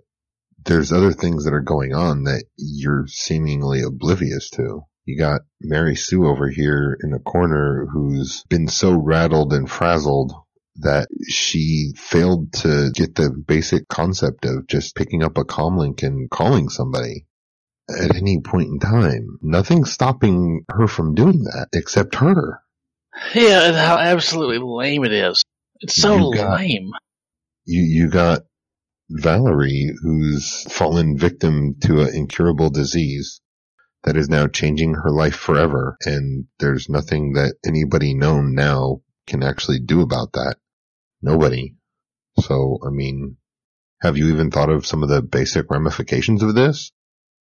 there's 0.69 0.93
other 0.93 1.13
things 1.13 1.45
that 1.45 1.55
are 1.55 1.61
going 1.61 1.95
on 1.95 2.25
that 2.25 2.45
you're 2.57 3.07
seemingly 3.09 3.83
oblivious 3.83 4.51
to. 4.51 4.83
You 5.05 5.19
got 5.19 5.41
Mary 5.61 5.97
Sue 5.97 6.27
over 6.27 6.49
here 6.51 6.97
in 7.03 7.11
the 7.11 7.19
corner 7.19 7.87
who's 7.91 8.45
been 8.49 8.69
so 8.69 8.93
rattled 8.93 9.53
and 9.55 9.69
frazzled 9.69 10.33
that 10.77 11.09
she 11.29 11.93
failed 11.97 12.53
to 12.53 12.91
get 12.95 13.15
the 13.15 13.31
basic 13.31 13.89
concept 13.89 14.45
of 14.45 14.67
just 14.69 14.95
picking 14.95 15.25
up 15.25 15.39
a 15.39 15.45
comlink 15.45 16.03
and 16.03 16.31
calling 16.31 16.69
somebody 16.69 17.27
at 17.89 18.15
any 18.15 18.41
point 18.41 18.69
in 18.69 18.79
time. 18.79 19.39
Nothing's 19.43 19.91
stopping 19.91 20.65
her 20.69 20.87
from 20.87 21.15
doing 21.15 21.43
that 21.45 21.69
except 21.73 22.17
her. 22.17 22.61
Yeah, 23.35 23.67
and 23.69 23.77
how 23.77 23.97
absolutely 23.97 24.59
lame 24.59 25.05
it 25.05 25.13
is. 25.13 25.43
It's 25.81 25.95
so 25.97 26.31
You 26.31 26.37
got- 26.37 26.61
lame. 26.61 26.91
You, 27.65 27.83
you 27.83 28.11
got 28.11 28.43
Valerie, 29.11 29.91
who's 30.03 30.63
fallen 30.71 31.17
victim 31.17 31.77
to 31.83 32.03
an 32.03 32.15
incurable 32.15 32.71
disease 32.71 33.41
that 34.05 34.17
is 34.17 34.29
now 34.29 34.47
changing 34.47 34.95
her 34.95 35.11
life 35.11 35.35
forever. 35.35 35.97
And 36.05 36.47
there's 36.59 36.89
nothing 36.89 37.33
that 37.33 37.57
anybody 37.67 38.15
known 38.15 38.55
now 38.55 39.01
can 39.27 39.43
actually 39.43 39.81
do 39.81 40.03
about 40.03 40.33
that. 40.33 40.57
Nobody. 41.23 41.75
So, 42.41 42.79
I 42.87 42.91
mean, 42.91 43.37
have 44.01 44.17
you 44.17 44.29
even 44.29 44.51
thought 44.51 44.71
of 44.71 44.87
some 44.87 45.03
of 45.03 45.09
the 45.09 45.23
basic 45.23 45.71
ramifications 45.71 46.43
of 46.43 46.55
this? 46.55 46.93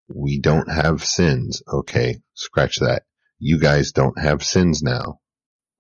We 0.07 0.39
don't 0.39 0.71
have 0.71 1.03
sins. 1.03 1.61
Okay. 1.67 2.17
Scratch 2.33 2.79
that. 2.79 3.03
You 3.39 3.59
guys 3.59 3.91
don't 3.91 4.17
have 4.19 4.43
sins 4.43 4.81
now. 4.81 5.19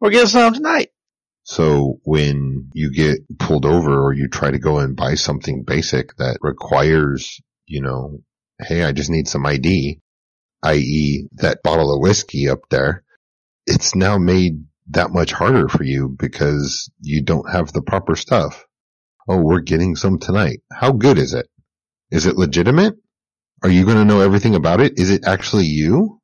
We're 0.01 0.09
getting 0.09 0.27
some 0.27 0.53
tonight. 0.53 0.89
So 1.45 1.99
when 2.03 2.71
you 2.73 2.91
get 2.91 3.19
pulled 3.37 3.67
over 3.67 4.03
or 4.03 4.13
you 4.13 4.27
try 4.27 4.49
to 4.49 4.57
go 4.57 4.79
and 4.79 4.95
buy 4.95 5.13
something 5.13 5.63
basic 5.63 6.15
that 6.17 6.39
requires, 6.41 7.39
you 7.67 7.81
know, 7.81 8.21
hey, 8.59 8.83
I 8.83 8.91
just 8.91 9.11
need 9.11 9.27
some 9.27 9.45
ID, 9.45 9.99
i.e. 10.63 11.27
that 11.33 11.61
bottle 11.63 11.93
of 11.93 12.01
whiskey 12.01 12.49
up 12.49 12.61
there, 12.71 13.03
it's 13.67 13.93
now 13.93 14.17
made 14.17 14.65
that 14.87 15.11
much 15.11 15.33
harder 15.33 15.69
for 15.69 15.83
you 15.83 16.09
because 16.09 16.89
you 16.99 17.23
don't 17.23 17.51
have 17.51 17.71
the 17.71 17.83
proper 17.83 18.15
stuff. 18.15 18.65
Oh, 19.29 19.37
we're 19.37 19.61
getting 19.61 19.95
some 19.95 20.17
tonight. 20.17 20.61
How 20.71 20.93
good 20.93 21.19
is 21.19 21.35
it? 21.35 21.47
Is 22.09 22.25
it 22.25 22.37
legitimate? 22.37 22.95
Are 23.61 23.69
you 23.69 23.85
going 23.85 23.97
to 23.97 24.05
know 24.05 24.21
everything 24.21 24.55
about 24.55 24.81
it? 24.81 24.97
Is 24.97 25.11
it 25.11 25.27
actually 25.27 25.65
you? 25.65 26.19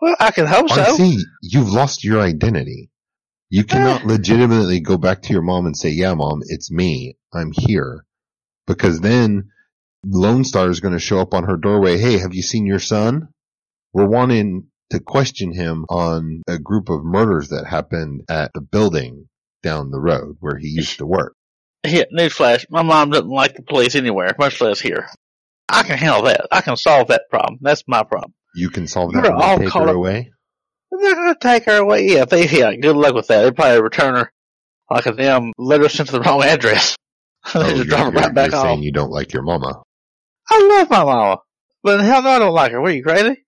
Well, 0.00 0.16
I 0.18 0.32
can 0.32 0.46
hope 0.46 0.70
so. 0.70 0.82
RC, 0.82 1.20
you've 1.40 1.70
lost 1.70 2.02
your 2.02 2.20
identity. 2.20 2.90
You 3.48 3.64
cannot 3.64 4.02
Eh. 4.02 4.06
legitimately 4.06 4.80
go 4.80 4.96
back 4.96 5.22
to 5.22 5.32
your 5.32 5.42
mom 5.42 5.66
and 5.66 5.76
say, 5.76 5.90
yeah, 5.90 6.14
mom, 6.14 6.40
it's 6.46 6.70
me. 6.70 7.16
I'm 7.32 7.52
here. 7.52 8.04
Because 8.66 9.00
then 9.00 9.50
Lone 10.04 10.44
Star 10.44 10.68
is 10.70 10.80
going 10.80 10.94
to 10.94 11.00
show 11.00 11.20
up 11.20 11.34
on 11.34 11.44
her 11.44 11.56
doorway. 11.56 11.98
Hey, 11.98 12.18
have 12.18 12.34
you 12.34 12.42
seen 12.42 12.66
your 12.66 12.78
son? 12.80 13.28
We're 13.92 14.08
wanting 14.08 14.68
to 14.90 15.00
question 15.00 15.52
him 15.52 15.84
on 15.88 16.42
a 16.48 16.58
group 16.58 16.88
of 16.88 17.04
murders 17.04 17.48
that 17.48 17.66
happened 17.66 18.22
at 18.28 18.52
the 18.54 18.60
building 18.60 19.28
down 19.62 19.90
the 19.90 20.00
road 20.00 20.36
where 20.40 20.56
he 20.58 20.68
used 20.68 20.98
to 20.98 21.06
work. 21.06 21.34
Yeah, 21.84 22.04
newsflash. 22.16 22.66
My 22.68 22.82
mom 22.82 23.10
doesn't 23.10 23.28
like 23.28 23.54
the 23.54 23.62
police 23.62 23.94
anywhere, 23.94 24.34
much 24.38 24.60
less 24.60 24.80
here. 24.80 25.06
I 25.68 25.82
can 25.84 25.98
handle 25.98 26.22
that. 26.22 26.46
I 26.52 26.60
can 26.60 26.76
solve 26.76 27.08
that 27.08 27.22
problem. 27.30 27.58
That's 27.60 27.82
my 27.86 28.02
problem. 28.02 28.34
You 28.54 28.70
can 28.70 28.86
solve 28.86 29.12
You're 29.12 29.22
that 29.22 29.32
when 29.32 29.42
all 29.42 29.58
take 29.58 29.72
her 29.72 29.88
up- 29.88 29.94
away. 29.94 30.30
They're 30.90 31.14
gonna 31.14 31.36
take 31.40 31.64
her 31.64 31.76
away. 31.78 32.06
Yeah, 32.08 32.24
they, 32.24 32.46
yeah, 32.48 32.74
good 32.74 32.96
luck 32.96 33.14
with 33.14 33.26
that. 33.28 33.42
They 33.42 33.50
probably 33.50 33.82
return 33.82 34.14
her 34.16 34.32
like 34.90 35.06
a 35.06 35.12
damn 35.12 35.52
letter 35.58 35.88
sent 35.88 36.08
to 36.10 36.12
the 36.12 36.20
wrong 36.20 36.42
address. 36.42 36.96
they 37.54 37.60
Oh, 37.60 37.76
just 37.76 37.88
drop 37.88 38.12
her 38.12 38.18
right 38.20 38.34
back 38.34 38.50
you're 38.52 38.60
off. 38.60 38.66
saying 38.66 38.82
you 38.82 38.92
don't 38.92 39.10
like 39.10 39.32
your 39.32 39.42
mama. 39.42 39.82
I 40.50 40.62
love 40.62 40.90
my 40.90 41.04
mama. 41.04 41.38
But 41.82 42.00
hell 42.00 42.22
no, 42.22 42.28
I 42.30 42.38
don't 42.38 42.54
like 42.54 42.72
her. 42.72 42.80
What 42.80 42.92
are 42.92 42.94
you 42.94 43.02
crazy? 43.02 43.44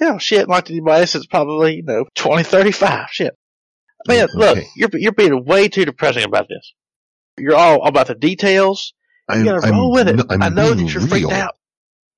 Hell, 0.00 0.18
she 0.18 0.34
hasn't 0.36 0.50
liked 0.50 0.70
anybody 0.70 1.06
since 1.06 1.26
probably, 1.26 1.76
you 1.76 1.82
know, 1.84 2.04
2035. 2.16 3.08
Shit. 3.10 3.34
Man, 4.08 4.26
Mm, 4.28 4.34
look, 4.34 4.58
you're, 4.76 4.88
you're 4.94 5.12
being 5.12 5.44
way 5.44 5.68
too 5.68 5.84
depressing 5.84 6.24
about 6.24 6.48
this. 6.48 6.72
You're 7.38 7.54
all 7.54 7.86
about 7.86 8.08
the 8.08 8.14
details. 8.16 8.92
You 9.28 9.36
I'm, 9.36 9.44
gotta 9.44 9.66
I'm 9.66 9.72
roll 9.74 9.92
with 9.92 10.08
it. 10.08 10.20
I'm 10.28 10.42
I 10.42 10.48
know 10.48 10.74
that 10.74 10.82
you're 10.92 11.02
freaked 11.02 11.28
real. 11.28 11.30
out. 11.32 11.54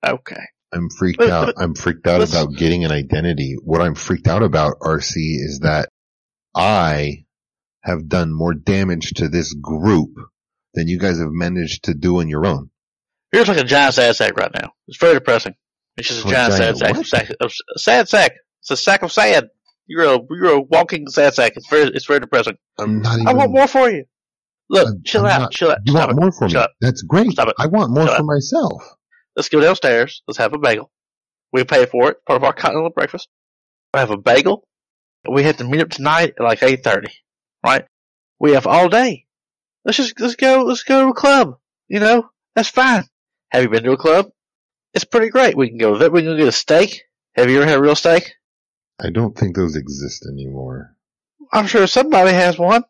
Okay. 0.07 0.43
I'm 0.75 0.91
freaked 0.91 1.23
out. 1.23 1.55
I'm 1.57 1.75
freaked 1.75 2.07
out 2.07 2.29
about 2.29 2.55
getting 2.57 2.85
an 2.85 2.91
identity. 2.91 3.57
What 3.63 3.81
I'm 3.81 3.95
freaked 3.95 4.27
out 4.29 4.43
about, 4.43 4.79
RC, 4.81 5.13
is 5.17 5.61
that 5.63 5.89
I 6.55 7.25
have 7.83 8.09
done 8.09 8.33
more 8.33 8.55
damage 8.55 9.13
to 9.17 9.29
this 9.29 9.53
group 9.55 10.11
than 10.75 10.89
you 10.89 10.99
guys 10.99 11.19
have 11.19 11.31
managed 11.31 11.85
to 11.85 11.95
do 11.95 12.19
on 12.21 12.29
your 12.29 12.47
own. 12.47 12.71
You're 13.33 13.45
just 13.45 13.57
like 13.57 13.65
a 13.65 13.69
giant 13.69 13.95
sad 13.95 14.17
sack 14.17 14.37
right 14.37 14.51
now. 14.55 14.73
It's 14.89 14.99
very 14.99 15.15
depressing. 15.15 15.55
It's 15.97 16.09
just 16.09 16.25
a 16.25 16.29
A 16.29 16.31
giant, 16.33 16.55
giant 16.57 16.79
sad 16.79 16.87
sack. 16.87 16.97
what? 16.97 17.07
sack 17.07 17.31
of, 17.41 17.53
a 17.75 17.79
sad 17.79 18.09
sack. 18.09 18.33
It's 18.63 18.71
a 18.71 18.77
sack 18.77 19.03
of 19.03 19.13
sad. 19.13 19.49
You're 19.87 20.15
a 20.15 20.19
you're 20.31 20.55
a 20.55 20.61
walking 20.61 21.07
sad 21.09 21.35
sack. 21.35 21.53
It's 21.57 21.69
very 21.69 21.89
it's 21.95 22.07
very 22.07 22.21
depressing. 22.21 22.57
I'm 22.79 23.03
not 23.03 23.15
even. 23.17 23.29
I 23.29 23.35
want 23.35 23.53
more 23.53 23.67
for 23.69 23.91
you. 23.91 24.05
Look, 24.71 24.87
I'm- 24.87 25.03
chill 25.05 25.27
I'm 25.27 25.31
out, 25.33 25.41
not- 25.43 25.51
chill 25.53 25.71
out. 25.71 25.79
You 25.85 25.93
Stop 25.93 26.09
want 26.09 26.19
it. 26.19 26.21
more 26.21 26.33
from 26.33 26.47
me? 26.47 26.53
Shut 26.53 26.63
up. 26.63 26.71
That's 26.81 27.03
great. 27.03 27.31
Stop 27.33 27.49
it. 27.49 27.55
I 27.59 27.67
want 27.67 27.91
more 27.93 28.07
for 28.09 28.23
myself. 28.23 28.83
Let's 29.37 29.49
go 29.49 29.61
downstairs. 29.61 30.23
Let's 30.27 30.39
have 30.39 30.53
a 30.53 30.59
bagel. 30.59 30.91
We 31.53 31.65
pay 31.65 31.87
for 31.87 32.11
it. 32.11 32.25
Part 32.27 32.37
of 32.37 32.45
our 32.45 32.53
continental 32.53 32.91
breakfast. 32.91 33.29
We 33.93 34.01
have 34.01 34.11
a 34.11 34.17
bagel. 34.17 34.67
We 35.29 35.45
have 35.45 35.57
to 35.59 35.65
meet 35.65 35.81
up 35.81 35.91
tonight 35.91 36.35
at 36.39 36.45
like 36.45 36.63
eight 36.63 36.85
thirty. 36.85 37.13
Right? 37.65 37.87
We 38.39 38.53
have 38.53 38.67
all 38.67 38.89
day. 38.89 39.27
Let's 39.85 39.97
just 39.97 40.19
let's 40.21 40.37
go 40.37 40.65
let's 40.65 40.83
go 40.83 41.05
to 41.05 41.11
a 41.11 41.15
club. 41.15 41.59
You 41.89 42.01
know 42.01 42.31
that's 42.55 42.69
fine. 42.69 43.05
Have 43.51 43.63
you 43.63 43.69
been 43.69 43.85
to 43.85 43.93
a 43.93 43.97
club? 43.97 44.31
It's 44.95 45.05
pretty 45.05 45.29
great. 45.29 45.57
We 45.57 45.69
can 45.69 45.79
go 45.79 45.99
there. 45.99 46.11
We 46.11 46.23
can 46.23 46.37
get 46.37 46.49
a 46.49 46.53
steak. 46.53 47.03
Have 47.35 47.51
you 47.51 47.59
ever 47.59 47.67
had 47.67 47.79
a 47.79 47.83
real 47.83 47.97
steak? 47.97 48.35
I 49.01 49.11
don't 49.11 49.37
think 49.37 49.57
those 49.57 49.77
exist 49.77 50.27
anymore. 50.27 50.97
I'm 51.53 51.67
sure 51.67 51.87
somebody 51.87 52.33
has 52.33 52.59
one. 52.59 52.85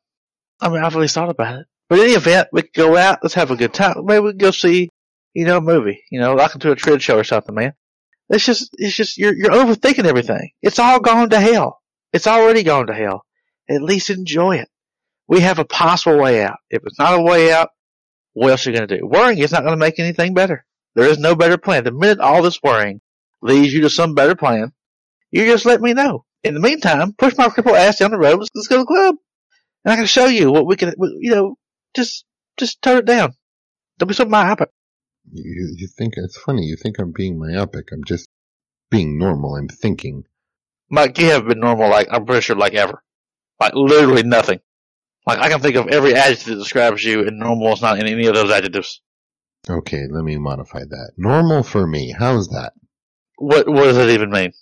I 0.60 0.68
mean, 0.68 0.82
I've 0.82 0.94
at 0.94 1.00
least 1.00 1.14
thought 1.14 1.30
about 1.30 1.60
it. 1.60 1.66
But 1.88 1.98
in 1.98 2.04
any 2.06 2.14
event, 2.14 2.48
we 2.52 2.62
can 2.62 2.70
go 2.74 2.96
out. 2.96 3.18
Let's 3.22 3.34
have 3.34 3.50
a 3.50 3.56
good 3.56 3.74
time. 3.74 4.04
Maybe 4.04 4.20
we 4.20 4.30
can 4.30 4.38
go 4.38 4.50
see, 4.50 4.90
you 5.34 5.44
know, 5.44 5.60
movie. 5.60 6.02
You 6.10 6.20
know, 6.20 6.34
like 6.34 6.52
to 6.52 6.70
a 6.70 6.76
trade 6.76 7.02
show 7.02 7.18
or 7.18 7.24
something, 7.24 7.54
man. 7.54 7.74
It's 8.30 8.46
just, 8.46 8.70
it's 8.78 8.96
just, 8.96 9.18
you're, 9.18 9.34
you're 9.34 9.50
overthinking 9.50 10.06
everything. 10.06 10.52
It's 10.62 10.78
all 10.78 11.00
gone 11.00 11.28
to 11.30 11.40
hell. 11.40 11.80
It's 12.12 12.26
already 12.26 12.62
gone 12.62 12.86
to 12.86 12.94
hell. 12.94 13.24
At 13.68 13.82
least 13.82 14.08
enjoy 14.08 14.56
it. 14.56 14.68
We 15.28 15.40
have 15.40 15.58
a 15.58 15.64
possible 15.64 16.18
way 16.18 16.42
out. 16.42 16.56
If 16.70 16.82
it's 16.84 16.98
not 16.98 17.18
a 17.18 17.22
way 17.22 17.52
out, 17.52 17.70
what 18.32 18.50
else 18.50 18.66
are 18.66 18.70
you 18.70 18.76
going 18.76 18.88
to 18.88 18.98
do? 18.98 19.06
Worrying 19.06 19.38
is 19.38 19.52
not 19.52 19.62
going 19.62 19.72
to 19.72 19.78
make 19.78 19.98
anything 19.98 20.34
better. 20.34 20.64
There 20.94 21.06
is 21.06 21.18
no 21.18 21.34
better 21.34 21.58
plan. 21.58 21.84
The 21.84 21.92
minute 21.92 22.20
all 22.20 22.42
this 22.42 22.62
worrying 22.62 23.00
leads 23.42 23.72
you 23.72 23.82
to 23.82 23.90
some 23.90 24.14
better 24.14 24.34
plan, 24.34 24.72
you 25.30 25.44
just 25.44 25.66
let 25.66 25.80
me 25.80 25.92
know. 25.92 26.24
In 26.42 26.54
the 26.54 26.60
meantime, 26.60 27.12
push 27.12 27.36
my 27.36 27.48
crippled 27.48 27.76
ass 27.76 27.98
down 27.98 28.10
the 28.10 28.18
road. 28.18 28.38
Let's, 28.38 28.50
let's 28.54 28.68
go 28.68 28.76
to 28.76 28.82
the 28.82 28.86
club. 28.86 29.16
And 29.84 29.92
I 29.92 29.96
can 29.96 30.06
show 30.06 30.26
you 30.26 30.50
what 30.50 30.66
we 30.66 30.76
can, 30.76 30.94
you 31.18 31.30
know, 31.30 31.56
just, 31.94 32.24
just 32.56 32.80
turn 32.80 32.98
it 32.98 33.06
down. 33.06 33.34
Don't 33.98 34.08
be 34.08 34.14
so 34.14 34.24
myopic. 34.24 34.70
You, 35.32 35.74
you 35.76 35.88
think 35.88 36.14
it's 36.16 36.38
funny. 36.38 36.62
You 36.62 36.76
think 36.76 36.98
I'm 36.98 37.12
being 37.12 37.38
myopic. 37.38 37.90
I'm 37.92 38.04
just 38.04 38.28
being 38.90 39.18
normal. 39.18 39.56
I'm 39.56 39.68
thinking. 39.68 40.24
Mike, 40.90 41.18
you 41.18 41.26
have 41.30 41.46
been 41.46 41.60
normal, 41.60 41.90
like, 41.90 42.08
I'm 42.10 42.26
pretty 42.26 42.42
sure, 42.42 42.56
like 42.56 42.74
ever. 42.74 43.02
Like, 43.60 43.74
literally 43.74 44.22
nothing. 44.22 44.60
Like, 45.26 45.38
I 45.38 45.48
can 45.48 45.60
think 45.60 45.76
of 45.76 45.88
every 45.88 46.14
adjective 46.14 46.46
that 46.48 46.56
describes 46.56 47.02
you, 47.02 47.26
and 47.26 47.38
normal 47.38 47.72
is 47.72 47.82
not 47.82 47.98
in 47.98 48.06
any 48.06 48.26
of 48.26 48.34
those 48.34 48.50
adjectives. 48.50 49.00
Okay, 49.68 50.02
let 50.10 50.22
me 50.24 50.36
modify 50.36 50.80
that. 50.80 51.12
Normal 51.16 51.62
for 51.62 51.86
me. 51.86 52.14
How's 52.16 52.48
that? 52.48 52.74
What, 53.38 53.66
what 53.68 53.84
does 53.84 53.96
that 53.96 54.10
even 54.10 54.30
mean? 54.30 54.52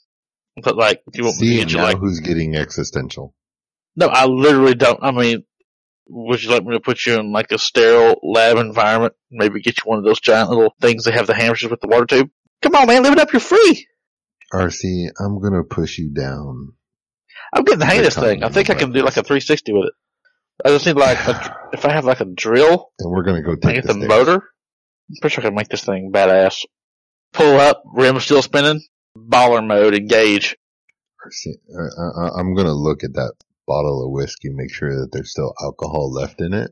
But, 0.63 0.77
like, 0.77 1.03
do 1.11 1.19
you 1.19 1.25
want 1.25 1.41
me 1.41 1.47
See, 1.49 1.57
to 1.57 1.63
get 1.63 1.73
you, 1.73 1.79
now 1.79 1.85
like, 1.85 1.99
who's 1.99 2.21
getting 2.21 2.55
existential? 2.57 3.35
no, 3.97 4.07
I 4.07 4.27
literally 4.27 4.75
don't. 4.75 4.99
I 5.03 5.11
mean, 5.11 5.45
would 6.09 6.43
you 6.43 6.51
like 6.51 6.65
me 6.65 6.75
to 6.75 6.81
put 6.81 7.05
you 7.07 7.19
in, 7.19 7.33
like, 7.33 7.53
a 7.53 7.59
sterile 7.59 8.19
lab 8.23 8.57
environment? 8.59 9.15
Maybe 9.31 9.61
get 9.61 9.79
you 9.79 9.83
one 9.89 9.99
of 9.99 10.05
those 10.05 10.21
giant 10.21 10.51
little 10.51 10.75
things 10.81 11.05
that 11.05 11.15
have 11.15 11.27
the 11.27 11.35
hamsters 11.35 11.71
with 11.71 11.81
the 11.81 11.89
water 11.89 12.07
tube? 12.07 12.31
Come 12.63 12.75
on, 12.75 12.87
man, 12.87 13.03
live 13.03 13.13
it 13.13 13.19
up, 13.19 13.33
you're 13.33 13.41
free! 13.41 13.87
RC, 14.53 15.07
I'm 15.19 15.41
gonna 15.41 15.65
push 15.65 15.99
you 15.99 16.11
down. 16.11 16.75
I'm 17.55 17.65
getting 17.65 17.79
the 17.81 17.87
hang 17.87 17.99
of 17.99 18.05
this 18.05 18.15
thing. 18.17 18.43
I 18.45 18.49
think 18.51 18.71
I 18.71 18.75
can 18.75 18.93
do 18.93 19.01
like 19.01 19.17
a 19.17 19.23
360 19.23 19.73
with 19.73 19.87
it. 19.87 19.93
I 20.65 20.69
just 20.69 20.87
need 20.87 20.97
like 20.97 21.19
a, 21.27 21.59
if 21.73 21.85
I 21.87 21.93
have 21.93 22.05
like 22.05 22.21
a 22.21 22.25
drill, 22.27 22.91
And 22.99 23.11
we're 23.11 23.23
gonna 23.23 23.43
go 23.43 23.53
I 23.53 23.55
take 23.67 23.75
get 23.77 23.85
the 23.87 23.95
stairs. 23.95 24.09
motor. 24.09 24.35
I'm 24.35 25.17
pretty 25.21 25.35
sure 25.35 25.45
I 25.45 25.49
can 25.49 25.55
make 25.55 25.69
this 25.69 25.85
thing 25.85 26.11
badass. 26.13 26.65
Pull 27.33 27.59
up, 27.59 27.83
rim 27.95 28.21
still 28.21 28.43
spinning, 28.43 28.83
baller 29.17 29.67
mode, 29.67 29.95
engage. 29.95 30.57
RC, 31.27 31.53
uh, 31.75 32.21
uh, 32.27 32.31
I'm 32.39 32.55
gonna 32.55 32.75
look 32.75 33.05
at 33.05 33.15
that 33.15 33.33
bottle 33.67 34.05
of 34.05 34.11
whiskey, 34.11 34.51
make 34.51 34.73
sure 34.73 35.01
that 35.01 35.11
there's 35.13 35.31
still 35.31 35.55
alcohol 35.63 36.13
left 36.13 36.41
in 36.41 36.53
it. 36.53 36.71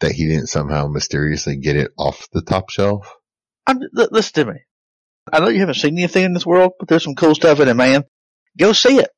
That 0.00 0.12
he 0.12 0.26
didn't 0.26 0.48
somehow 0.48 0.88
mysteriously 0.88 1.56
get 1.56 1.76
it 1.76 1.90
off 1.98 2.28
the 2.32 2.42
top 2.42 2.68
shelf. 2.70 3.10
I'm, 3.66 3.78
li- 3.92 4.08
listen 4.10 4.44
to 4.44 4.52
me. 4.52 4.60
I 5.32 5.40
know 5.40 5.48
you 5.48 5.60
haven't 5.60 5.76
seen 5.76 5.98
anything 5.98 6.24
in 6.24 6.34
this 6.34 6.46
world, 6.46 6.72
but 6.78 6.88
there's 6.88 7.02
some 7.02 7.14
cool 7.14 7.34
stuff 7.34 7.60
in 7.60 7.68
it, 7.68 7.74
man. 7.74 8.04
Go 8.58 8.72
see 8.72 8.98
it. 8.98 9.08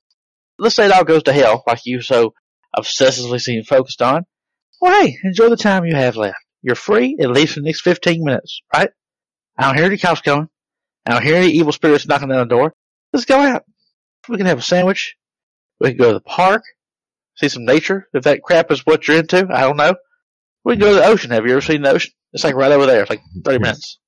Let's 0.59 0.75
say 0.75 0.87
it 0.87 0.93
all 0.93 1.05
goes 1.05 1.25
to 1.25 1.33
hell, 1.33 1.63
like 1.67 1.81
you 1.85 2.01
so 2.01 2.33
obsessively 2.77 3.41
seem 3.41 3.65
focused 3.65 4.03
on. 4.03 4.25
Well, 4.81 5.03
hey, 5.03 5.17
enjoy 5.25 5.49
the 5.49 5.57
time 5.57 5.85
you 5.85 5.97
have 5.97 6.17
left. 6.17 6.39
You're 6.63 6.75
free 6.75 7.17
at 7.21 7.31
least 7.31 7.55
for 7.55 7.61
the 7.61 7.67
next 7.67 7.83
15 7.83 8.25
minutes, 8.25 8.61
right? 8.73 8.91
I 9.57 9.65
don't 9.65 9.77
hear 9.77 9.87
any 9.87 9.99
cops 9.99 10.21
coming. 10.21 10.49
I 11.05 11.13
don't 11.13 11.25
hear 11.25 11.37
any 11.37 11.51
evil 11.53 11.73
spirits 11.73 12.07
knocking 12.07 12.31
on 12.31 12.39
the 12.39 12.45
door. 12.45 12.75
Let's 13.13 13.27
go 13.27 13.39
out. 13.39 13.65
We 14.29 14.37
can 14.37 14.47
have 14.47 14.59
a 14.59 14.63
sandwich. 14.63 15.17
We 15.81 15.91
can 15.91 15.99
go 15.99 16.09
to 16.09 16.15
the 16.15 16.21
park, 16.21 16.63
see 17.39 17.49
some 17.49 17.65
nature, 17.65 18.09
if 18.13 18.25
that 18.25 18.43
crap 18.43 18.71
is 18.71 18.85
what 18.85 19.07
you're 19.07 19.19
into. 19.19 19.49
I 19.51 19.63
don't 19.63 19.77
know. 19.77 19.95
We 20.65 20.75
can 20.75 20.81
go 20.81 20.91
to 20.91 20.97
the 20.97 21.07
ocean. 21.07 21.31
Have 21.31 21.47
you 21.47 21.53
ever 21.53 21.61
seen 21.61 21.83
the 21.83 21.91
ocean? 21.91 22.13
It's 22.33 22.45
like 22.45 22.57
right 22.57 22.73
over 22.73 22.87
there. 22.87 23.03
It's 23.03 23.11
like 23.11 23.23
30 23.45 23.59
minutes. 23.61 23.99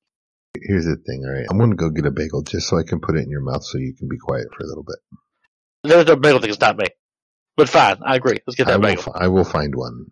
Here's 0.61 0.85
the 0.85 0.97
thing, 0.97 1.25
alright. 1.25 1.47
I'm 1.49 1.59
gonna 1.59 1.77
go 1.77 1.91
get 1.91 2.07
a 2.07 2.11
bagel 2.11 2.43
just 2.43 2.69
so 2.69 2.77
I 2.77 2.83
can 2.83 3.01
put 3.01 3.17
it 3.17 3.23
in 3.23 3.31
your 3.31 3.41
mouth 3.41 3.65
so 3.65 3.79
you 3.79 3.95
can 3.95 4.09
be 4.09 4.19
quiet 4.19 4.49
for 4.53 4.65
a 4.65 4.67
little 4.67 4.83
bit. 4.83 4.97
There's 5.85 6.07
no 6.07 6.17
bagel 6.17 6.41
that 6.41 6.47
can 6.49 6.55
stop 6.55 6.77
me. 6.77 6.87
But 7.57 7.69
fine, 7.69 7.99
I 8.05 8.17
agree. 8.17 8.39
Let's 8.47 8.57
get 8.57 8.67
I 8.69 8.73
that 8.73 8.81
will, 8.81 8.89
bagel. 8.89 9.13
I 9.15 9.29
will 9.29 9.45
find 9.45 9.75
one. 9.75 10.07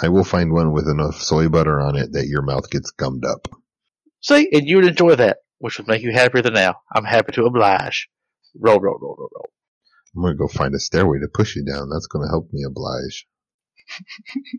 I 0.00 0.08
will 0.08 0.24
find 0.24 0.52
one 0.52 0.72
with 0.72 0.88
enough 0.88 1.20
soy 1.20 1.48
butter 1.48 1.80
on 1.80 1.96
it 1.96 2.12
that 2.12 2.26
your 2.26 2.42
mouth 2.42 2.70
gets 2.70 2.92
gummed 2.92 3.24
up. 3.24 3.48
See, 4.20 4.48
and 4.52 4.66
you 4.66 4.76
would 4.76 4.86
enjoy 4.86 5.16
that, 5.16 5.38
which 5.58 5.78
would 5.78 5.88
make 5.88 6.02
you 6.02 6.12
happier 6.12 6.42
than 6.42 6.54
now. 6.54 6.76
I'm 6.94 7.04
happy 7.04 7.32
to 7.32 7.44
oblige. 7.44 8.08
Roll, 8.58 8.80
roll, 8.80 8.98
roll, 9.00 9.16
roll, 9.18 9.28
roll. 9.34 9.50
I'm 10.14 10.22
gonna 10.22 10.34
go 10.34 10.48
find 10.48 10.74
a 10.74 10.78
stairway 10.78 11.18
to 11.20 11.28
push 11.32 11.56
you 11.56 11.64
down. 11.64 11.90
That's 11.90 12.06
gonna 12.06 12.28
help 12.28 12.52
me 12.52 12.64
oblige. 12.64 13.26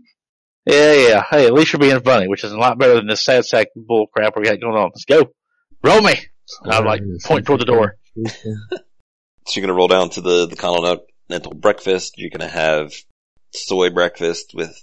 Yeah, 0.68 0.94
yeah. 0.94 1.24
Hey, 1.30 1.46
at 1.46 1.54
least 1.54 1.74
you're 1.74 1.80
being 1.80 2.02
funny, 2.02 2.28
which 2.28 2.44
is 2.44 2.52
a 2.52 2.58
lot 2.58 2.80
better 2.80 2.96
than 2.96 3.06
this 3.06 3.24
sad 3.24 3.46
sack 3.46 3.68
bull 3.76 4.08
crap 4.08 4.36
we 4.36 4.46
got 4.46 4.60
going 4.60 4.76
on. 4.76 4.90
Let's 4.96 5.06
go. 5.06 5.32
Roll 5.84 6.02
me. 6.02 6.16
And 6.64 6.74
I'm 6.74 6.86
like, 6.86 7.04
point 7.24 7.46
toward 7.46 7.62
the 7.62 7.66
door. 7.66 7.98
So 9.48 9.60
you're 9.60 9.68
gonna 9.68 9.78
roll 9.78 9.88
down 9.88 10.10
to 10.10 10.22
the, 10.22 10.48
the 10.48 10.56
continental 10.56 11.54
breakfast. 11.54 12.16
You're 12.18 12.32
gonna 12.32 12.50
have 12.50 12.92
soy 13.54 13.92
breakfast 13.92 14.54
with 14.56 14.76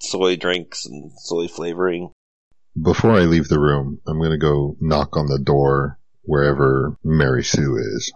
soy 0.00 0.36
drinks 0.36 0.86
and 0.86 1.12
soy 1.18 1.48
flavoring. 1.48 2.12
Before 2.82 3.10
I 3.12 3.24
leave 3.26 3.48
the 3.48 3.60
room, 3.60 4.00
I'm 4.06 4.18
gonna 4.18 4.38
go 4.38 4.74
knock 4.80 5.18
on 5.18 5.26
the 5.26 5.38
door 5.38 5.98
wherever 6.22 6.96
Mary 7.04 7.44
Sue 7.44 7.76
is. 7.76 8.10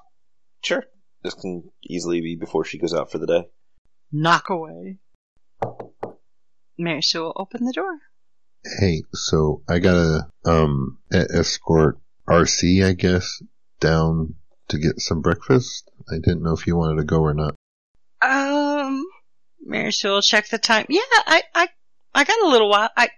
Sure. 0.64 0.84
This 1.22 1.34
can 1.34 1.70
easily 1.82 2.20
be 2.20 2.36
before 2.36 2.64
she 2.64 2.78
goes 2.78 2.94
out 2.94 3.10
for 3.10 3.18
the 3.18 3.26
day. 3.26 3.48
Knock 4.12 4.48
away. 4.48 4.98
Mary 6.78 7.02
Sue 7.02 7.20
will 7.20 7.32
open 7.36 7.64
the 7.64 7.72
door. 7.72 7.98
Hey, 8.64 9.02
so 9.12 9.62
I 9.68 9.78
gotta 9.78 10.28
um 10.44 10.98
escort 11.12 11.98
RC, 12.28 12.84
I 12.86 12.92
guess, 12.92 13.42
down 13.80 14.34
to 14.68 14.78
get 14.78 15.00
some 15.00 15.20
breakfast. 15.20 15.90
I 16.10 16.16
didn't 16.16 16.42
know 16.42 16.52
if 16.52 16.66
you 16.66 16.76
wanted 16.76 17.00
to 17.00 17.04
go 17.04 17.20
or 17.20 17.34
not. 17.34 17.54
Um, 18.22 19.04
Mary 19.60 19.92
Sue 19.92 20.08
will 20.08 20.22
check 20.22 20.48
the 20.48 20.58
time. 20.58 20.86
Yeah, 20.88 21.00
I, 21.10 21.42
I, 21.54 21.68
I 22.14 22.24
got 22.24 22.42
a 22.42 22.48
little 22.48 22.68
while. 22.68 22.90
I, 22.96 23.08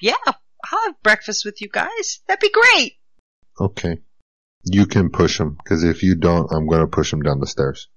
yeah, 0.00 0.14
I'll 0.26 0.34
have 0.64 1.02
breakfast 1.02 1.44
with 1.44 1.60
you 1.60 1.68
guys. 1.70 2.20
That'd 2.26 2.40
be 2.40 2.50
great. 2.50 2.94
Okay. 3.60 3.98
You 4.64 4.86
can 4.86 5.10
push 5.10 5.38
him, 5.40 5.56
because 5.62 5.84
if 5.84 6.02
you 6.02 6.14
don't, 6.16 6.50
I'm 6.52 6.66
gonna 6.66 6.86
push 6.86 7.12
him 7.12 7.22
down 7.22 7.40
the 7.40 7.46
stairs. 7.46 7.88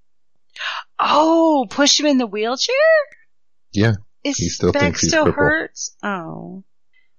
Oh, 0.98 1.66
push 1.68 1.98
him 2.00 2.06
in 2.06 2.18
the 2.18 2.26
wheelchair? 2.26 2.74
Yeah. 3.72 3.94
His 4.22 4.38
He 4.38 4.48
still 4.48 4.72
back 4.72 4.82
thinks 4.82 5.06
still 5.06 5.24
crippled. 5.24 5.36
hurts. 5.36 5.96
Oh, 6.02 6.64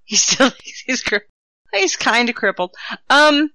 he 0.04 0.16
still 0.16 0.50
thinks 0.52 0.80
he's 0.86 1.02
cri- 1.04 1.20
he's 1.74 1.96
kind 1.96 2.30
of 2.30 2.36
crippled. 2.36 2.74
Um, 3.10 3.52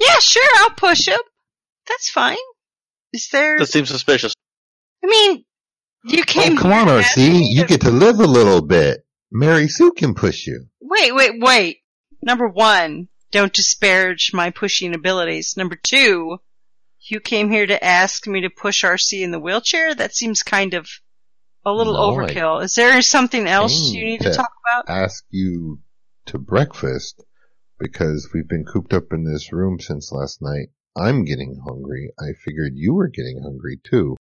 yeah, 0.00 0.18
sure, 0.20 0.48
I'll 0.58 0.70
push 0.70 1.06
him. 1.08 1.20
That's 1.88 2.08
fine. 2.10 2.36
Is 3.12 3.28
there? 3.30 3.58
That 3.58 3.66
seems 3.66 3.88
suspicious. 3.88 4.32
I 5.04 5.06
mean, 5.08 5.44
you 6.04 6.22
came. 6.24 6.56
oh, 6.58 6.60
come 6.62 6.72
on, 6.72 6.86
here 6.86 6.98
to 6.98 7.04
ask 7.04 7.16
me 7.18 7.28
RC. 7.28 7.54
You 7.54 7.64
get 7.66 7.80
to 7.82 7.90
live 7.90 8.20
a 8.20 8.26
little 8.26 8.62
bit. 8.62 9.04
Mary 9.30 9.68
Sue 9.68 9.92
can 9.92 10.14
push 10.14 10.46
you. 10.46 10.66
Wait, 10.80 11.14
wait, 11.14 11.32
wait. 11.40 11.78
Number 12.22 12.48
one, 12.48 13.08
don't 13.30 13.52
disparage 13.52 14.30
my 14.32 14.50
pushing 14.50 14.94
abilities. 14.94 15.56
Number 15.56 15.76
two, 15.76 16.38
you 17.00 17.20
came 17.20 17.50
here 17.50 17.66
to 17.66 17.82
ask 17.84 18.26
me 18.26 18.42
to 18.42 18.50
push 18.50 18.84
RC 18.84 19.22
in 19.22 19.30
the 19.30 19.38
wheelchair? 19.38 19.94
That 19.94 20.14
seems 20.14 20.42
kind 20.42 20.74
of 20.74 20.88
a 21.64 21.72
little 21.72 21.94
No, 21.94 22.20
I 22.20 22.26
overkill. 22.26 22.62
Is 22.62 22.74
there 22.74 23.00
something 23.02 23.46
else 23.46 23.92
you 23.92 24.04
need 24.04 24.20
to 24.22 24.30
to- 24.30 24.36
talk 24.36 24.52
about? 24.66 24.88
Ask 24.88 25.24
you 25.30 25.80
to 26.26 26.38
breakfast 26.38 27.22
because 27.78 28.30
we've 28.34 28.48
been 28.48 28.64
cooped 28.64 28.92
up 28.92 29.12
in 29.12 29.24
this 29.24 29.52
room 29.52 29.78
since 29.80 30.10
last 30.12 30.42
night. 30.42 30.68
I'm 30.96 31.24
getting 31.24 31.60
hungry. 31.64 32.10
I 32.18 32.32
figured 32.44 32.72
you 32.74 32.94
were 32.94 33.08
getting 33.08 33.40
hungry 33.42 33.78
too. 33.84 34.16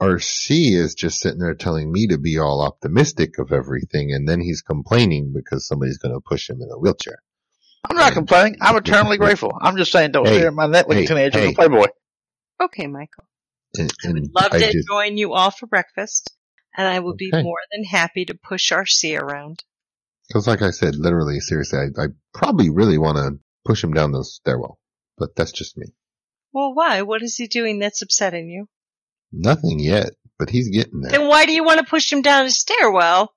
RC 0.00 0.74
is 0.74 0.94
just 0.94 1.20
sitting 1.20 1.38
there 1.38 1.54
telling 1.54 1.90
me 1.90 2.06
to 2.08 2.18
be 2.18 2.38
all 2.38 2.60
optimistic 2.60 3.38
of 3.38 3.52
everything 3.52 4.12
and 4.12 4.28
then 4.28 4.40
he's 4.40 4.60
complaining 4.62 5.32
because 5.32 5.66
somebody's 5.66 5.98
going 5.98 6.14
to 6.14 6.20
push 6.20 6.50
him 6.50 6.60
in 6.60 6.68
a 6.70 6.78
wheelchair. 6.78 7.18
I'm 7.88 7.96
not 7.96 8.12
complaining. 8.12 8.58
I'm 8.60 8.76
eternally 8.76 9.18
grateful. 9.18 9.56
I'm 9.60 9.76
just 9.76 9.92
saying 9.92 10.12
don't 10.12 10.26
Hey, 10.26 10.36
stare 10.38 10.48
at 10.48 10.54
my 10.54 10.66
neck 10.66 10.88
like 10.88 10.98
hey, 10.98 11.04
a 11.04 11.06
teenager 11.06 11.38
hey. 11.38 11.46
with 11.48 11.56
Playboy. 11.56 11.86
Okay, 12.60 12.86
Michael. 12.86 13.24
And, 13.76 13.92
and 14.04 14.30
Love 14.34 14.52
I 14.52 14.58
to 14.58 14.72
just, 14.72 14.88
join 14.88 15.16
you 15.16 15.32
all 15.32 15.50
for 15.50 15.66
breakfast, 15.66 16.30
and 16.76 16.86
I 16.86 17.00
will 17.00 17.16
be 17.16 17.30
more 17.32 17.58
than 17.72 17.84
happy 17.84 18.24
to 18.26 18.34
push 18.34 18.72
RC 18.72 19.20
around. 19.20 19.64
cause 20.32 20.46
like 20.46 20.62
I 20.62 20.70
said, 20.70 20.96
literally, 20.96 21.40
seriously, 21.40 21.78
I, 21.78 22.02
I 22.02 22.06
probably 22.32 22.70
really 22.70 22.98
want 22.98 23.18
to 23.18 23.38
push 23.64 23.82
him 23.82 23.92
down 23.92 24.12
the 24.12 24.24
stairwell, 24.24 24.78
but 25.18 25.34
that's 25.36 25.52
just 25.52 25.76
me. 25.76 25.86
Well, 26.52 26.72
why? 26.72 27.02
What 27.02 27.22
is 27.22 27.36
he 27.36 27.48
doing 27.48 27.80
that's 27.80 28.00
upsetting 28.02 28.48
you? 28.48 28.68
Nothing 29.32 29.80
yet, 29.80 30.10
but 30.38 30.50
he's 30.50 30.68
getting 30.68 31.00
there. 31.00 31.10
Then 31.10 31.28
why 31.28 31.46
do 31.46 31.52
you 31.52 31.64
want 31.64 31.80
to 31.80 31.84
push 31.86 32.12
him 32.12 32.22
down 32.22 32.46
a 32.46 32.50
stairwell? 32.50 33.34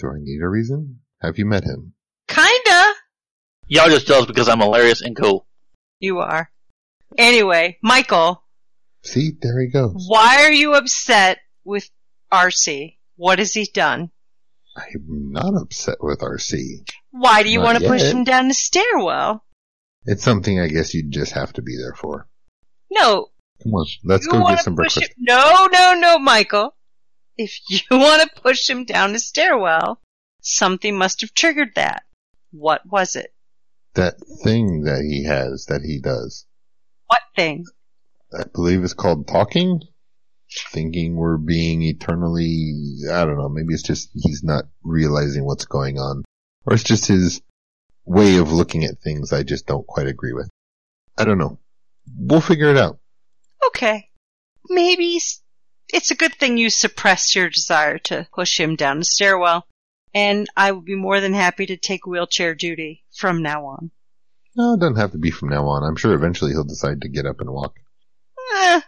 Do 0.00 0.08
I 0.08 0.18
need 0.18 0.42
a 0.42 0.48
reason? 0.48 1.00
Have 1.22 1.38
you 1.38 1.46
met 1.46 1.62
him? 1.62 1.94
Kinda. 2.26 2.48
Y'all 3.68 3.88
just 3.90 4.06
jealous 4.06 4.26
because 4.26 4.48
I'm 4.48 4.60
hilarious 4.60 5.00
and 5.02 5.16
cool. 5.16 5.46
You 6.00 6.18
are. 6.18 6.50
Anyway, 7.16 7.78
Michael, 7.82 8.42
See, 9.02 9.32
there 9.40 9.60
he 9.60 9.68
goes. 9.68 10.04
why 10.08 10.44
are 10.44 10.52
you 10.52 10.74
upset 10.74 11.38
with 11.64 11.88
RC? 12.32 12.96
What 13.16 13.38
has 13.38 13.52
he 13.54 13.68
done? 13.72 14.10
I'm 14.76 15.32
not 15.32 15.54
upset 15.60 15.96
with 16.00 16.20
RC. 16.20 16.88
Why 17.10 17.42
do 17.42 17.48
you 17.50 17.58
Not 17.58 17.64
want 17.64 17.78
to 17.80 17.88
push 17.88 18.02
him 18.02 18.24
down 18.24 18.48
the 18.48 18.54
stairwell? 18.54 19.44
It's 20.04 20.22
something 20.22 20.60
I 20.60 20.68
guess 20.68 20.94
you'd 20.94 21.10
just 21.10 21.32
have 21.32 21.52
to 21.54 21.62
be 21.62 21.76
there 21.76 21.94
for. 21.94 22.28
No, 22.90 23.28
Come 23.62 23.74
on, 23.74 23.86
let's 24.04 24.26
go 24.26 24.46
get 24.46 24.62
some 24.62 24.76
breakfast. 24.76 25.10
him. 25.10 25.14
No, 25.18 25.68
no, 25.72 25.94
no, 25.94 26.18
Michael. 26.18 26.74
If 27.36 27.58
you 27.68 27.80
want 27.90 28.22
to 28.22 28.40
push 28.40 28.68
him 28.70 28.84
down 28.84 29.12
the 29.12 29.18
stairwell, 29.18 30.00
something 30.42 30.96
must 30.96 31.20
have 31.22 31.34
triggered 31.34 31.74
that. 31.74 32.04
What 32.52 32.82
was 32.86 33.16
it? 33.16 33.34
That 33.94 34.14
thing 34.44 34.82
that 34.84 35.02
he 35.02 35.24
has, 35.24 35.66
that 35.66 35.82
he 35.82 36.00
does, 36.00 36.46
What 37.06 37.22
thing? 37.34 37.64
I 38.32 38.44
believe 38.52 38.84
it's 38.84 38.94
called 38.94 39.26
talking. 39.26 39.80
Thinking 40.70 41.14
we're 41.16 41.36
being 41.36 41.82
eternally, 41.82 42.72
I 43.10 43.24
don't 43.24 43.36
know, 43.36 43.50
maybe 43.50 43.74
it's 43.74 43.82
just 43.82 44.08
he's 44.14 44.42
not 44.42 44.64
realizing 44.82 45.44
what's 45.44 45.66
going 45.66 45.98
on. 45.98 46.24
Or 46.64 46.74
it's 46.74 46.84
just 46.84 47.06
his 47.06 47.42
way 48.06 48.36
of 48.38 48.50
looking 48.50 48.84
at 48.84 48.98
things 48.98 49.32
I 49.32 49.42
just 49.42 49.66
don't 49.66 49.86
quite 49.86 50.06
agree 50.06 50.32
with. 50.32 50.48
I 51.18 51.24
don't 51.24 51.38
know. 51.38 51.58
We'll 52.16 52.40
figure 52.40 52.70
it 52.70 52.78
out. 52.78 52.98
Okay. 53.66 54.08
Maybe 54.70 55.18
it's 55.92 56.10
a 56.10 56.14
good 56.14 56.34
thing 56.34 56.56
you 56.56 56.70
suppressed 56.70 57.34
your 57.34 57.50
desire 57.50 57.98
to 57.98 58.26
push 58.34 58.58
him 58.58 58.76
down 58.76 58.98
the 58.98 59.04
stairwell, 59.04 59.66
and 60.14 60.48
I 60.56 60.72
will 60.72 60.80
be 60.80 60.94
more 60.94 61.20
than 61.20 61.34
happy 61.34 61.66
to 61.66 61.76
take 61.76 62.06
wheelchair 62.06 62.54
duty 62.54 63.04
from 63.16 63.42
now 63.42 63.66
on. 63.66 63.90
No, 64.56 64.74
it 64.74 64.80
doesn't 64.80 64.96
have 64.96 65.12
to 65.12 65.18
be 65.18 65.30
from 65.30 65.50
now 65.50 65.66
on. 65.66 65.84
I'm 65.84 65.96
sure 65.96 66.14
eventually 66.14 66.52
he'll 66.52 66.64
decide 66.64 67.00
to 67.02 67.08
get 67.08 67.26
up 67.26 67.40
and 67.40 67.50
walk. 67.50 67.76
Eh, 68.54 68.80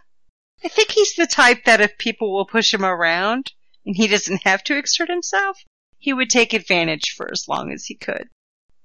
I 0.63 0.67
think 0.67 0.91
he's 0.91 1.15
the 1.15 1.27
type 1.27 1.65
that 1.65 1.81
if 1.81 1.97
people 1.97 2.33
will 2.33 2.45
push 2.45 2.73
him 2.73 2.83
around 2.83 3.51
and 3.85 3.95
he 3.95 4.07
doesn't 4.07 4.43
have 4.43 4.63
to 4.65 4.77
exert 4.77 5.09
himself, 5.09 5.57
he 5.97 6.13
would 6.13 6.29
take 6.29 6.53
advantage 6.53 7.13
for 7.15 7.29
as 7.31 7.47
long 7.47 7.71
as 7.71 7.85
he 7.85 7.95
could. 7.95 8.27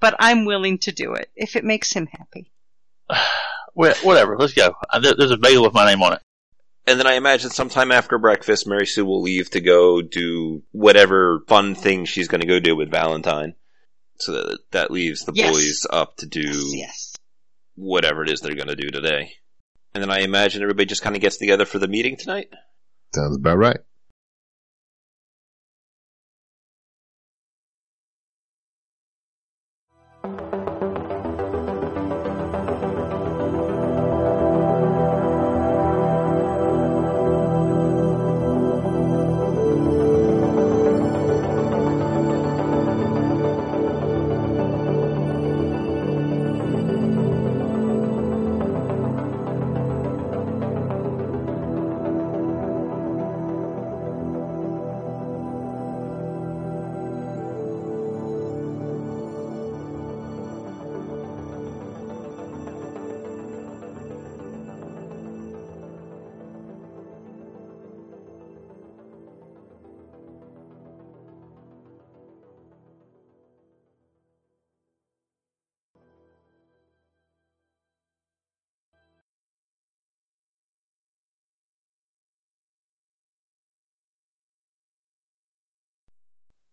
But 0.01 0.15
I'm 0.19 0.45
willing 0.45 0.79
to 0.81 0.93
do 0.93 1.15
it 1.15 1.31
if 1.35 1.57
it 1.57 1.65
makes 1.65 1.93
him 1.93 2.07
happy. 2.07 2.53
Whatever. 3.75 4.37
Let's 4.39 4.55
go. 4.55 4.75
Uh, 4.91 5.01
There's 5.01 5.31
a 5.31 5.37
bagel 5.37 5.65
with 5.65 5.75
my 5.75 5.87
name 5.87 6.03
on 6.03 6.15
it. 6.15 6.23
And 6.87 6.99
then 7.01 7.07
I 7.07 7.15
imagine 7.15 7.51
sometime 7.51 7.91
after 7.91 8.17
breakfast, 8.19 8.67
Mary 8.67 8.87
Sue 8.87 9.05
will 9.05 9.23
leave 9.23 9.51
to 9.51 9.61
go 9.61 10.03
do 10.03 10.63
whatever 10.71 11.41
fun 11.49 11.75
thing 11.75 12.05
she's 12.05 12.29
going 12.29 12.43
to 12.43 12.47
go 12.47 12.61
do 12.61 12.77
with 12.77 12.91
Valentine. 12.91 13.55
So 14.19 14.33
that, 14.33 14.59
that 14.71 14.91
leaves 14.91 15.25
the 15.25 15.33
Yes. 15.35 15.53
boys 15.53 15.87
up 15.91 16.17
to 16.19 16.27
do 16.27 16.43
Yes. 16.77 17.15
whatever 17.75 18.23
it 18.23 18.31
is 18.31 18.41
they're 18.41 18.55
going 18.55 18.69
to 18.69 18.77
do 18.77 18.89
today. 18.91 19.33
And 19.95 20.03
then 20.03 20.11
I 20.11 20.21
imagine 20.21 20.63
everybody 20.63 20.87
just 20.87 21.03
kind 21.03 21.17
of 21.17 21.23
gets 21.23 21.39
together 21.39 21.65
for 21.65 21.79
the 21.79 21.89
meeting 21.89 22.17
tonight. 22.17 22.49
Sounds 23.15 23.37
about 23.37 23.59
right. 23.59 23.81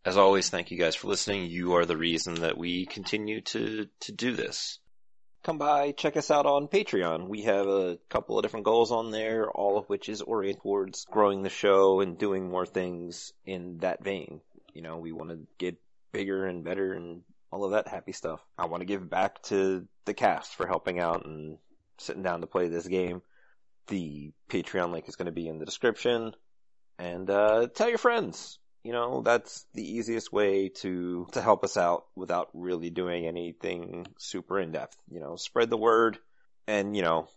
As 0.06 0.18
always, 0.18 0.50
thank 0.50 0.70
you 0.70 0.78
guys 0.78 0.96
for 0.96 1.08
listening. 1.08 1.50
You 1.50 1.76
are 1.76 1.86
the 1.86 1.96
reason 1.96 2.42
that 2.42 2.58
we 2.58 2.86
continue 2.86 3.40
to, 3.40 3.88
to 4.02 4.12
do 4.12 4.36
this. 4.36 4.80
Come 5.44 5.58
by, 5.58 5.94
check 5.94 6.18
us 6.18 6.30
out 6.30 6.46
on 6.46 6.68
Patreon. 6.68 7.30
We 7.30 7.44
have 7.44 7.68
a 7.68 7.98
couple 8.10 8.38
of 8.38 8.44
different 8.44 8.66
goals 8.66 8.92
on 8.92 9.12
there, 9.12 9.50
all 9.50 9.78
of 9.78 9.88
which 9.88 10.10
is 10.10 10.22
oriented 10.22 10.62
towards 10.62 11.06
growing 11.06 11.42
the 11.42 11.50
show 11.50 12.02
and 12.02 12.18
doing 12.18 12.50
more 12.50 12.66
things 12.66 13.32
in 13.46 13.78
that 13.78 14.04
vein. 14.04 14.42
You 14.74 14.82
know, 14.82 14.98
we 14.98 15.14
want 15.14 15.30
to 15.30 15.40
get 15.58 15.78
bigger 16.12 16.46
and 16.48 16.66
better 16.66 16.92
and 16.92 17.22
all 17.50 17.64
of 17.64 17.72
that 17.72 17.88
happy 17.88 18.12
stuff. 18.12 18.42
I 18.58 18.66
want 18.66 18.82
to 18.82 18.86
give 18.86 19.10
back 19.10 19.42
to 19.44 19.88
the 20.04 20.14
cast 20.14 20.56
for 20.56 20.68
helping 20.68 21.00
out 21.00 21.26
and 21.26 21.60
sitting 21.98 22.24
down 22.24 22.42
to 22.42 22.48
play 22.48 22.68
this 22.68 22.88
game. 22.88 23.22
The 23.88 24.34
Patreon 24.50 24.92
link 24.92 25.08
is 25.08 25.16
going 25.16 25.28
to 25.28 25.32
be 25.32 25.48
in 25.48 25.60
the 25.60 25.66
description. 25.66 26.34
And, 27.00 27.30
uh, 27.30 27.68
tell 27.74 27.88
your 27.88 27.98
friends. 27.98 28.60
You 28.84 28.92
know, 28.92 29.22
that's 29.22 29.66
the 29.74 29.84
easiest 29.84 30.34
way 30.34 30.70
to, 30.82 31.28
to 31.32 31.42
help 31.42 31.64
us 31.64 31.78
out 31.78 32.06
without 32.16 32.50
really 32.54 32.90
doing 32.90 33.26
anything 33.26 34.08
super 34.18 34.60
in 34.60 34.72
depth. 34.72 34.98
You 35.10 35.22
know, 35.22 35.38
spread 35.38 35.70
the 35.70 35.78
word. 35.78 36.18
And, 36.68 36.96
you 36.96 37.02
know, 37.02 37.28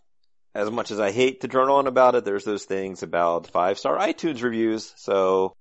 as 0.55 0.71
much 0.71 0.91
as 0.91 0.99
I 0.99 1.13
hate 1.13 1.43
to 1.43 1.49
drone 1.49 1.71
on 1.71 1.87
about 1.87 2.15
it, 2.15 2.25
there's 2.25 2.45
those 2.45 2.65
things 2.65 3.03
about 3.03 3.47
five 3.49 3.79
star 3.79 3.99
iTunes 3.99 4.43
reviews. 4.43 4.93
So, 4.97 5.55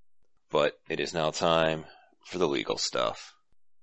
but 0.50 0.74
it 0.90 1.00
is 1.00 1.14
now 1.14 1.32
time 1.32 1.86
for 2.26 2.40
the 2.40 2.48
legal 2.48 2.78
stuff. 2.78 3.34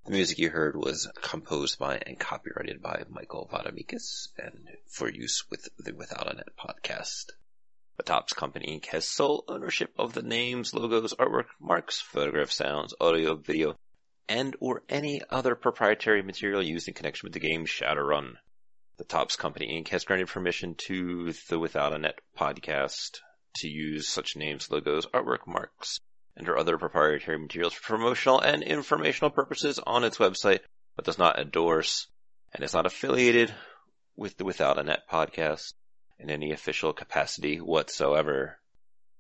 The 0.05 0.13
music 0.13 0.39
you 0.39 0.51
heard 0.51 0.75
was 0.75 1.09
composed 1.21 1.79
by 1.79 2.01
and 2.05 2.19
copyrighted 2.19 2.83
by 2.83 3.05
Michael 3.09 3.49
Vamiadakis 3.53 4.29
and 4.37 4.69
for 4.89 5.09
use 5.09 5.45
with 5.49 5.69
the 5.79 5.95
Without 5.95 6.29
a 6.29 6.35
Net 6.35 6.49
podcast. 6.59 7.27
The 8.03 8.15
Topps 8.15 8.33
Company 8.33 8.67
Inc. 8.67 8.87
has 8.87 9.09
sole 9.09 9.45
ownership 9.47 9.95
of 9.97 10.13
the 10.13 10.23
names, 10.23 10.75
logos, 10.75 11.15
artwork, 11.15 11.47
marks, 11.61 12.01
photograph 12.01 12.51
sounds, 12.51 12.93
audio, 13.01 13.37
video, 13.37 13.77
and 14.29 14.57
or 14.59 14.83
any 14.89 15.23
other 15.31 15.55
proprietary 15.55 16.21
material 16.21 16.65
used 16.65 16.89
in 16.89 16.95
connection 16.95 17.29
with 17.29 17.33
the 17.33 17.39
game 17.39 17.65
Shadowrun. 17.65 18.39
The 18.99 19.05
Topps 19.05 19.37
Company 19.37 19.81
Inc. 19.81 19.87
has 19.91 20.03
granted 20.03 20.27
permission 20.27 20.75
to 20.89 21.33
the 21.49 21.61
Without 21.61 21.93
a 21.93 21.99
Net 22.01 22.19
podcast 22.37 23.21
to 23.59 23.69
use 23.69 24.09
such 24.09 24.35
names, 24.35 24.69
logos, 24.69 25.07
artwork, 25.07 25.47
marks, 25.47 26.01
and 26.37 26.49
or 26.49 26.59
other 26.59 26.79
proprietary 26.79 27.39
materials 27.39 27.73
for 27.73 27.97
promotional 27.97 28.41
and 28.41 28.65
informational 28.65 29.31
purposes 29.31 29.79
on 29.79 30.03
its 30.03 30.19
website, 30.19 30.63
but 30.97 31.05
does 31.05 31.19
not 31.19 31.39
endorse 31.39 32.09
and 32.53 32.65
is 32.65 32.75
not 32.75 32.85
affiliated 32.85 33.55
with 34.17 34.37
the 34.39 34.45
Without 34.45 34.77
a 34.77 34.83
Net 34.83 35.03
podcast 35.09 35.75
in 36.19 36.31
any 36.31 36.53
official 36.53 36.93
capacity 36.93 37.61
whatsoever. 37.61 38.59